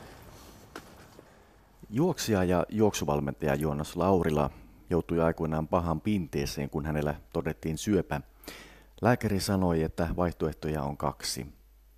Juoksija 1.91 2.45
ja 2.45 2.67
juoksuvalmentaja 2.69 3.55
Joonas 3.55 3.97
Laurila 3.97 4.51
joutui 4.91 5.21
aikoinaan 5.21 5.69
pahan 5.69 6.01
pinteeseen, 6.01 6.71
kun 6.71 6.87
hänellä 6.87 7.15
todettiin 7.33 7.79
syöpä. 7.79 8.21
Lääkäri 9.03 9.41
sanoi, 9.41 9.83
että 9.83 10.09
vaihtoehtoja 10.17 10.83
on 10.83 10.97
kaksi. 10.97 11.47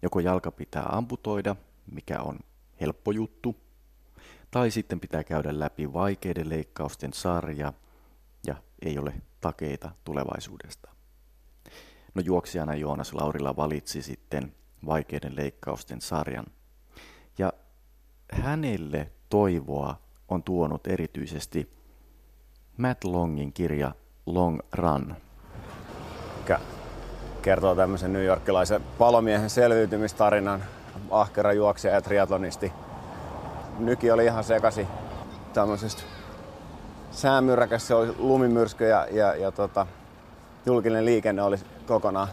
Joko 0.03 0.20
jalka 0.20 0.51
pitää 0.51 0.86
amputoida, 0.92 1.57
mikä 1.90 2.20
on 2.20 2.38
helppo 2.80 3.11
juttu, 3.11 3.57
tai 4.51 4.70
sitten 4.70 5.01
pitää 5.01 5.24
käydä 5.24 5.59
läpi 5.59 5.92
vaikeiden 5.92 6.48
leikkausten 6.48 7.12
sarja 7.12 7.72
ja 8.46 8.57
ei 8.82 8.98
ole 8.98 9.14
takeita 9.40 9.90
tulevaisuudesta. 10.05 10.90
No 12.14 12.22
juoksijana 12.24 12.74
Joonas 12.74 13.14
Laurila 13.14 13.57
valitsi 13.57 14.03
sitten 14.03 14.55
vaikeiden 14.86 15.36
leikkausten 15.36 16.01
sarjan. 16.01 16.46
Ja 17.38 17.53
hänelle 18.32 19.12
toivoa 19.28 20.01
on 20.28 20.42
tuonut 20.42 20.86
erityisesti 20.86 21.72
Matt 22.76 23.05
Longin 23.05 23.53
kirja 23.53 23.94
Long 24.26 24.61
Run. 24.72 25.16
Kertoo 27.43 27.74
tämmöisen 27.74 28.12
New 28.12 28.24
Yorkilaisen 28.24 28.82
palomiehen 28.99 29.51
selviytymistarinan, 29.51 30.64
ahkera 31.11 31.53
juoksija 31.53 31.95
ja 31.95 32.03
triatlonisti. 32.03 32.72
Nyki 33.78 34.11
oli 34.11 34.24
ihan 34.24 34.45
sekasi 34.45 34.86
tämmöisestä 35.53 36.03
säämyräkässä 37.11 37.97
oli 37.97 38.14
lumimyrsky 38.18 38.88
ja, 38.88 39.07
ja, 39.11 39.34
ja 39.34 39.53
tota, 39.53 39.86
julkinen 40.66 41.05
liikenne 41.05 41.43
oli 41.43 41.57
kokonaan 41.86 42.28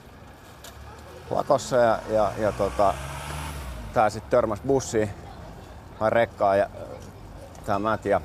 lakossa 1.30 1.78
ja, 1.78 2.00
ja, 2.10 2.32
ja 2.38 2.52
tota, 2.52 2.94
tää 3.94 4.10
sitten 4.10 4.32
törmäsi 4.32 4.62
bussiin 4.68 5.10
vai 6.00 6.10
rekkaa 6.10 6.56
ja 6.56 6.70
tämä 7.66 7.80
Matt 7.80 8.06
ja, 8.06 8.22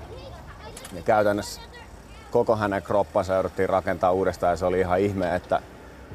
ja 0.92 1.02
käytännössä 1.02 1.60
koko 2.30 2.56
hänen 2.56 2.82
kroppansa 2.82 3.34
jouduttiin 3.34 3.68
rakentaa 3.68 4.12
uudestaan 4.12 4.50
ja 4.52 4.56
se 4.56 4.66
oli 4.66 4.80
ihan 4.80 5.00
ihme, 5.00 5.34
että 5.34 5.62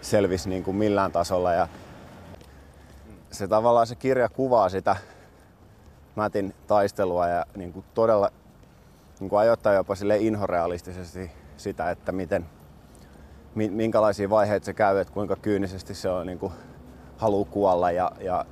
selvisi 0.02 0.50
niin 0.50 0.64
kuin 0.64 0.78
millään 0.78 1.12
tasolla 1.12 1.54
ja 1.54 1.68
se 3.32 3.48
tavallaan 3.48 3.88
se 3.88 3.96
kirja 3.96 4.30
kuvaa 4.30 4.70
sitä 4.70 4.96
Mätin 6.16 6.56
taistelua 6.68 7.28
ja 7.28 7.46
niin 7.56 7.74
kuin 7.74 7.86
todella 7.94 8.32
niin 9.20 9.30
kuin 9.30 9.40
ajoittaa 9.40 9.74
jopa 9.74 9.96
sille 9.96 10.18
inhorealistisesti 10.18 11.32
sitä, 11.58 11.92
että 11.92 12.12
miten, 12.12 12.46
minkälaisia 13.56 14.30
vaiheita 14.30 14.66
se 14.66 14.74
käy, 14.74 14.98
että 14.98 15.14
kuinka 15.14 15.36
kyynisesti 15.36 15.94
se 15.94 16.10
on 16.10 16.26
niin 16.26 16.40
kuin, 16.40 16.54
haluu 17.18 17.46
kuolla 17.46 17.92
ja, 17.92 18.12
ja 18.20 18.46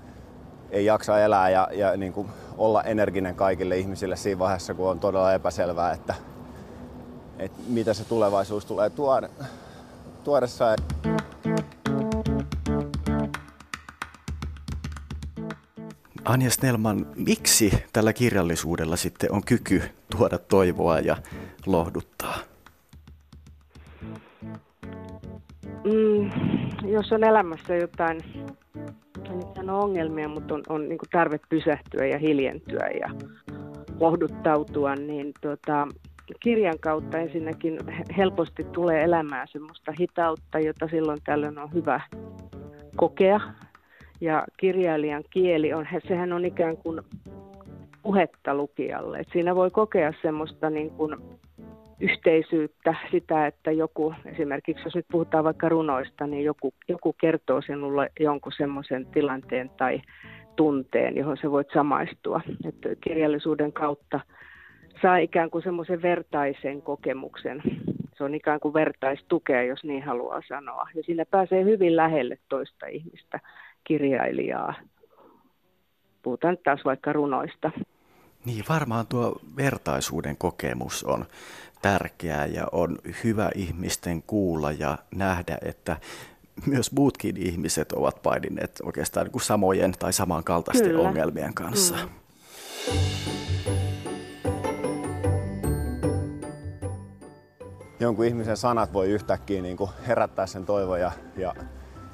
ei 0.72 0.86
jaksa 0.86 1.20
elää 1.20 1.50
ja, 1.50 1.68
ja 1.72 1.98
niin 1.98 2.14
kuin 2.14 2.30
olla 2.58 2.84
energinen 2.84 3.36
kaikille 3.36 3.78
ihmisille 3.78 4.16
siinä 4.16 4.40
vaiheessa, 4.40 4.74
kun 4.74 4.90
on 4.90 5.00
todella 5.00 5.34
epäselvää, 5.34 5.92
että, 5.92 6.16
että 7.40 7.58
mitä 7.68 7.94
se 7.94 8.04
tulevaisuus 8.04 8.66
tulee 8.66 8.90
tuoda, 8.90 9.30
tuodessaan. 10.24 10.78
Anja 16.26 16.50
Snellman, 16.50 17.06
miksi 17.16 17.72
tällä 17.94 18.14
kirjallisuudella 18.14 18.96
sitten 18.96 19.32
on 19.32 19.42
kyky 19.46 19.82
tuoda 20.18 20.38
toivoa 20.38 21.00
ja 21.00 21.18
lohduttaa? 21.66 22.38
Mm, 25.84 26.30
jos 26.92 27.12
on 27.12 27.24
elämässä 27.24 27.76
jotain, 27.76 28.22
en 29.60 29.70
ongelmia, 29.70 30.30
mutta 30.30 30.54
on, 30.54 30.64
on 30.70 30.90
niin 30.90 31.00
tarve 31.12 31.40
pysähtyä 31.50 32.06
ja 32.06 32.18
hiljentyä 32.18 32.88
ja 33.00 33.10
lohduttautua, 34.00 34.96
niin 34.96 35.34
tota, 35.42 35.88
kirjan 36.40 36.80
kautta 36.80 37.18
ensinnäkin 37.18 37.80
helposti 38.18 38.64
tulee 38.64 39.04
elämään 39.04 39.48
semmoista 39.52 39.92
hitautta, 40.00 40.60
jota 40.60 40.88
silloin 40.88 41.20
tällöin 41.24 41.60
on 41.60 41.74
hyvä 41.74 42.02
kokea 42.96 43.40
ja 44.22 44.44
kirjailijan 44.58 45.24
kieli 45.30 45.74
on, 45.74 45.88
sehän 46.08 46.34
on 46.34 46.46
ikään 46.46 46.78
kuin 46.78 47.02
puhetta 48.04 48.56
lukijalle. 48.56 49.20
Et 49.20 49.28
siinä 49.32 49.56
voi 49.56 49.72
kokea 49.72 50.14
semmoista 50.22 50.70
niin 50.70 50.90
kuin 50.90 51.16
yhteisyyttä, 52.00 52.96
sitä, 53.12 53.48
että 53.48 53.72
joku, 53.72 54.14
esimerkiksi 54.26 54.84
jos 54.86 54.96
nyt 54.96 55.06
puhutaan 55.12 55.44
vaikka 55.44 55.70
runoista, 55.70 56.28
niin 56.28 56.44
joku, 56.44 56.74
joku 56.88 57.14
kertoo 57.14 57.62
sinulle 57.62 58.12
jonkun 58.20 58.52
semmoisen 58.58 59.06
tilanteen 59.06 59.70
tai 59.78 60.02
tunteen, 60.56 61.18
johon 61.18 61.38
sä 61.42 61.52
voit 61.52 61.68
samaistua. 61.74 62.42
Että 62.66 62.90
kirjallisuuden 63.02 63.74
kautta 63.74 64.20
saa 65.02 65.18
ikään 65.18 65.50
kuin 65.50 65.64
semmoisen 65.64 66.02
vertaisen 66.02 66.82
kokemuksen. 66.82 67.64
Se 68.18 68.24
on 68.24 68.36
ikään 68.36 68.60
kuin 68.60 68.74
vertaistukea, 68.74 69.64
jos 69.64 69.84
niin 69.84 70.04
haluaa 70.04 70.42
sanoa. 70.48 70.88
Ja 70.96 71.04
siinä 71.04 71.26
pääsee 71.32 71.64
hyvin 71.64 71.96
lähelle 71.96 72.38
toista 72.50 72.86
ihmistä 72.86 73.40
kirjailijaa. 73.88 74.74
Puhutaan 76.24 76.58
taas 76.64 76.80
vaikka 76.86 77.14
runoista. 77.14 77.72
Niin, 78.46 78.64
varmaan 78.70 79.08
tuo 79.08 79.40
vertaisuuden 79.58 80.38
kokemus 80.38 81.04
on 81.04 81.26
tärkeää 81.82 82.46
ja 82.46 82.68
on 82.72 82.98
hyvä 83.24 83.50
ihmisten 83.56 84.24
kuulla 84.24 84.72
ja 84.72 84.98
nähdä, 85.16 85.58
että 85.62 85.98
myös 86.66 86.92
muutkin 86.92 87.38
ihmiset 87.38 87.92
ovat 87.92 88.22
paininneet 88.24 88.82
oikeastaan 88.84 89.26
niin 89.26 89.32
kuin 89.32 89.42
samojen 89.42 89.92
tai 90.00 90.14
samankaltaisten 90.14 90.88
Kyllä. 90.88 91.08
ongelmien 91.08 91.54
kanssa. 91.54 91.96
Mm. 91.96 92.10
Jonkun 98.00 98.26
ihmisen 98.26 98.58
sanat 98.58 98.94
voi 98.94 99.10
yhtäkkiä 99.10 99.62
niin 99.62 99.78
kuin 99.78 99.90
herättää 100.08 100.46
sen 100.46 100.66
toivon 100.66 101.00
ja, 101.00 101.12
ja, 101.38 101.56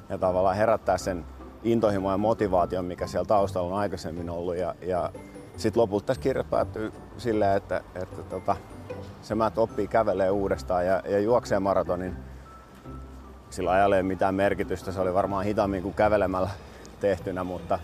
ja 0.08 0.18
tavallaan 0.18 0.56
herättää 0.56 0.98
sen 0.98 1.24
intohimo 1.64 2.10
ja 2.10 2.18
motivaation, 2.18 2.84
mikä 2.84 3.06
siellä 3.06 3.26
taustalla 3.26 3.74
on 3.74 3.80
aikaisemmin 3.80 4.30
ollut. 4.30 4.56
Ja, 4.56 4.74
ja 4.80 5.10
sitten 5.56 5.80
lopulta 5.80 6.06
tässä 6.06 6.22
kirja 6.22 6.44
päättyy 6.44 6.92
silleen, 7.18 7.56
että, 7.56 7.80
että 7.94 8.22
tota, 8.22 8.56
se 9.22 9.34
Matt 9.34 9.58
oppii 9.58 9.88
kävelee 9.88 10.30
uudestaan 10.30 10.86
ja, 10.86 11.02
ja 11.08 11.18
juoksee 11.18 11.58
maratonin. 11.58 12.16
Sillä 13.50 13.70
ajalla 13.70 13.96
ei 13.96 14.02
mitään 14.02 14.34
merkitystä, 14.34 14.92
se 14.92 15.00
oli 15.00 15.14
varmaan 15.14 15.44
hitaammin 15.44 15.82
kuin 15.82 15.94
kävelemällä 15.94 16.50
tehtynä, 17.00 17.44
mutta, 17.44 17.78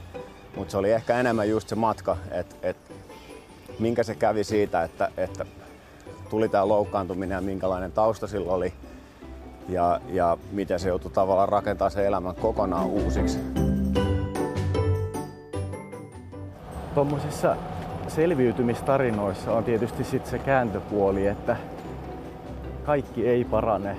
mutta 0.57 0.73
se 0.73 0.79
oli 0.79 0.93
ehkä 0.93 1.21
enemmän 1.21 1.49
just 1.49 1.69
se 1.69 1.75
matka, 1.75 2.17
että, 2.31 2.57
että 2.63 2.95
minkä 3.79 4.03
se 4.03 4.15
kävi 4.15 4.45
siitä, 4.45 4.83
että, 4.83 5.11
että 5.17 5.47
tuli 6.31 6.49
tämä 6.49 6.69
loukkaantuminen 6.69 7.37
ja 7.37 7.41
minkälainen 7.41 7.93
tausta 7.93 8.27
sillä 8.27 8.53
oli 8.53 8.73
ja, 9.69 10.01
ja 10.09 10.39
miten 10.53 10.81
se 10.81 10.89
joutui 10.89 11.11
tavallaan 11.11 11.49
rakentamaan 11.49 11.91
se 11.91 12.07
elämän 12.07 12.35
kokonaan 12.35 12.87
uusiksi. 12.87 13.39
Tuommoisissa 16.99 17.57
selviytymistarinoissa 18.09 19.53
on 19.53 19.65
tietysti 19.65 20.05
sit 20.05 20.27
se 20.27 20.39
kääntöpuoli, 20.39 21.27
että 21.27 21.57
kaikki 22.87 23.29
ei 23.29 23.45
parane. 23.45 23.97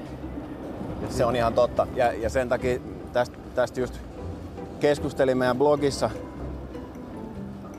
Ja 1.01 1.07
se 1.09 1.25
on 1.25 1.35
ihan 1.35 1.53
totta. 1.53 1.87
Ja, 1.95 2.13
ja 2.13 2.29
sen 2.29 2.49
takia 2.49 2.79
tästä, 3.13 3.37
tästä 3.55 3.79
just 3.79 3.99
keskustelin 4.79 5.37
meidän 5.37 5.57
blogissa 5.57 6.09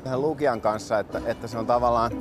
tähän 0.04 0.22
lukijan 0.22 0.60
kanssa, 0.60 0.98
että, 0.98 1.20
että 1.26 1.46
se 1.48 1.58
on 1.58 1.66
tavallaan 1.66 2.12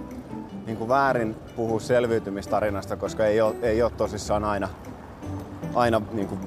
niin 0.66 0.78
kuin 0.78 0.90
väärin 0.90 1.36
puhua 1.56 1.80
selviytymistarinasta, 1.80 2.98
koska 2.98 3.26
ei 3.26 3.42
ole, 3.42 3.56
ei 3.62 3.82
ole 3.82 3.92
tosissaan 3.98 4.44
aina, 4.44 4.70
aina 5.76 6.02
niin 6.12 6.28
kuin, 6.28 6.40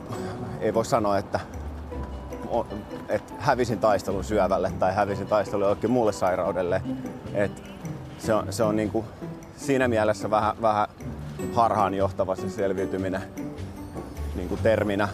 ei 0.60 0.74
voi 0.74 0.84
sanoa, 0.84 1.18
että 1.18 1.40
että 3.08 3.32
hävisin 3.38 3.78
taistelun 3.78 4.24
syövälle 4.24 4.72
tai 4.78 4.94
hävisin 4.94 5.26
taistelun 5.26 5.64
jollekin 5.64 5.90
muulle 5.90 6.12
sairaudelle. 6.12 6.82
Et 7.34 7.62
se 8.18 8.34
on, 8.34 8.52
se 8.52 8.62
on 8.62 8.76
niin 8.76 8.90
kuin 8.90 9.06
siinä 9.56 9.88
mielessä 9.88 10.30
vähän, 10.30 10.54
vähän 10.62 10.88
harhaanjohtava 11.52 12.36
se 12.36 12.50
selviytyminen 12.50 13.22
niin 14.34 14.48
kuin 14.48 14.60
terminä. 14.62 15.08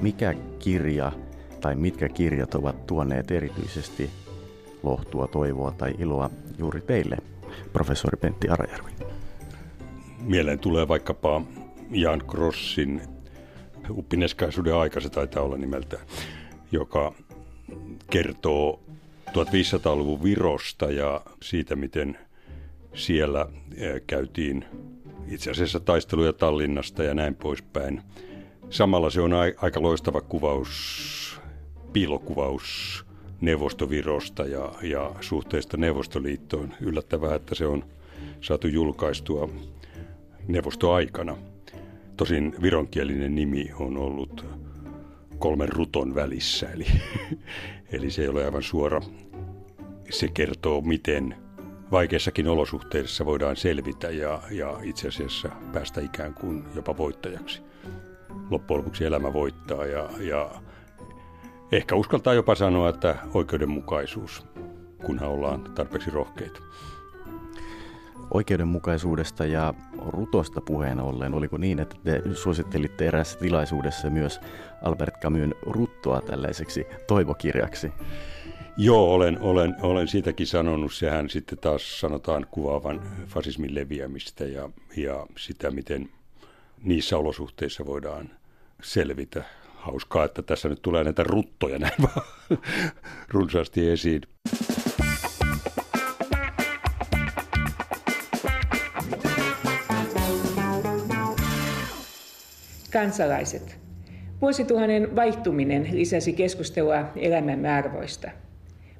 Mikä 0.00 0.34
kirja 0.58 1.12
tai 1.60 1.74
mitkä 1.74 2.08
kirjat 2.08 2.54
ovat 2.54 2.86
tuoneet 2.86 3.30
erityisesti 3.30 4.23
lohtua, 4.84 5.26
toivoa 5.26 5.70
tai 5.70 5.94
iloa 5.98 6.30
juuri 6.58 6.80
teille, 6.80 7.16
professori 7.72 8.16
Pentti 8.16 8.48
Arajärvi? 8.48 8.90
Mieleen 10.20 10.58
tulee 10.58 10.88
vaikkapa 10.88 11.42
Jan 11.90 12.22
Krossin 12.30 13.02
Uppineskaisuuden 13.90 14.74
aika, 14.74 15.00
se 15.00 15.10
taitaa 15.10 15.42
olla 15.42 15.56
nimeltä, 15.56 15.98
joka 16.72 17.14
kertoo 18.10 18.80
1500-luvun 19.28 20.22
Virosta 20.22 20.90
ja 20.90 21.20
siitä, 21.42 21.76
miten 21.76 22.18
siellä 22.94 23.46
käytiin 24.06 24.64
itse 25.28 25.50
asiassa 25.50 25.80
taisteluja 25.80 26.32
Tallinnasta 26.32 27.02
ja 27.02 27.14
näin 27.14 27.34
poispäin. 27.34 28.02
Samalla 28.70 29.10
se 29.10 29.20
on 29.20 29.32
aika 29.60 29.82
loistava 29.82 30.20
kuvaus, 30.20 31.40
piilokuvaus 31.92 33.03
Neuvostovirosta 33.44 34.46
ja, 34.46 34.72
ja 34.82 35.12
suhteesta 35.20 35.76
Neuvostoliittoon. 35.76 36.74
Yllättävää, 36.80 37.34
että 37.34 37.54
se 37.54 37.66
on 37.66 37.84
saatu 38.40 38.68
julkaistua 38.68 39.48
neuvostoaikana. 40.48 41.36
Tosin 42.16 42.54
vironkielinen 42.62 43.34
nimi 43.34 43.70
on 43.78 43.96
ollut 43.96 44.46
kolmen 45.38 45.68
ruton 45.68 46.14
välissä, 46.14 46.70
eli, 46.70 46.86
eli 47.92 48.10
se 48.10 48.22
ei 48.22 48.28
ole 48.28 48.44
aivan 48.44 48.62
suora. 48.62 49.00
Se 50.10 50.28
kertoo, 50.28 50.80
miten 50.80 51.36
vaikeissakin 51.90 52.48
olosuhteissa 52.48 53.24
voidaan 53.24 53.56
selvitä 53.56 54.10
ja, 54.10 54.42
ja 54.50 54.78
itse 54.82 55.08
asiassa 55.08 55.48
päästä 55.72 56.00
ikään 56.00 56.34
kuin 56.34 56.64
jopa 56.74 56.96
voittajaksi. 56.96 57.62
Loppujen 58.50 58.78
lopuksi 58.78 59.04
elämä 59.04 59.32
voittaa 59.32 59.86
ja, 59.86 60.10
ja 60.20 60.50
ehkä 61.76 61.94
uskaltaa 61.94 62.34
jopa 62.34 62.54
sanoa, 62.54 62.88
että 62.88 63.16
oikeudenmukaisuus, 63.34 64.46
kunhan 65.06 65.28
ollaan 65.28 65.64
tarpeeksi 65.74 66.10
rohkeita. 66.10 66.60
Oikeudenmukaisuudesta 68.30 69.46
ja 69.46 69.74
rutosta 70.06 70.60
puheen 70.60 71.00
ollen, 71.00 71.34
oliko 71.34 71.58
niin, 71.58 71.80
että 71.80 71.96
te 72.04 72.22
suosittelitte 72.34 73.06
eräässä 73.06 73.38
tilaisuudessa 73.38 74.10
myös 74.10 74.40
Albert 74.82 75.14
Camusin 75.20 75.54
ruttoa 75.66 76.20
tällaiseksi 76.20 76.86
toivokirjaksi? 77.06 77.92
Joo, 78.76 79.14
olen, 79.14 79.40
olen, 79.40 79.76
olen 79.82 80.08
siitäkin 80.08 80.46
sanonut. 80.46 80.92
Sehän 80.92 81.30
sitten 81.30 81.58
taas 81.58 82.00
sanotaan 82.00 82.46
kuvaavan 82.50 83.00
fasismin 83.26 83.74
leviämistä 83.74 84.44
ja, 84.44 84.70
ja 84.96 85.26
sitä, 85.38 85.70
miten 85.70 86.08
niissä 86.82 87.18
olosuhteissa 87.18 87.86
voidaan 87.86 88.30
selvitä. 88.82 89.44
Hauskaa, 89.84 90.24
että 90.24 90.42
tässä 90.42 90.68
nyt 90.68 90.82
tulee 90.82 91.04
näitä 91.04 91.22
ruttoja 91.22 91.78
näin 91.78 91.92
vaan 92.02 92.26
runsaasti 93.32 93.90
esiin. 93.90 94.22
Kansalaiset. 102.92 103.78
Vuosituhannen 104.40 105.16
vaihtuminen 105.16 105.88
lisäsi 105.92 106.32
keskustelua 106.32 107.04
elämän 107.16 107.66
arvoista. 107.66 108.30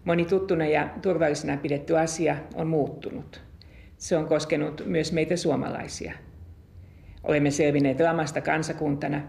Moni 0.05 0.24
tuttuna 0.24 0.66
ja 0.66 0.89
turvallisena 1.03 1.57
pidetty 1.57 1.99
asia 1.99 2.37
on 2.55 2.66
muuttunut. 2.66 3.41
Se 3.97 4.16
on 4.16 4.26
koskenut 4.26 4.82
myös 4.87 5.12
meitä 5.12 5.37
suomalaisia. 5.37 6.12
Olemme 7.22 7.51
selvinneet 7.51 8.01
lamasta 8.01 8.41
kansakuntana, 8.41 9.22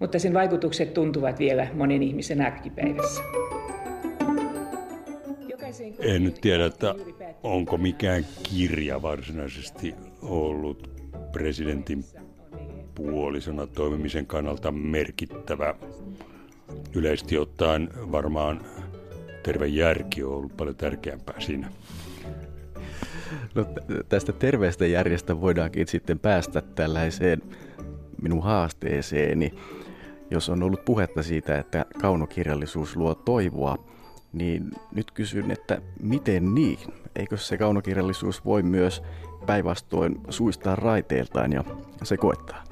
mutta 0.00 0.18
sen 0.18 0.34
vaikutukset 0.34 0.94
tuntuvat 0.94 1.38
vielä 1.38 1.68
monen 1.74 2.02
ihmisen 2.02 2.40
arkipäivässä. 2.40 3.22
En 5.98 6.24
nyt 6.24 6.40
tiedä, 6.40 6.66
että 6.66 6.94
onko 7.42 7.76
mikään 7.76 8.26
kirja 8.42 9.02
varsinaisesti 9.02 9.94
ollut 10.22 10.90
presidentin 11.32 12.04
puolisona 12.94 13.66
toimimisen 13.66 14.26
kannalta 14.26 14.72
merkittävä. 14.72 15.74
Yleisesti 16.94 17.38
ottaen 17.38 17.88
varmaan 18.12 18.60
terve 19.42 19.66
järki 19.66 20.24
on 20.24 20.32
ollut 20.32 20.56
paljon 20.56 20.76
tärkeämpää 20.76 21.40
siinä. 21.40 21.72
No, 23.54 23.66
tästä 24.08 24.32
terveestä 24.32 24.86
järjestä 24.86 25.40
voidaankin 25.40 25.86
sitten 25.86 26.18
päästä 26.18 26.60
tällaiseen 26.60 27.42
minun 28.22 28.42
haasteeseeni. 28.42 29.54
Jos 30.30 30.48
on 30.48 30.62
ollut 30.62 30.84
puhetta 30.84 31.22
siitä, 31.22 31.58
että 31.58 31.86
kaunokirjallisuus 32.00 32.96
luo 32.96 33.14
toivoa, 33.14 33.76
niin 34.32 34.70
nyt 34.94 35.10
kysyn, 35.10 35.50
että 35.50 35.82
miten 36.02 36.54
niin? 36.54 36.78
Eikö 37.16 37.36
se 37.36 37.58
kaunokirjallisuus 37.58 38.44
voi 38.44 38.62
myös 38.62 39.02
päinvastoin 39.46 40.20
suistaa 40.28 40.76
raiteiltaan 40.76 41.52
ja 41.52 41.64
sekoittaa? 42.02 42.64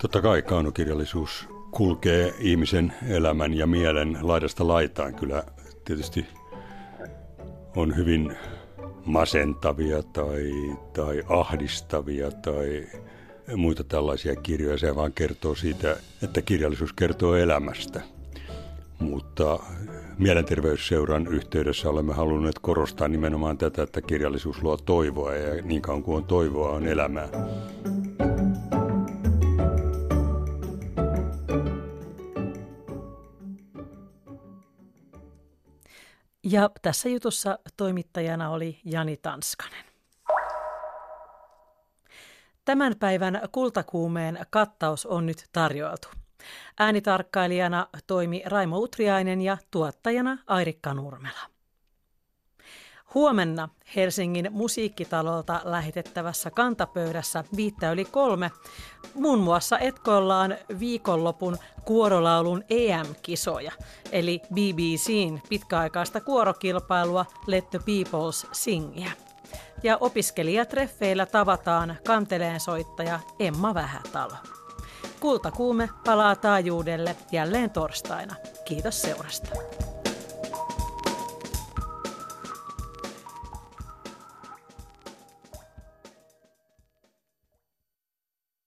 Totta 0.00 0.22
kai 0.22 0.42
kaunokirjallisuus 0.42 1.48
kulkee 1.70 2.34
ihmisen 2.38 2.92
elämän 3.08 3.54
ja 3.54 3.66
mielen 3.66 4.18
laidasta 4.22 4.68
laitaan. 4.68 5.14
Kyllä 5.14 5.44
tietysti 5.84 6.26
on 7.76 7.96
hyvin 7.96 8.36
masentavia 9.04 10.02
tai, 10.02 10.52
tai 10.92 11.22
ahdistavia 11.28 12.30
tai 12.30 12.86
muita 13.56 13.84
tällaisia 13.84 14.36
kirjoja. 14.36 14.78
Se 14.78 14.96
vaan 14.96 15.12
kertoo 15.12 15.54
siitä, 15.54 15.96
että 16.22 16.42
kirjallisuus 16.42 16.92
kertoo 16.92 17.34
elämästä. 17.34 18.00
Mutta 18.98 19.58
Mielenterveysseuran 20.18 21.26
yhteydessä 21.26 21.90
olemme 21.90 22.14
halunneet 22.14 22.58
korostaa 22.58 23.08
nimenomaan 23.08 23.58
tätä, 23.58 23.82
että 23.82 24.02
kirjallisuus 24.02 24.62
luo 24.62 24.76
toivoa 24.76 25.34
ja 25.34 25.62
niin 25.62 25.82
kauan 25.82 26.02
kuin 26.02 26.16
on 26.16 26.24
toivoa 26.24 26.70
on 26.70 26.86
elämää. 26.86 27.28
Ja 36.44 36.70
tässä 36.82 37.08
jutussa 37.08 37.58
toimittajana 37.76 38.50
oli 38.50 38.80
Jani 38.84 39.16
Tanskanen. 39.16 39.91
Tämän 42.64 42.96
päivän 43.00 43.40
kultakuumeen 43.52 44.38
kattaus 44.50 45.06
on 45.06 45.26
nyt 45.26 45.48
tarjoiltu. 45.52 46.08
Äänitarkkailijana 46.78 47.86
toimi 48.06 48.42
Raimo 48.46 48.78
Utriainen 48.78 49.40
ja 49.40 49.56
tuottajana 49.70 50.38
Airikka 50.46 50.94
Nurmela. 50.94 51.40
Huomenna 53.14 53.68
Helsingin 53.96 54.48
musiikkitalolta 54.50 55.60
lähetettävässä 55.64 56.50
kantapöydässä 56.50 57.44
viittä 57.56 57.92
yli 57.92 58.04
kolme 58.04 58.50
muun 59.14 59.38
muassa 59.38 59.78
etkoillaan 59.78 60.56
viikonlopun 60.78 61.58
kuorolaulun 61.84 62.64
EM-kisoja, 62.70 63.72
eli 64.12 64.40
BBCn 64.54 65.38
pitkäaikaista 65.48 66.20
kuorokilpailua 66.20 67.26
Let 67.46 67.70
the 67.70 67.80
Peoples 67.86 68.46
Singia. 68.52 69.10
Ja 69.82 69.96
opiskelijatreffeillä 70.00 71.26
tavataan 71.26 71.96
kanteleen 72.06 72.60
soittaja 72.60 73.20
Emma 73.38 73.74
Vähätalo. 73.74 74.34
Kultakuume 75.20 75.88
palaa 76.04 76.36
taajuudelle 76.36 77.16
jälleen 77.32 77.70
torstaina. 77.70 78.34
Kiitos 78.64 79.02
seurasta. 79.02 79.48